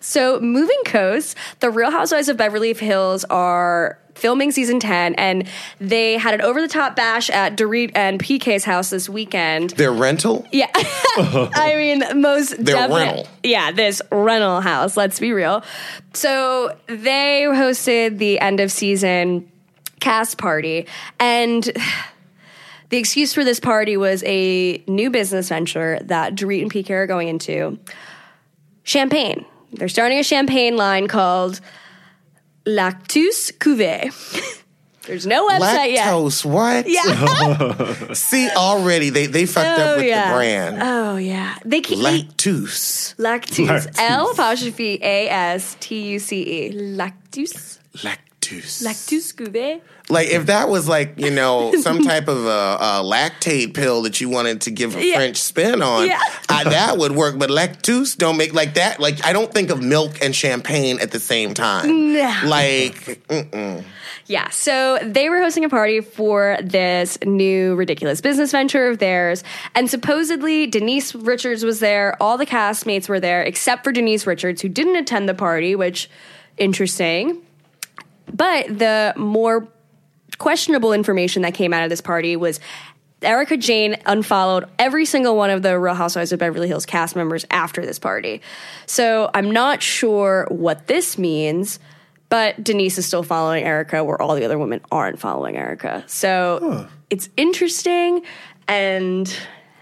So, 0.03 0.41
moving 0.41 0.81
coast, 0.85 1.37
the 1.61 1.71
Real 1.71 1.93
Housewives 1.93 2.29
of 2.29 2.37
Beverly 2.37 2.75
Hills 2.75 3.25
are 3.31 3.99
filming 4.17 4.51
season 4.51 4.79
10 4.79 5.15
and 5.15 5.49
they 5.81 6.19
had 6.19 6.35
an 6.35 6.43
over 6.43 6.61
the 6.61 6.69
top 6.69 6.95
bash 6.95 7.31
at 7.31 7.57
Dorit 7.57 7.93
and 7.95 8.21
PK's 8.21 8.65
house 8.65 8.91
this 8.91 9.09
weekend. 9.09 9.71
Their 9.71 9.93
rental? 9.93 10.45
Yeah. 10.53 10.69
I 10.75 11.75
mean, 11.77 12.21
most 12.21 12.51
Their 12.63 12.75
definite- 12.77 12.95
rental. 12.97 13.29
Yeah, 13.45 13.71
this 13.71 14.03
rental 14.11 14.61
house, 14.61 14.97
let's 14.97 15.19
be 15.21 15.33
real. 15.33 15.63
So, 16.15 16.77
they 16.89 17.45
hosted 17.47 18.19
the 18.19 18.41
end 18.41 18.59
of 18.61 18.71
season 18.73 19.49
cast 20.01 20.37
party 20.37 20.87
and 21.21 21.63
the 22.91 22.97
excuse 22.99 23.33
for 23.33 23.45
this 23.45 23.61
party 23.61 23.97
was 23.97 24.25
a 24.27 24.83
new 24.89 25.11
business 25.11 25.49
venture 25.49 26.01
that 26.03 26.35
Dorit 26.35 26.61
and 26.63 26.73
PK 26.73 26.91
are 26.91 27.07
going 27.07 27.29
into 27.29 27.79
champagne. 28.83 29.47
They're 29.73 29.89
starting 29.89 30.19
a 30.19 30.25
champagne 30.25 30.77
line 30.77 31.09
called 31.09 31.61
Lactus 32.67 33.53
Cuvée. 33.59 34.13
There's 35.07 35.27
no 35.27 35.49
website 35.49 35.95
yet. 35.95 36.07
Lactose, 36.07 36.45
what? 36.45 36.89
Yeah. 36.89 38.13
See, 38.13 38.49
already 38.51 39.11
they, 39.11 39.27
they 39.27 39.47
fucked 39.47 39.81
oh 39.81 39.83
up 39.83 39.97
with 39.97 40.07
yeah. 40.07 40.29
the 40.29 40.37
brand. 40.37 40.79
Oh 40.81 41.17
yeah. 41.17 41.57
They 41.65 41.81
can 41.81 41.99
eat 41.99 42.29
Lactose. 42.37 43.17
lactose. 43.17 43.67
Lactose. 43.67 43.99
L 43.99 44.31
apostrophe 44.31 45.01
A 45.03 45.29
S 45.29 45.77
T 45.81 46.13
U 46.13 46.19
C 46.21 46.67
E. 46.67 46.73
Lactose. 46.73 47.81
Lactose. 47.95 48.19
Lactose 48.61 49.35
Cuvée. 49.35 49.81
Like 50.09 50.29
if 50.29 50.47
that 50.47 50.69
was 50.69 50.89
like 50.89 51.15
you 51.17 51.31
know 51.31 51.73
some 51.81 52.03
type 52.05 52.29
of 52.29 52.45
a, 52.45 52.77
a 52.81 53.03
lactate 53.05 53.75
pill 53.75 54.03
that 54.03 54.21
you 54.21 54.29
wanted 54.29 54.63
to 54.63 54.71
give 54.71 54.97
a 54.97 55.05
Yeah. 55.05 55.17
French 55.17 55.37
spin 55.39 55.81
on, 55.83 56.07
Yeah. 56.07 56.21
I, 56.49 56.65
that 56.65 56.99
would 56.99 57.13
work. 57.13 57.39
But 57.39 57.51
lactose 57.51 58.17
don't 58.17 58.37
make 58.37 58.53
like 58.53 58.75
that. 58.75 59.01
Like 59.01 59.25
I 59.25 59.33
don't 59.33 59.53
think 59.53 59.71
of 59.71 59.83
milk 59.83 60.21
and 60.23 60.35
champagne 60.35 60.99
at 61.01 61.13
the 61.13 61.21
same 61.21 61.55
time. 61.55 62.13
No. 62.15 62.41
Like 62.45 62.95
mm-mm. 63.29 63.85
Yeah, 64.27 64.51
so 64.51 64.99
they 65.03 65.29
were 65.29 65.41
hosting 65.41 65.65
a 65.65 65.69
party 65.69 66.01
for 66.01 66.57
this 66.63 67.19
new 67.25 67.75
ridiculous 67.75 68.21
business 68.21 68.53
venture 68.53 68.87
of 68.87 68.99
theirs. 68.99 69.43
And 69.75 69.91
supposedly 69.91 70.69
Denise 70.69 71.15
Richards 71.15 71.65
was 71.65 71.81
there. 71.81 72.17
All 72.23 72.39
the 72.39 72.47
castmates 72.47 73.09
were 73.09 73.19
there, 73.19 73.43
except 73.43 73.83
for 73.83 73.91
Denise 73.91 74.25
Richards, 74.27 74.63
who 74.63 74.69
didn't 74.69 74.95
attend 74.97 75.29
the 75.29 75.35
party, 75.35 75.75
which 75.75 76.09
interesting. 76.57 77.43
But 78.33 78.79
the 78.79 79.15
more 79.17 79.69
questionable 80.39 80.93
information 80.93 81.43
that 81.43 81.55
came 81.55 81.73
out 81.73 81.85
of 81.85 81.91
this 81.91 82.01
party 82.01 82.37
was 82.37 82.61
Erika 83.23 83.57
Jayne 83.57 83.97
unfollowed 84.07 84.69
every 84.79 85.05
single 85.05 85.37
one 85.37 85.51
of 85.51 85.63
the 85.63 85.79
Real 85.79 85.95
Housewives 85.95 86.33
of 86.33 86.39
Beverly 86.39 86.69
Hills 86.69 86.87
cast 86.87 87.15
members 87.15 87.45
after 87.51 87.85
this 87.85 87.99
party. 87.99 88.41
So 88.87 89.31
I'm 89.35 89.51
not 89.51 89.83
sure 89.83 90.47
what 90.51 90.87
this 90.89 91.19
means, 91.19 91.79
but 92.29 92.63
Denise 92.63 92.99
is 92.99 93.07
still 93.07 93.23
following 93.23 93.63
Erika 93.65 94.03
where 94.03 94.21
all 94.21 94.35
the 94.35 94.45
other 94.45 94.59
women 94.59 94.81
aren't 94.91 95.21
following 95.21 95.57
Erika. 95.57 96.03
So 96.07 96.89
it's 97.11 97.29
interesting 97.37 98.23
and 98.67 99.33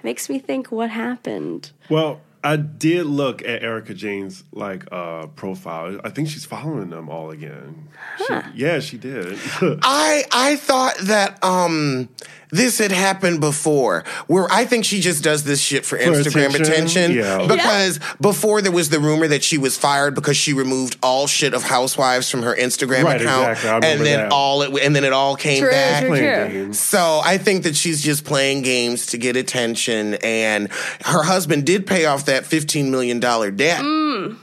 makes 0.03 0.28
me 0.28 0.38
think 0.38 0.70
what 0.70 0.90
happened. 0.90 1.70
Well, 1.88 2.20
I 2.43 2.57
did 2.57 3.05
look 3.07 3.43
at 3.43 3.62
Erika 3.62 3.93
Jayne's 3.95 4.45
like 4.53 4.84
uh, 4.91 5.26
profile. 5.28 6.01
I 6.05 6.11
think 6.11 6.28
she's 6.28 6.45
following 6.45 6.91
them 6.91 7.09
all 7.09 7.30
again. 7.30 7.88
She- 8.26 8.34
yeah, 8.55 8.80
she 8.80 8.97
did. 8.99 9.38
I 9.82 10.24
I 10.32 10.57
thought 10.57 10.97
that 11.03 11.43
um 11.45 12.09
this 12.53 12.78
had 12.78 12.91
happened 12.91 13.41
before 13.41 14.03
where 14.26 14.49
I 14.51 14.64
think 14.64 14.84
she 14.84 14.99
just 15.01 15.22
does 15.22 15.45
this 15.45 15.61
shit 15.61 15.86
for, 15.86 15.97
Instagram 15.97 16.49
attention? 16.49 17.12
attention, 17.12 17.12
Yeah. 17.12 17.47
because 17.47 18.01
before 18.20 18.61
there 18.61 18.72
was 18.72 18.88
the 18.88 18.99
rumor 18.99 19.28
that 19.28 19.45
she 19.45 19.57
was 19.57 19.76
fired 19.78 20.16
because 20.16 20.36
she 20.36 20.53
removed 20.53 20.97
all 21.01 21.28
shit 21.28 21.55
of 21.55 21.62
housewives 21.62 22.28
from 22.28 22.43
her 22.43 22.53
Instagram 22.57 23.05
Right, 23.05 23.20
account 23.20 23.51
exactly. 23.53 23.88
I 23.88 23.93
and 23.93 24.01
then 24.05 24.18
that. 24.18 24.32
all 24.32 24.62
it 24.62 24.82
and 24.84 24.97
then 24.97 25.05
it 25.05 25.12
all 25.12 25.36
came 25.36 25.61
True, 25.62 25.70
back. 25.70 26.05
true, 26.05 26.16
true. 26.18 26.72
So 26.72 27.20
I 27.24 27.38
think 27.38 27.62
that 27.64 27.76
she's 27.76 28.03
just 28.03 28.24
playing 28.24 28.62
games 28.62 29.07
to 29.07 29.18
get 29.18 29.36
attention, 29.36 30.14
and 30.14 30.72
her 31.05 31.22
husband 31.22 31.66
did 31.66 31.86
pay 31.86 32.07
off 32.07 32.24
that 32.31 32.47
fifteen 32.47 32.91
million 32.91 33.20
dollar 33.20 33.51
debt. 33.51 33.83
Mm. 33.83 34.37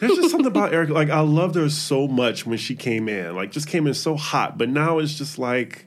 There's 0.00 0.16
just 0.16 0.30
something 0.30 0.46
about 0.46 0.72
Erika. 0.72 0.92
Like 0.92 1.10
I 1.10 1.20
loved 1.20 1.54
her 1.54 1.68
so 1.68 2.08
much 2.08 2.44
when 2.44 2.58
she 2.58 2.74
came 2.74 3.08
in. 3.08 3.36
Like 3.36 3.52
just 3.52 3.68
came 3.68 3.86
in 3.86 3.94
so 3.94 4.16
hot, 4.16 4.58
but 4.58 4.68
now 4.68 4.98
it's 4.98 5.14
just 5.14 5.38
like 5.38 5.86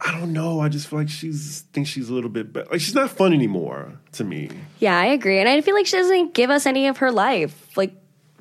I 0.00 0.10
don't 0.12 0.32
know. 0.32 0.60
I 0.60 0.68
just 0.68 0.88
feel 0.88 0.98
like 0.98 1.08
she's 1.08 1.64
think 1.72 1.86
she's 1.86 2.08
a 2.08 2.14
little 2.14 2.30
bit 2.30 2.52
better. 2.52 2.68
Like 2.70 2.80
she's 2.80 2.94
not 2.94 3.10
fun 3.10 3.32
anymore 3.32 3.92
to 4.12 4.24
me. 4.24 4.50
Yeah, 4.80 4.98
I 4.98 5.06
agree. 5.06 5.38
And 5.38 5.48
I 5.48 5.60
feel 5.60 5.74
like 5.74 5.86
she 5.86 5.96
doesn't 5.96 6.34
give 6.34 6.50
us 6.50 6.66
any 6.66 6.86
of 6.88 6.98
her 6.98 7.12
life. 7.12 7.61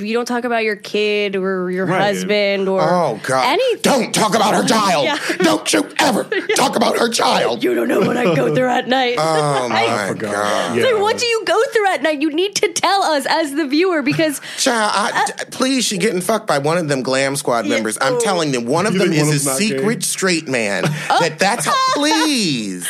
Like, 0.01 0.07
you 0.09 0.13
don't 0.15 0.25
talk 0.25 0.43
about 0.43 0.63
your 0.63 0.75
kid 0.75 1.35
or 1.35 1.69
your 1.71 1.85
Right. 1.85 2.01
husband 2.01 2.67
or 2.67 2.81
Oh 2.81 3.19
God! 3.23 3.45
anything. 3.45 3.81
Don't 3.81 4.13
talk 4.15 4.35
about 4.35 4.53
her 4.55 4.63
child. 4.67 5.05
Yeah. 5.05 5.17
Don't 5.43 5.71
you 5.71 5.87
ever 5.99 6.23
talk 6.55 6.75
about 6.75 6.97
her 6.97 7.09
child. 7.09 7.63
You 7.63 7.73
don't 7.75 7.87
know 7.87 7.99
what 7.99 8.17
I 8.17 8.35
go 8.35 8.53
through 8.55 8.67
at 8.69 8.87
night. 8.87 9.15
Oh 9.19 9.69
my 9.69 10.07
forgot. 10.07 10.31
God! 10.33 10.77
Yeah. 10.77 10.83
Like, 10.85 11.01
what 11.01 11.17
do 11.17 11.25
you 11.25 11.43
go 11.45 11.61
through 11.71 11.87
at 11.93 12.01
night? 12.01 12.21
You 12.21 12.31
need 12.31 12.55
to 12.55 12.71
tell 12.73 13.03
us 13.03 13.25
as 13.29 13.53
the 13.53 13.65
viewer 13.67 14.01
because 14.01 14.41
Child, 14.57 14.91
I, 14.95 15.21
uh, 15.23 15.25
d- 15.27 15.33
please, 15.51 15.85
she 15.85 15.97
getting 15.97 16.21
fucked 16.21 16.47
by 16.47 16.57
one 16.57 16.77
of 16.77 16.87
them 16.87 17.01
Glam 17.03 17.35
Squad 17.35 17.67
members. 17.67 17.97
I'm 18.01 18.19
telling 18.19 18.51
them, 18.51 18.65
one 18.65 18.85
of 18.87 18.93
You 18.93 18.99
them 18.99 19.13
is 19.13 19.17
a 19.17 19.21
of 19.21 19.27
them's 19.29 19.45
not 19.45 19.57
secret 19.57 19.99
gay? 19.99 20.05
straight 20.05 20.47
man. 20.47 20.83
Oh. 21.09 21.19
that 21.21 21.37
that's 21.39 21.65
how, 21.65 21.73
please. 21.93 22.87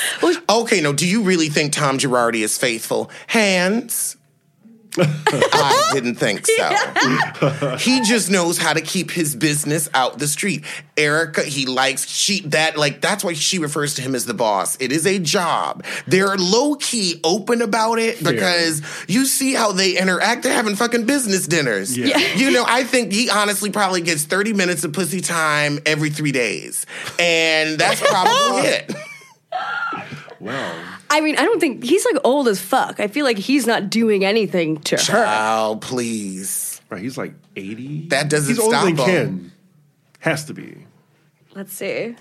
Okay, 0.50 0.82
no, 0.82 0.94
do 0.94 1.08
you 1.08 1.24
really 1.24 1.50
think 1.50 1.74
Tom 1.74 1.98
Girardi 1.98 2.42
is 2.44 2.58
faithful? 2.58 3.10
Hands. 3.28 4.18
I 4.98 5.92
didn't 5.94 6.16
think 6.16 6.46
so. 6.46 7.78
he 7.80 8.02
just 8.02 8.30
knows 8.30 8.58
how 8.58 8.74
to 8.74 8.82
keep 8.82 9.12
his 9.12 9.36
business 9.36 9.90
out 9.94 10.20
the 10.20 10.28
street. 10.28 10.66
Erika, 10.98 11.44
he 11.44 11.66
likes 11.66 12.08
she 12.08 12.42
that 12.42 12.78
like 12.78 13.02
that's 13.02 13.24
why 13.24 13.34
she 13.34 13.60
refers 13.60 13.96
to 13.96 14.02
him 14.02 14.16
as 14.16 14.26
the 14.26 14.34
boss. 14.34 14.78
It 14.82 14.92
is 14.92 15.06
a 15.06 15.20
job. 15.20 15.86
They're 16.08 16.36
low 16.36 16.76
key 16.76 17.20
open 17.24 17.62
about 17.62 18.00
it 18.00 18.24
because 18.24 18.82
you 19.08 19.26
see 19.26 19.54
how 19.54 19.72
they 19.72 19.98
interact. 19.98 20.44
They're 20.44 20.54
having 20.54 20.76
fucking 20.76 21.06
business 21.06 21.48
dinners. 21.48 21.98
Yeah. 21.98 22.18
You 22.36 22.52
know, 22.52 22.66
I 22.68 22.84
think 22.84 23.14
he 23.14 23.30
honestly 23.30 23.72
probably 23.72 24.02
gets 24.02 24.26
30 24.26 24.54
minutes 24.54 24.84
of 24.84 24.94
pussy 24.94 25.22
time 25.22 25.80
every 25.86 26.10
three 26.10 26.32
days. 26.32 26.86
And 27.18 27.80
that's 27.80 28.02
probably 28.02 28.62
it. 28.68 28.94
Wow. 30.40 30.98
I 31.12 31.20
mean, 31.22 31.36
I 31.38 31.44
don't 31.44 31.60
think 31.60 31.84
he's 31.84 32.06
like 32.06 32.16
old 32.24 32.48
as 32.48 32.62
fuck. 32.62 33.00
I 33.02 33.08
feel 33.08 33.26
like 33.26 33.38
he's 33.38 33.68
not 33.68 33.90
doing 33.90 34.24
anything 34.24 34.78
to 34.82 34.96
her. 34.96 35.02
Child, 35.02 35.82
please. 35.82 36.82
Right. 36.90 37.02
He's 37.02 37.18
like 37.18 37.34
80. 37.56 38.08
That 38.08 38.30
doesn't 38.30 38.50
He's 38.50 38.60
older 38.60 38.78
stop 38.78 38.86
than 38.86 38.96
him. 38.98 39.06
Ken. 39.06 39.52
Has 40.20 40.46
to 40.46 40.54
be. 40.54 40.86
Let's 41.54 41.74
see. 41.74 42.16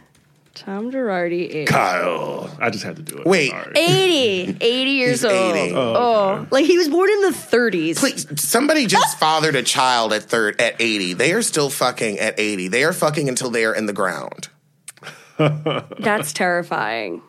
Tom 0.55 0.91
Girardi 0.91 1.47
is 1.47 1.69
Kyle. 1.69 2.51
I 2.61 2.71
just 2.71 2.83
had 2.83 2.97
to 2.97 3.03
do 3.03 3.19
it. 3.19 3.27
Wait. 3.27 3.51
Sorry. 3.51 3.73
80. 3.77 4.57
80 4.61 4.91
years 4.91 5.23
He's 5.23 5.25
old. 5.25 5.57
80. 5.57 5.75
Oh, 5.77 6.47
like 6.51 6.67
he 6.67 6.77
was 6.77 6.89
born 6.89 7.09
in 7.09 7.21
the 7.23 7.29
30s. 7.29 7.97
Please, 7.97 8.27
somebody 8.43 8.87
just 8.87 9.19
fathered 9.21 9.55
a 9.55 9.63
child 9.63 10.13
at 10.13 10.25
third 10.25 10.61
at 10.61 10.75
80. 10.81 11.15
They 11.15 11.33
are 11.33 11.43
still 11.43 11.71
fucking 11.71 12.19
at 12.19 12.39
80. 12.41 12.69
They 12.69 12.83
are 12.83 12.93
fucking 12.93 13.29
until 13.29 13.51
they 13.51 13.65
are 13.65 13.75
in 13.75 13.87
the 13.87 13.93
ground. 13.93 14.49
That's 15.39 16.33
terrifying. 16.33 17.23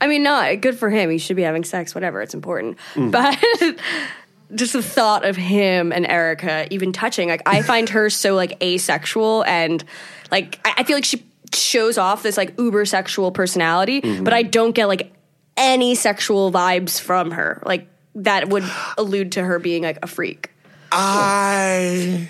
I 0.00 0.06
mean, 0.06 0.22
not 0.22 0.60
good 0.60 0.78
for 0.78 0.90
him. 0.90 1.10
He 1.10 1.18
should 1.18 1.36
be 1.36 1.42
having 1.42 1.64
sex, 1.64 1.94
whatever. 1.94 2.20
It's 2.20 2.34
important. 2.34 2.78
Mm. 2.94 3.10
But 3.10 3.78
just 4.54 4.74
the 4.74 4.82
thought 4.82 5.24
of 5.24 5.36
him 5.36 5.92
and 5.92 6.06
Erika 6.06 6.66
even 6.70 6.92
touching, 6.92 7.28
like, 7.28 7.42
I 7.46 7.62
find 7.62 7.88
her 7.90 8.10
so 8.10 8.34
like 8.34 8.62
asexual 8.62 9.44
and 9.44 9.82
like 10.30 10.60
I, 10.64 10.74
I 10.78 10.84
feel 10.84 10.96
like 10.96 11.04
she 11.04 11.24
shows 11.52 11.98
off 11.98 12.22
this 12.22 12.36
like 12.36 12.58
uber 12.58 12.84
sexual 12.84 13.32
personality, 13.32 14.00
mm-hmm. 14.00 14.24
but 14.24 14.32
I 14.32 14.42
don't 14.42 14.72
get 14.72 14.86
like 14.86 15.12
any 15.56 15.94
sexual 15.94 16.52
vibes 16.52 17.00
from 17.00 17.30
her. 17.30 17.62
Like 17.64 17.88
that 18.16 18.48
would 18.48 18.64
allude 18.98 19.32
to 19.32 19.42
her 19.42 19.58
being 19.58 19.82
like 19.82 19.98
a 20.02 20.06
freak. 20.06 20.50
I 20.92 22.28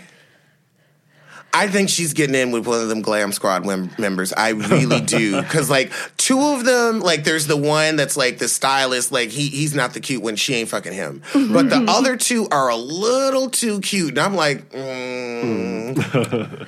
I 1.58 1.68
think 1.68 1.88
she's 1.88 2.12
getting 2.12 2.34
in 2.34 2.50
with 2.50 2.66
one 2.66 2.80
of 2.80 2.88
them 2.88 3.00
Glam 3.02 3.32
Squad 3.32 3.64
mem- 3.64 3.90
members. 3.98 4.32
I 4.32 4.50
really 4.50 5.00
do 5.00 5.40
because 5.42 5.70
like 5.70 5.90
two 6.16 6.38
of 6.40 6.64
them, 6.64 7.00
like 7.00 7.24
there's 7.24 7.46
the 7.46 7.56
one 7.56 7.96
that's 7.96 8.16
like 8.16 8.38
the 8.38 8.48
stylist, 8.48 9.10
like 9.12 9.30
he 9.30 9.48
he's 9.48 9.74
not 9.74 9.94
the 9.94 10.00
cute 10.00 10.22
one. 10.22 10.36
She 10.36 10.54
ain't 10.54 10.68
fucking 10.68 10.92
him. 10.92 11.22
But 11.32 11.70
the 11.70 11.84
other 11.88 12.16
two 12.16 12.46
are 12.50 12.68
a 12.68 12.76
little 12.76 13.48
too 13.50 13.80
cute, 13.80 14.10
and 14.10 14.18
I'm 14.18 14.34
like, 14.34 14.70
mm, 14.70 16.66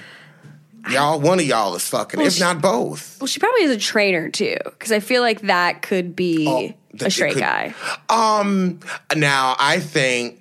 y'all, 0.91 1.21
one 1.21 1.39
of 1.39 1.45
y'all 1.45 1.75
is 1.75 1.87
fucking, 1.89 2.21
if 2.21 2.41
not 2.41 2.61
both. 2.63 3.21
Well, 3.21 3.27
she 3.27 3.41
probably 3.41 3.63
is 3.65 3.71
a 3.71 3.79
trainer 3.79 4.31
too, 4.31 4.57
because 4.65 4.93
I 4.93 5.01
feel 5.01 5.23
like 5.23 5.43
that 5.43 5.83
could 5.83 6.17
be 6.17 6.47
Oh, 6.49 6.59
a 6.59 6.77
that 6.95 7.07
it 7.09 7.11
straight 7.11 7.35
could- 7.35 7.41
guy. 7.43 7.75
Um, 8.09 8.81
now 9.15 9.55
I 9.59 9.81
think. 9.81 10.38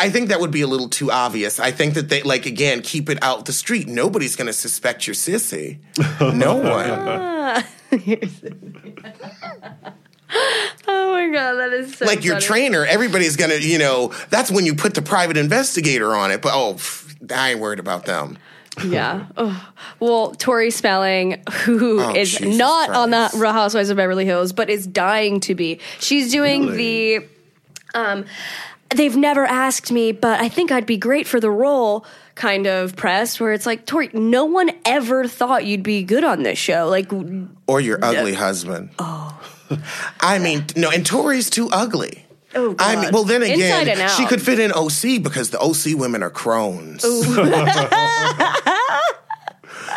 I 0.00 0.10
think 0.10 0.28
that 0.28 0.40
would 0.40 0.50
be 0.50 0.62
a 0.62 0.66
little 0.66 0.88
too 0.88 1.10
obvious. 1.12 1.60
I 1.60 1.70
think 1.70 1.94
that 1.94 2.08
they 2.08 2.22
like 2.22 2.46
again 2.46 2.82
keep 2.82 3.08
it 3.10 3.18
out 3.22 3.44
the 3.46 3.52
street. 3.52 3.86
Nobody's 3.88 4.36
going 4.36 4.46
to 4.46 4.52
suspect 4.52 5.06
your 5.06 5.14
sissy. 5.14 5.78
No 6.20 6.56
one. 6.56 7.64
Oh 10.86 11.12
my 11.12 11.28
god, 11.32 11.54
that 11.54 11.72
is 11.72 11.96
so 11.96 12.06
like 12.06 12.24
your 12.24 12.34
funny. 12.36 12.46
trainer, 12.46 12.84
everybody's 12.86 13.36
gonna, 13.36 13.56
you 13.56 13.78
know, 13.78 14.12
that's 14.30 14.50
when 14.50 14.64
you 14.64 14.74
put 14.74 14.94
the 14.94 15.02
private 15.02 15.36
investigator 15.36 16.14
on 16.14 16.30
it. 16.30 16.40
But 16.40 16.52
oh, 16.54 16.74
pff, 16.74 17.32
I 17.32 17.50
ain't 17.50 17.60
worried 17.60 17.80
about 17.80 18.06
them. 18.06 18.38
Yeah. 18.84 19.26
Oh. 19.36 19.68
Well, 19.98 20.30
Tori 20.32 20.70
Spelling, 20.70 21.42
who 21.64 22.00
Oh, 22.00 22.14
is 22.14 22.30
Jesus 22.32 22.56
not 22.56 22.90
on 22.90 23.10
the 23.10 23.28
Real 23.34 23.52
Housewives 23.52 23.90
of 23.90 23.96
Beverly 23.96 24.24
Hills, 24.24 24.52
but 24.52 24.70
is 24.70 24.86
dying 24.86 25.40
to 25.40 25.54
be. 25.56 25.80
She's 25.98 26.30
doing 26.30 26.66
Really? 26.66 27.18
the. 27.18 27.26
Um, 27.94 28.24
they've 28.94 29.16
never 29.16 29.44
asked 29.46 29.90
me, 29.92 30.12
but 30.12 30.40
I 30.40 30.48
think 30.48 30.70
I'd 30.72 30.86
be 30.86 30.96
great 30.96 31.26
for 31.26 31.40
the 31.40 31.50
role. 31.50 32.04
Kind 32.34 32.66
of 32.66 32.96
press 32.96 33.38
where 33.40 33.52
it's 33.52 33.66
like 33.66 33.84
Tori, 33.86 34.10
no 34.14 34.44
one 34.46 34.70
ever 34.84 35.26
thought 35.28 35.64
you'd 35.66 35.82
be 35.82 36.02
good 36.02 36.24
on 36.24 36.42
this 36.42 36.58
show. 36.58 36.88
Like, 36.88 37.10
Or 37.66 37.80
your 37.80 37.98
ugly 38.02 38.34
husband. 38.34 38.90
Oh. 38.98 39.38
I 40.20 40.38
mean, 40.38 40.64
no, 40.76 40.90
and 40.90 41.04
Tori's 41.04 41.50
too 41.50 41.68
ugly. 41.70 42.24
oh 42.54 42.72
god. 42.72 42.98
I 42.98 43.00
mean, 43.00 43.10
well, 43.12 43.24
then 43.24 43.42
again, 43.42 44.08
she 44.16 44.26
could 44.26 44.42
fit 44.42 44.58
in 44.58 44.72
OC 44.72 45.22
because 45.22 45.50
the 45.50 45.60
OC 45.60 45.98
women 45.98 46.22
are 46.22 46.30
crones. 46.30 47.04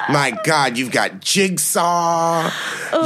My 0.09 0.37
God, 0.43 0.77
you've 0.77 0.91
got 0.91 1.21
Jigsaw. 1.21 2.49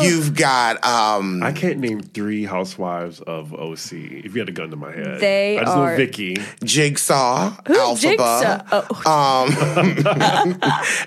You've 0.02 0.36
got 0.36 0.84
um, 0.86 1.44
I 1.44 1.52
can't 1.52 1.80
name 1.80 2.02
three 2.02 2.44
housewives 2.44 3.20
of 3.22 3.54
OC. 3.54 3.94
If 3.94 4.34
you 4.34 4.40
had 4.42 4.50
a 4.50 4.52
gun 4.52 4.72
to 4.72 4.76
my 4.76 4.92
head, 4.92 5.20
They 5.20 5.58
I 5.58 5.64
just 5.64 5.78
are- 5.78 5.92
know 5.92 5.98
Vicki. 5.98 6.38
Jigsaw, 6.64 7.52
Who's 7.68 7.78
Elphaba, 7.78 8.02
Jigsaw? 8.02 8.62
Oh, 9.06 10.58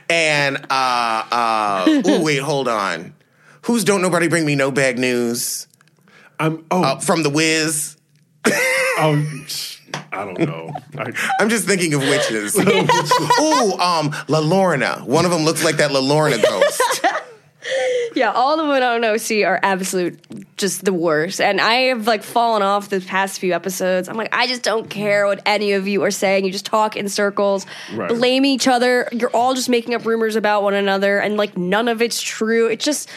and 0.11 0.57
uh, 0.57 0.61
uh, 0.70 1.84
oh 2.07 2.22
wait, 2.22 2.38
hold 2.38 2.68
on. 2.68 3.14
Who's 3.62 3.84
don't 3.84 4.03
nobody 4.03 4.28
bring 4.28 4.47
me 4.47 4.55
no 4.55 4.70
bag 4.70 4.99
news 4.99 5.66
I'm 6.38 6.64
oh 6.70 6.82
uh, 6.82 6.99
from 7.01 7.22
the 7.22 7.30
Wiz? 7.30 7.97
oh 9.01 9.46
I 10.12 10.24
don't 10.24 10.38
know. 10.38 10.72
I, 10.98 11.12
I'm 11.40 11.48
just 11.48 11.66
thinking 11.66 11.94
of 11.94 12.01
witches. 12.12 12.57
Ooh, 12.59 13.72
um, 13.78 14.14
La 14.28 14.40
Llorona. 14.40 15.03
One 15.05 15.24
of 15.24 15.30
them 15.30 15.44
looks 15.44 15.64
like 15.64 15.76
that 15.76 15.90
La 15.92 16.01
Llorona 16.01 16.42
ghost. 16.42 17.07
Yeah, 18.16 18.32
all 18.32 18.57
the 18.57 18.64
women 18.64 18.82
on 18.82 19.05
OC 19.05 19.44
are 19.46 19.61
absolute 19.62 20.18
just 20.57 20.84
the 20.84 20.92
worst. 20.92 21.40
And 21.40 21.61
I 21.61 21.74
have 21.90 22.07
like 22.09 22.24
fallen 22.24 22.61
off 22.62 22.88
the 22.88 23.01
past 23.01 23.38
few 23.38 23.53
episodes. 23.55 24.09
I'm 24.09 24.16
like, 24.16 24.34
I 24.34 24.48
just 24.48 24.62
don't 24.62 24.90
care 24.90 25.26
what 25.26 25.40
any 25.46 25.72
of 25.72 25.86
you 25.86 26.03
are 26.03 26.11
saying. 26.11 26.44
You 26.44 26.51
just 26.51 26.66
talk 26.66 26.96
in 26.96 27.09
circles, 27.09 27.66
Right. 27.94 28.09
blame 28.09 28.44
each 28.44 28.66
other. 28.66 29.09
You're 29.12 29.30
all 29.30 29.55
just 29.55 29.68
making 29.68 29.94
up 29.94 30.05
rumors 30.07 30.34
about 30.34 30.64
one 30.64 30.74
another, 30.74 31.18
and 31.20 31.36
like 31.36 31.57
none 31.57 31.86
of 31.86 32.03
it's 32.03 32.20
true. 32.20 32.66
It 32.66 32.80
just 32.80 33.09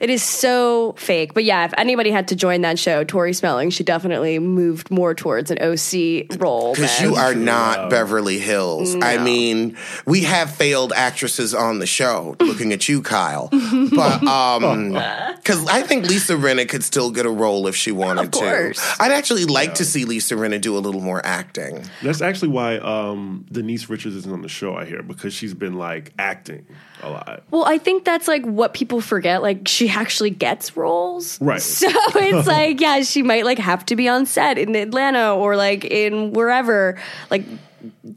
it 0.00 0.10
is 0.10 0.22
so 0.22 0.92
fake. 0.92 1.34
But 1.34 1.44
yeah, 1.44 1.64
if 1.64 1.74
anybody 1.78 2.10
had 2.10 2.28
to 2.28 2.36
join 2.36 2.62
that 2.62 2.78
show, 2.78 3.04
Tori 3.04 3.32
Smelling, 3.32 3.70
she 3.70 3.84
definitely 3.84 4.38
moved 4.38 4.90
more 4.90 5.14
towards 5.14 5.50
an 5.50 5.58
OC 5.60 6.40
role. 6.40 6.74
Because 6.74 7.00
you 7.00 7.14
are 7.16 7.34
not 7.34 7.90
Beverly 7.90 8.38
Hills. 8.38 8.96
I 9.00 9.18
mean, 9.18 9.76
we 10.06 10.22
have 10.22 10.50
failed 10.54 10.92
actresses 10.94 11.54
on 11.54 11.78
the 11.78 11.86
show. 11.86 12.36
Looking 12.40 12.72
at 12.72 12.88
you, 12.88 13.02
Kyle. 13.02 13.48
But 13.50 14.22
um, 14.24 14.92
because 15.36 15.66
I 15.68 15.82
think 15.82 16.06
Lisa 16.06 16.34
Rinna 16.34 16.68
could 16.68 16.82
still 16.82 17.10
get 17.10 17.26
a 17.26 17.30
role 17.30 17.66
if 17.66 17.76
she 17.76 17.92
wanted 17.92 18.26
Of 18.26 18.30
course. 18.32 18.78
to. 18.96 19.02
I'd 19.02 19.12
actually 19.12 19.44
like 19.44 19.74
to 19.74 19.84
see 19.84 20.04
Lisa 20.04 20.34
Rinna 20.34 20.60
do 20.60 20.76
a 20.76 20.80
little 20.80 21.00
more 21.00 21.24
acting. 21.24 21.84
that's 22.02 22.20
actually 22.22 22.48
why 22.48 22.76
um, 22.78 23.46
Denise 23.50 23.88
Richards 23.88 24.16
isn't 24.16 24.32
on 24.32 24.42
the 24.42 24.48
show. 24.48 24.74
I 24.76 24.84
hear 24.84 25.02
because 25.02 25.32
she's 25.34 25.54
been 25.54 25.74
like 25.74 26.12
acting 26.18 26.66
a 27.04 27.10
lot. 27.10 27.42
Well, 27.50 27.64
I 27.64 27.78
think 27.78 28.04
that's 28.04 28.28
like 28.28 28.44
what 28.44 28.74
people 28.74 29.00
forget. 29.00 29.42
Like 29.42 29.68
she 29.68 29.88
actually 29.88 30.30
gets 30.30 30.76
roles, 30.76 31.40
Right. 31.40 31.60
So 31.84 31.88
it's 32.14 32.46
like, 32.58 32.80
yeah, 32.80 33.02
she 33.02 33.22
might 33.22 33.44
like 33.44 33.58
have 33.58 33.84
to 33.86 33.96
be 33.96 34.08
on 34.08 34.26
set 34.26 34.58
in 34.58 34.74
Atlanta 34.74 35.34
or 35.34 35.56
like 35.56 35.84
in 35.84 36.32
wherever, 36.32 37.00
like 37.30 37.44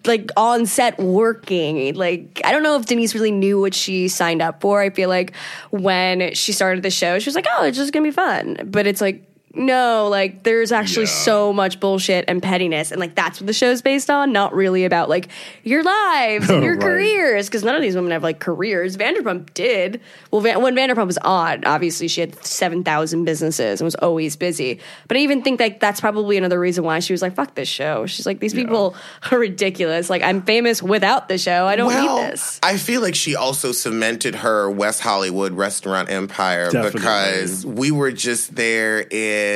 like 0.05 0.31
on 0.37 0.65
set 0.65 0.97
working. 0.97 1.93
Like 1.95 2.41
I 2.45 2.51
don't 2.51 2.63
know 2.63 2.75
if 2.77 2.85
Denise 2.85 3.13
really 3.13 3.31
knew 3.31 3.59
what 3.59 3.73
she 3.73 4.07
signed 4.07 4.41
up 4.41 4.61
for. 4.61 4.81
I 4.81 4.89
feel 4.89 5.09
like 5.09 5.35
when 5.71 6.33
she 6.33 6.53
started 6.53 6.83
the 6.83 6.91
show, 6.91 7.19
she 7.19 7.27
was 7.27 7.35
like, 7.35 7.47
"Oh, 7.51 7.65
it's 7.65 7.77
just 7.77 7.91
gonna 7.93 8.03
be 8.03 8.11
fun," 8.11 8.57
but 8.65 8.87
it's 8.87 9.01
like. 9.01 9.23
No, 9.57 10.07
like 10.09 10.43
there's 10.43 10.71
actually 10.71 11.05
Yeah. 11.05 11.11
so 11.11 11.53
much 11.53 11.79
bullshit 11.79 12.25
and 12.27 12.41
pettiness, 12.41 12.91
and 12.91 12.99
like 12.99 13.15
that's 13.15 13.39
what 13.41 13.47
the 13.47 13.53
show's 13.53 13.81
based 13.81 14.09
on, 14.09 14.31
not 14.31 14.53
really 14.53 14.85
about 14.85 15.09
like 15.09 15.27
your 15.63 15.83
lives 15.83 16.49
and 16.49 16.63
your 16.63 16.75
Right. 16.75 16.81
careers, 16.81 17.47
because 17.47 17.63
none 17.63 17.75
of 17.75 17.81
these 17.81 17.95
women 17.95 18.11
have 18.11 18.23
like 18.23 18.39
careers. 18.39 18.97
Vanderpump 18.97 19.53
did. 19.53 19.99
Well, 20.31 20.41
Van- 20.41 20.61
when 20.61 20.75
Vanderpump 20.75 21.07
was 21.07 21.17
on, 21.19 21.65
obviously 21.65 22.07
she 22.07 22.21
had 22.21 22.43
seven 22.45 22.83
thousand 22.83 23.25
businesses 23.25 23.81
and 23.81 23.85
was 23.85 23.95
always 23.95 24.35
busy. 24.35 24.79
But 25.07 25.17
I 25.17 25.21
even 25.21 25.41
think 25.41 25.59
like 25.59 25.79
that's 25.79 25.99
probably 25.99 26.37
another 26.37 26.59
reason 26.59 26.83
why 26.83 26.99
she 26.99 27.13
was 27.13 27.21
like, 27.21 27.33
"Fuck 27.35 27.55
this 27.55 27.67
show." 27.67 28.05
She's 28.05 28.25
like, 28.25 28.39
"These 28.39 28.53
people 28.53 28.95
are 29.31 29.39
ridiculous. 29.39 30.09
Like 30.09 30.21
I'm 30.21 30.41
famous 30.43 30.83
without 30.83 31.27
the 31.29 31.37
show. 31.37 31.65
I 31.65 31.75
don't 31.75 31.87
well, 31.87 32.21
need 32.21 32.31
this." 32.33 32.59
I 32.61 32.77
feel 32.77 33.01
like 33.01 33.15
she 33.15 33.35
also 33.35 33.71
cemented 33.71 34.35
her 34.35 34.69
West 34.69 35.01
Hollywood 35.01 35.53
restaurant 35.53 36.11
empire 36.11 36.69
Definitely. 36.69 36.99
because 36.99 37.65
we 37.65 37.91
were 37.91 38.11
just 38.11 38.55
there 38.55 38.99
in 39.01 39.46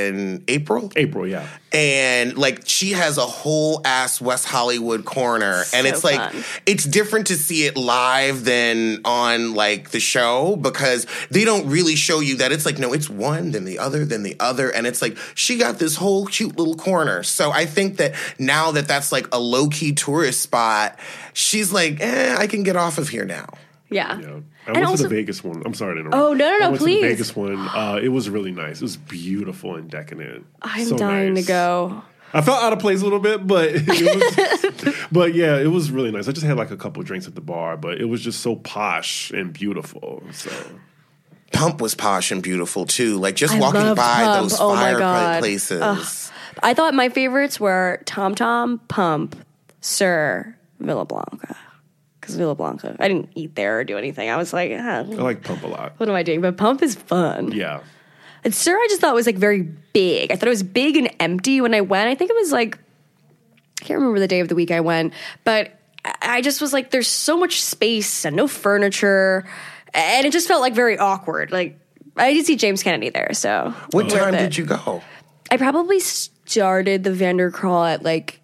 April. 0.48 0.92
April, 0.96 1.28
yeah. 1.28 1.48
and 1.72 2.38
like 2.38 2.64
she 2.66 2.92
has 2.92 3.18
a 3.18 3.26
whole 3.26 3.82
ass 3.86 4.20
West 4.22 4.46
Hollywood 4.46 5.06
corner, 5.06 5.64
and 5.74 5.86
So 5.86 5.94
it's 5.94 6.04
like 6.04 6.32
fun. 6.32 6.44
it's 6.66 6.84
different 6.84 7.28
to 7.28 7.36
see 7.36 7.66
it 7.66 7.78
live 7.78 8.44
than 8.44 9.02
on 9.06 9.54
like 9.54 9.92
the 9.92 10.00
show 10.00 10.56
because 10.56 11.06
they 11.30 11.46
don't 11.46 11.70
really 11.70 11.96
show 11.96 12.20
you 12.20 12.38
that 12.38 12.52
it's 12.52 12.66
like 12.66 12.80
no, 12.80 12.94
it's 12.94 13.10
one, 13.10 13.52
then 13.52 13.66
the 13.66 13.80
other, 13.80 14.06
then 14.06 14.24
the 14.24 14.36
other, 14.40 14.70
and 14.70 14.86
it's 14.88 15.02
like 15.02 15.18
she 15.36 15.58
got 15.58 15.80
this 15.80 15.96
whole 15.96 16.26
cute 16.26 16.58
little 16.58 16.76
corner. 16.76 17.24
So 17.24 17.52
I 17.52 17.66
think 17.66 17.98
that 17.98 18.14
now 18.40 18.72
that 18.72 18.88
that's 18.88 19.12
like 19.12 19.28
a 19.34 19.40
low 19.40 19.68
key 19.70 19.94
tourist 19.94 20.42
spot, 20.42 20.98
she's 21.34 21.72
like, 21.72 22.00
eh, 22.02 22.36
I 22.38 22.48
can 22.48 22.64
get 22.64 22.76
off 22.76 22.98
of 22.98 23.10
here 23.10 23.26
now. 23.26 23.48
Yeah. 23.90 24.20
Yeah. 24.20 24.40
I 24.66 24.70
And 24.70 24.78
went 24.78 24.88
also- 24.88 25.04
to 25.04 25.10
the 25.10 25.16
Vegas 25.16 25.44
one. 25.44 25.64
I'm 25.66 25.74
sorry 25.74 25.96
to 25.96 26.02
interrupt. 26.02 26.16
Oh, 26.18 26.34
no, 26.34 26.50
no, 26.52 26.58
no, 26.60 26.66
I 26.66 26.70
went 26.70 26.82
please. 26.82 26.98
To 26.98 27.02
the 27.08 27.14
Vegas 27.14 27.36
one. 27.36 27.58
Uh, 27.58 28.00
it 28.02 28.10
was 28.10 28.30
really 28.30 28.52
nice. 28.52 28.78
It 28.78 28.84
was 28.84 28.98
beautiful 28.98 29.76
and 29.76 29.90
decadent. 29.90 30.46
I'm 30.62 30.86
So 30.86 30.98
dying 30.98 31.34
nice. 31.34 31.46
to 31.46 31.48
go. 31.48 32.02
I 32.34 32.42
felt 32.42 32.64
out 32.64 32.72
of 32.72 32.80
place 32.80 33.02
a 33.02 33.04
little 33.04 33.20
bit, 33.20 33.46
but 33.46 33.70
it 33.74 34.86
was, 34.86 34.96
but 35.12 35.34
yeah, 35.34 35.58
it 35.58 35.68
was 35.68 35.92
really 35.92 36.12
nice. 36.12 36.28
I 36.30 36.32
just 36.32 36.46
had 36.46 36.56
like 36.58 36.72
a 36.72 36.78
couple 36.78 37.04
drinks 37.04 37.28
at 37.28 37.36
the 37.36 37.42
bar, 37.42 37.76
but 37.76 38.00
it 38.00 38.06
was 38.06 38.22
just 38.22 38.40
so 38.40 38.56
posh 38.56 39.32
and 39.32 39.52
beautiful. 39.52 40.24
So 40.32 40.50
Pump 41.52 41.82
was 41.82 41.94
posh 41.94 42.32
and 42.32 42.42
beautiful 42.42 42.86
too. 42.86 43.18
Like 43.18 43.36
just 43.36 43.54
I 43.56 43.60
walking 43.60 43.96
by 43.96 44.24
Pump. 44.24 44.44
those 44.50 44.60
Oh 44.62 44.74
my 44.76 44.92
God. 44.94 45.00
fireplaces. 45.42 46.32
I 46.64 46.74
thought 46.74 46.94
my 46.94 47.10
favorites 47.10 47.60
were 47.60 48.02
Tom 48.06 48.36
Tom, 48.36 48.80
Pump, 48.88 49.36
SUR, 49.82 50.56
Villa 50.80 51.04
Blanca. 51.04 51.58
Because 52.32 52.38
Villa 52.40 52.56
Blanca, 52.56 52.96
I 53.00 53.08
didn't 53.08 53.30
eat 53.36 53.56
there 53.56 53.80
or 53.80 53.84
do 53.84 53.98
anything. 53.98 54.30
I 54.30 54.38
was 54.38 54.54
like, 54.54 54.72
ah, 54.74 55.00
I 55.00 55.02
like 55.04 55.44
Pump 55.44 55.64
a 55.64 55.68
lot. 55.68 55.94
what 55.98 56.08
am 56.10 56.16
I 56.16 56.24
doing? 56.24 56.42
But 56.42 56.58
Pump 56.58 56.82
is 56.82 56.96
fun. 56.96 57.52
Yeah. 57.52 57.82
And 58.44 58.56
SUR, 58.56 58.76
I 58.76 58.88
just 58.90 59.02
thought 59.02 59.12
it 59.12 59.16
was 59.16 59.26
like 59.28 59.38
very 59.38 59.62
big. 59.62 60.32
I 60.32 60.36
thought 60.36 60.48
it 60.48 60.50
was 60.50 60.64
big 60.64 60.96
and 60.98 61.14
empty 61.20 61.62
when 61.62 61.74
I 61.74 61.82
went. 61.82 62.10
I 62.10 62.16
think 62.16 62.32
it 62.32 62.36
was 62.36 62.52
like, 62.52 62.78
I 63.82 63.86
can't 63.86 64.00
remember 64.00 64.20
the 64.20 64.28
day 64.28 64.40
of 64.40 64.48
the 64.48 64.56
week 64.56 64.72
I 64.72 64.80
went, 64.80 65.14
but 65.44 65.78
I- 66.06 66.16
I 66.38 66.42
just 66.42 66.62
was 66.62 66.74
like, 66.74 66.90
there's 66.92 67.08
so 67.08 67.38
much 67.38 67.62
space 67.62 68.26
and 68.26 68.36
no 68.36 68.48
furniture. 68.48 69.46
And 69.94 70.26
it 70.26 70.32
just 70.34 70.48
felt 70.48 70.62
like 70.62 70.74
very 70.74 70.98
awkward. 70.98 71.52
Like, 71.52 71.78
I 72.18 72.34
did 72.34 72.46
see 72.46 72.56
James 72.56 72.82
Kennedy 72.82 73.10
there, 73.10 73.34
so. 73.34 73.74
What 73.92 74.10
time 74.10 74.34
it. 74.34 74.40
did 74.40 74.58
you 74.58 74.66
go? 74.66 75.04
I 75.52 75.58
probably 75.58 76.00
started 76.00 77.04
the 77.04 77.12
Vandercrawl 77.12 77.86
at 77.86 78.04
like 78.04 78.40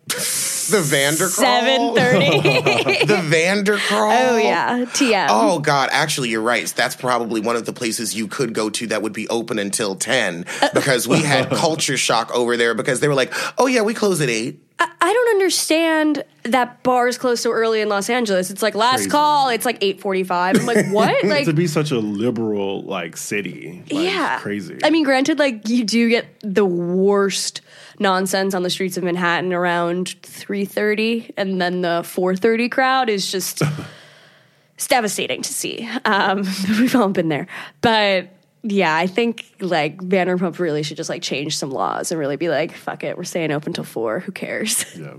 The 0.70 0.82
Vandercrawl. 0.82 1.30
seven 1.30 1.96
thirty. 1.96 3.06
The 3.08 3.22
Vandercrawl. 3.24 4.12
oh 4.12 4.38
yeah, 4.38 4.86
TM. 4.86 5.28
Oh 5.30 5.60
God, 5.60 5.90
actually, 5.92 6.30
you're 6.30 6.42
right. 6.42 6.66
That's 6.68 6.96
probably 6.96 7.42
one 7.42 7.56
of 7.56 7.66
the 7.66 7.74
places 7.74 8.16
you 8.16 8.28
could 8.28 8.54
go 8.54 8.70
to 8.72 8.88
that 8.88 9.02
would 9.02 9.14
be 9.14 9.28
open 9.30 9.60
until 9.60 9.96
ten 9.96 10.46
uh, 10.62 10.70
because 10.74 11.08
we 11.08 11.22
had 11.22 11.50
culture 11.52 11.98
shock 11.98 12.34
over 12.36 12.58
there 12.58 12.74
because 12.74 13.00
they 13.00 13.08
were 13.08 13.16
like, 13.16 13.34
"Oh 13.58 13.68
yeah, 13.68 13.82
we 13.82 13.94
close 13.94 14.22
at 14.22 14.30
8. 14.30 14.64
I, 14.80 14.92
I 15.02 15.12
don't 15.14 15.30
understand 15.30 16.24
that 16.44 16.84
bars 16.84 17.18
close 17.18 17.42
so 17.42 17.52
early 17.52 17.82
in 17.82 17.90
Los 17.90 18.10
Angeles. 18.12 18.52
It's 18.52 18.62
like 18.62 18.76
last 18.76 18.98
Crazy. 18.98 19.10
call. 19.10 19.50
It's 19.50 19.66
like 19.66 19.80
eight 19.82 20.00
forty 20.02 20.24
five. 20.24 20.56
I'm 20.60 20.66
like, 20.66 20.88
what? 20.92 21.16
Like, 21.24 21.46
to 21.46 21.54
be 21.54 21.68
such 21.68 21.92
a 21.92 21.98
liberal 21.98 22.84
like 22.84 23.18
city, 23.18 23.84
like, 23.92 24.04
yeah, 24.06 24.40
crazy. 24.40 24.78
I 24.84 24.92
mean, 24.92 25.04
granted, 25.04 25.40
like 25.40 25.68
you 25.68 25.84
do 25.84 26.10
get 26.10 26.28
the 26.42 26.66
worst 26.66 27.62
nonsense 28.00 28.54
on 28.54 28.64
the 28.64 28.70
streets 28.70 28.98
of 28.98 29.04
Manhattan 29.04 29.54
around 29.54 30.16
three 30.22 30.66
thirty, 30.66 31.34
and 31.38 31.62
then 31.62 31.82
the 31.82 32.04
four 32.06 32.36
thirty 32.36 32.70
crowd 32.70 33.10
is 33.10 33.32
just. 33.32 33.62
it's 34.76 34.88
devastating 34.88 35.42
to 35.42 35.54
see. 35.54 35.90
Um, 36.06 36.38
we've 36.80 36.96
all 36.96 37.10
been 37.10 37.30
there, 37.30 37.48
but 37.82 38.30
yeah, 38.64 38.96
I 38.96 39.08
think 39.08 39.46
like 39.60 39.98
Vanderpump 39.98 40.60
really 40.60 40.84
should 40.84 40.98
just 40.98 41.10
like 41.10 41.22
change 41.22 41.58
some 41.58 41.72
laws 41.72 42.12
and 42.12 42.20
really 42.20 42.38
be 42.38 42.50
like, 42.50 42.74
"Fuck 42.74 43.04
it, 43.04 43.18
we're 43.18 43.24
staying 43.24 43.52
open 43.52 43.74
till 43.74 43.84
four. 43.84 44.20
Who 44.20 44.32
cares?" 44.32 44.86
yeah. 44.98 45.14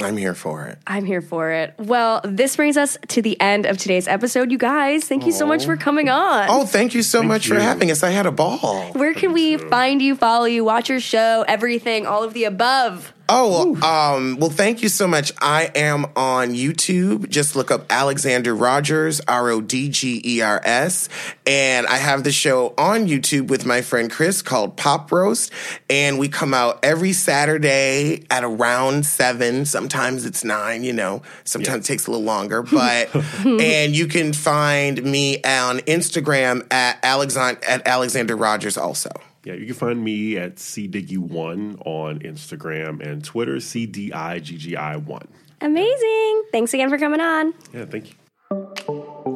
I'm 0.00 0.16
here 0.16 0.34
for 0.34 0.66
it. 0.66 0.78
I'm 0.86 1.04
here 1.04 1.20
for 1.20 1.50
it. 1.50 1.74
Well, 1.78 2.20
this 2.24 2.56
brings 2.56 2.76
us 2.76 2.96
to 3.08 3.22
the 3.22 3.40
end 3.40 3.66
of 3.66 3.78
today's 3.78 4.06
episode. 4.06 4.50
You 4.50 4.58
guys, 4.58 5.04
thank 5.04 5.26
you 5.26 5.32
so 5.32 5.46
much 5.46 5.64
for 5.64 5.76
coming 5.76 6.08
on. 6.08 6.46
Oh, 6.48 6.64
thank 6.66 6.94
you 6.94 7.02
so 7.02 7.22
much 7.22 7.48
for 7.48 7.54
you. 7.54 7.60
having 7.60 7.90
us. 7.90 8.02
I 8.02 8.10
had 8.10 8.26
a 8.26 8.32
ball. 8.32 8.92
Where 8.92 9.14
can 9.14 9.32
we 9.32 9.56
find 9.56 10.00
you, 10.00 10.14
follow 10.14 10.44
you, 10.46 10.64
watch 10.64 10.88
your 10.88 11.00
show, 11.00 11.44
everything, 11.48 12.06
all 12.06 12.22
of 12.22 12.32
the 12.34 12.44
above? 12.44 13.12
Oh, 13.30 13.74
um, 13.82 14.38
well, 14.38 14.48
thank 14.48 14.82
you 14.82 14.88
so 14.88 15.06
much. 15.06 15.32
I 15.38 15.70
am 15.74 16.06
on 16.16 16.54
YouTube. 16.54 17.28
Just 17.28 17.56
look 17.56 17.70
up 17.70 17.84
Alexander 17.90 18.54
Rodgers, 18.54 19.20
R 19.28 19.50
O 19.50 19.60
D 19.60 19.90
G 19.90 20.22
E 20.24 20.40
R 20.40 20.62
S. 20.64 21.10
And 21.46 21.86
I 21.86 21.96
have 21.96 22.24
the 22.24 22.32
show 22.32 22.72
on 22.78 23.06
YouTube 23.06 23.48
with 23.48 23.66
my 23.66 23.82
friend 23.82 24.10
Chris 24.10 24.40
called 24.40 24.78
Pop 24.78 25.12
Roast. 25.12 25.52
And 25.90 26.18
we 26.18 26.28
come 26.30 26.54
out 26.54 26.78
every 26.82 27.12
Saturday 27.12 28.24
at 28.30 28.44
around 28.44 29.04
seven. 29.04 29.66
Sometimes 29.66 30.24
it's 30.24 30.42
nine, 30.42 30.82
you 30.82 30.94
know, 30.94 31.20
sometimes 31.44 31.84
it 31.84 31.86
takes 31.86 32.06
a 32.06 32.10
little 32.10 32.24
longer. 32.24 32.62
But, 32.62 33.14
and 33.44 33.94
you 33.94 34.06
can 34.06 34.32
find 34.32 35.02
me 35.02 35.42
on 35.42 35.80
Instagram 35.80 36.66
at 36.72 36.98
Alexander, 37.02 37.60
at 37.68 37.86
Alexander 37.86 38.36
Rodgers 38.36 38.78
also. 38.78 39.10
Yeah, 39.48 39.54
you 39.54 39.64
can 39.64 39.76
find 39.76 40.04
me 40.04 40.36
at 40.36 40.56
cdiggy1 40.56 41.80
on 41.86 42.18
Instagram 42.18 43.00
and 43.00 43.24
Twitter, 43.24 43.56
cdiggi1. 43.56 45.26
Amazing. 45.62 46.42
Thanks 46.52 46.74
again 46.74 46.90
for 46.90 46.98
coming 46.98 47.22
on. 47.22 47.54
Yeah, 47.72 47.86
thank 47.86 48.10
you. 48.10 48.14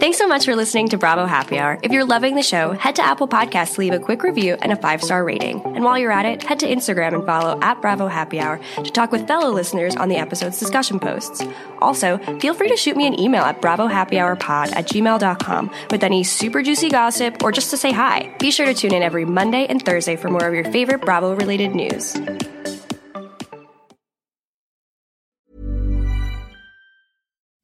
Thanks 0.02 0.18
so 0.18 0.26
much 0.26 0.46
for 0.46 0.56
listening 0.56 0.88
to 0.88 0.98
Bravo 0.98 1.26
Happy 1.26 1.60
Hour. 1.60 1.78
If 1.80 1.92
you're 1.92 2.04
loving 2.04 2.34
the 2.34 2.42
show, 2.42 2.72
head 2.72 2.96
to 2.96 3.04
Apple 3.04 3.28
Podcasts 3.28 3.74
to 3.74 3.80
leave 3.82 3.92
a 3.92 4.00
quick 4.00 4.24
review 4.24 4.56
and 4.60 4.72
a 4.72 4.76
five 4.76 5.00
star 5.00 5.22
rating. 5.24 5.62
And 5.64 5.84
while 5.84 5.96
you're 5.96 6.10
at 6.10 6.26
it, 6.26 6.42
head 6.42 6.58
to 6.58 6.66
Instagram 6.66 7.14
and 7.14 7.24
follow 7.24 7.56
at 7.62 7.80
Bravo 7.80 8.08
Happy 8.08 8.40
Hour 8.40 8.58
to 8.82 8.90
talk 8.90 9.12
with 9.12 9.28
fellow 9.28 9.52
listeners 9.52 9.94
on 9.94 10.08
the 10.08 10.16
episode's 10.16 10.58
discussion 10.58 10.98
posts. 10.98 11.44
Also, 11.78 12.18
feel 12.40 12.52
free 12.52 12.68
to 12.68 12.76
shoot 12.76 12.96
me 12.96 13.06
an 13.06 13.16
email 13.16 13.44
at 13.44 13.62
bravohappyhourpod 13.62 14.74
at 14.74 14.88
gmail.com 14.88 15.70
with 15.92 16.02
any 16.02 16.24
super 16.24 16.64
juicy 16.64 16.90
gossip 16.90 17.40
or 17.44 17.52
just 17.52 17.70
to 17.70 17.76
say 17.76 17.92
hi. 17.92 18.34
Be 18.40 18.50
sure 18.50 18.66
to 18.66 18.74
tune 18.74 18.94
in 18.94 19.04
every 19.04 19.24
Monday 19.24 19.66
and 19.68 19.84
Thursday 19.84 20.16
for 20.16 20.28
more 20.30 20.48
of 20.48 20.52
your 20.52 20.64
favorite 20.64 21.02
Bravo 21.02 21.36
related 21.36 21.76
news. 21.76 22.16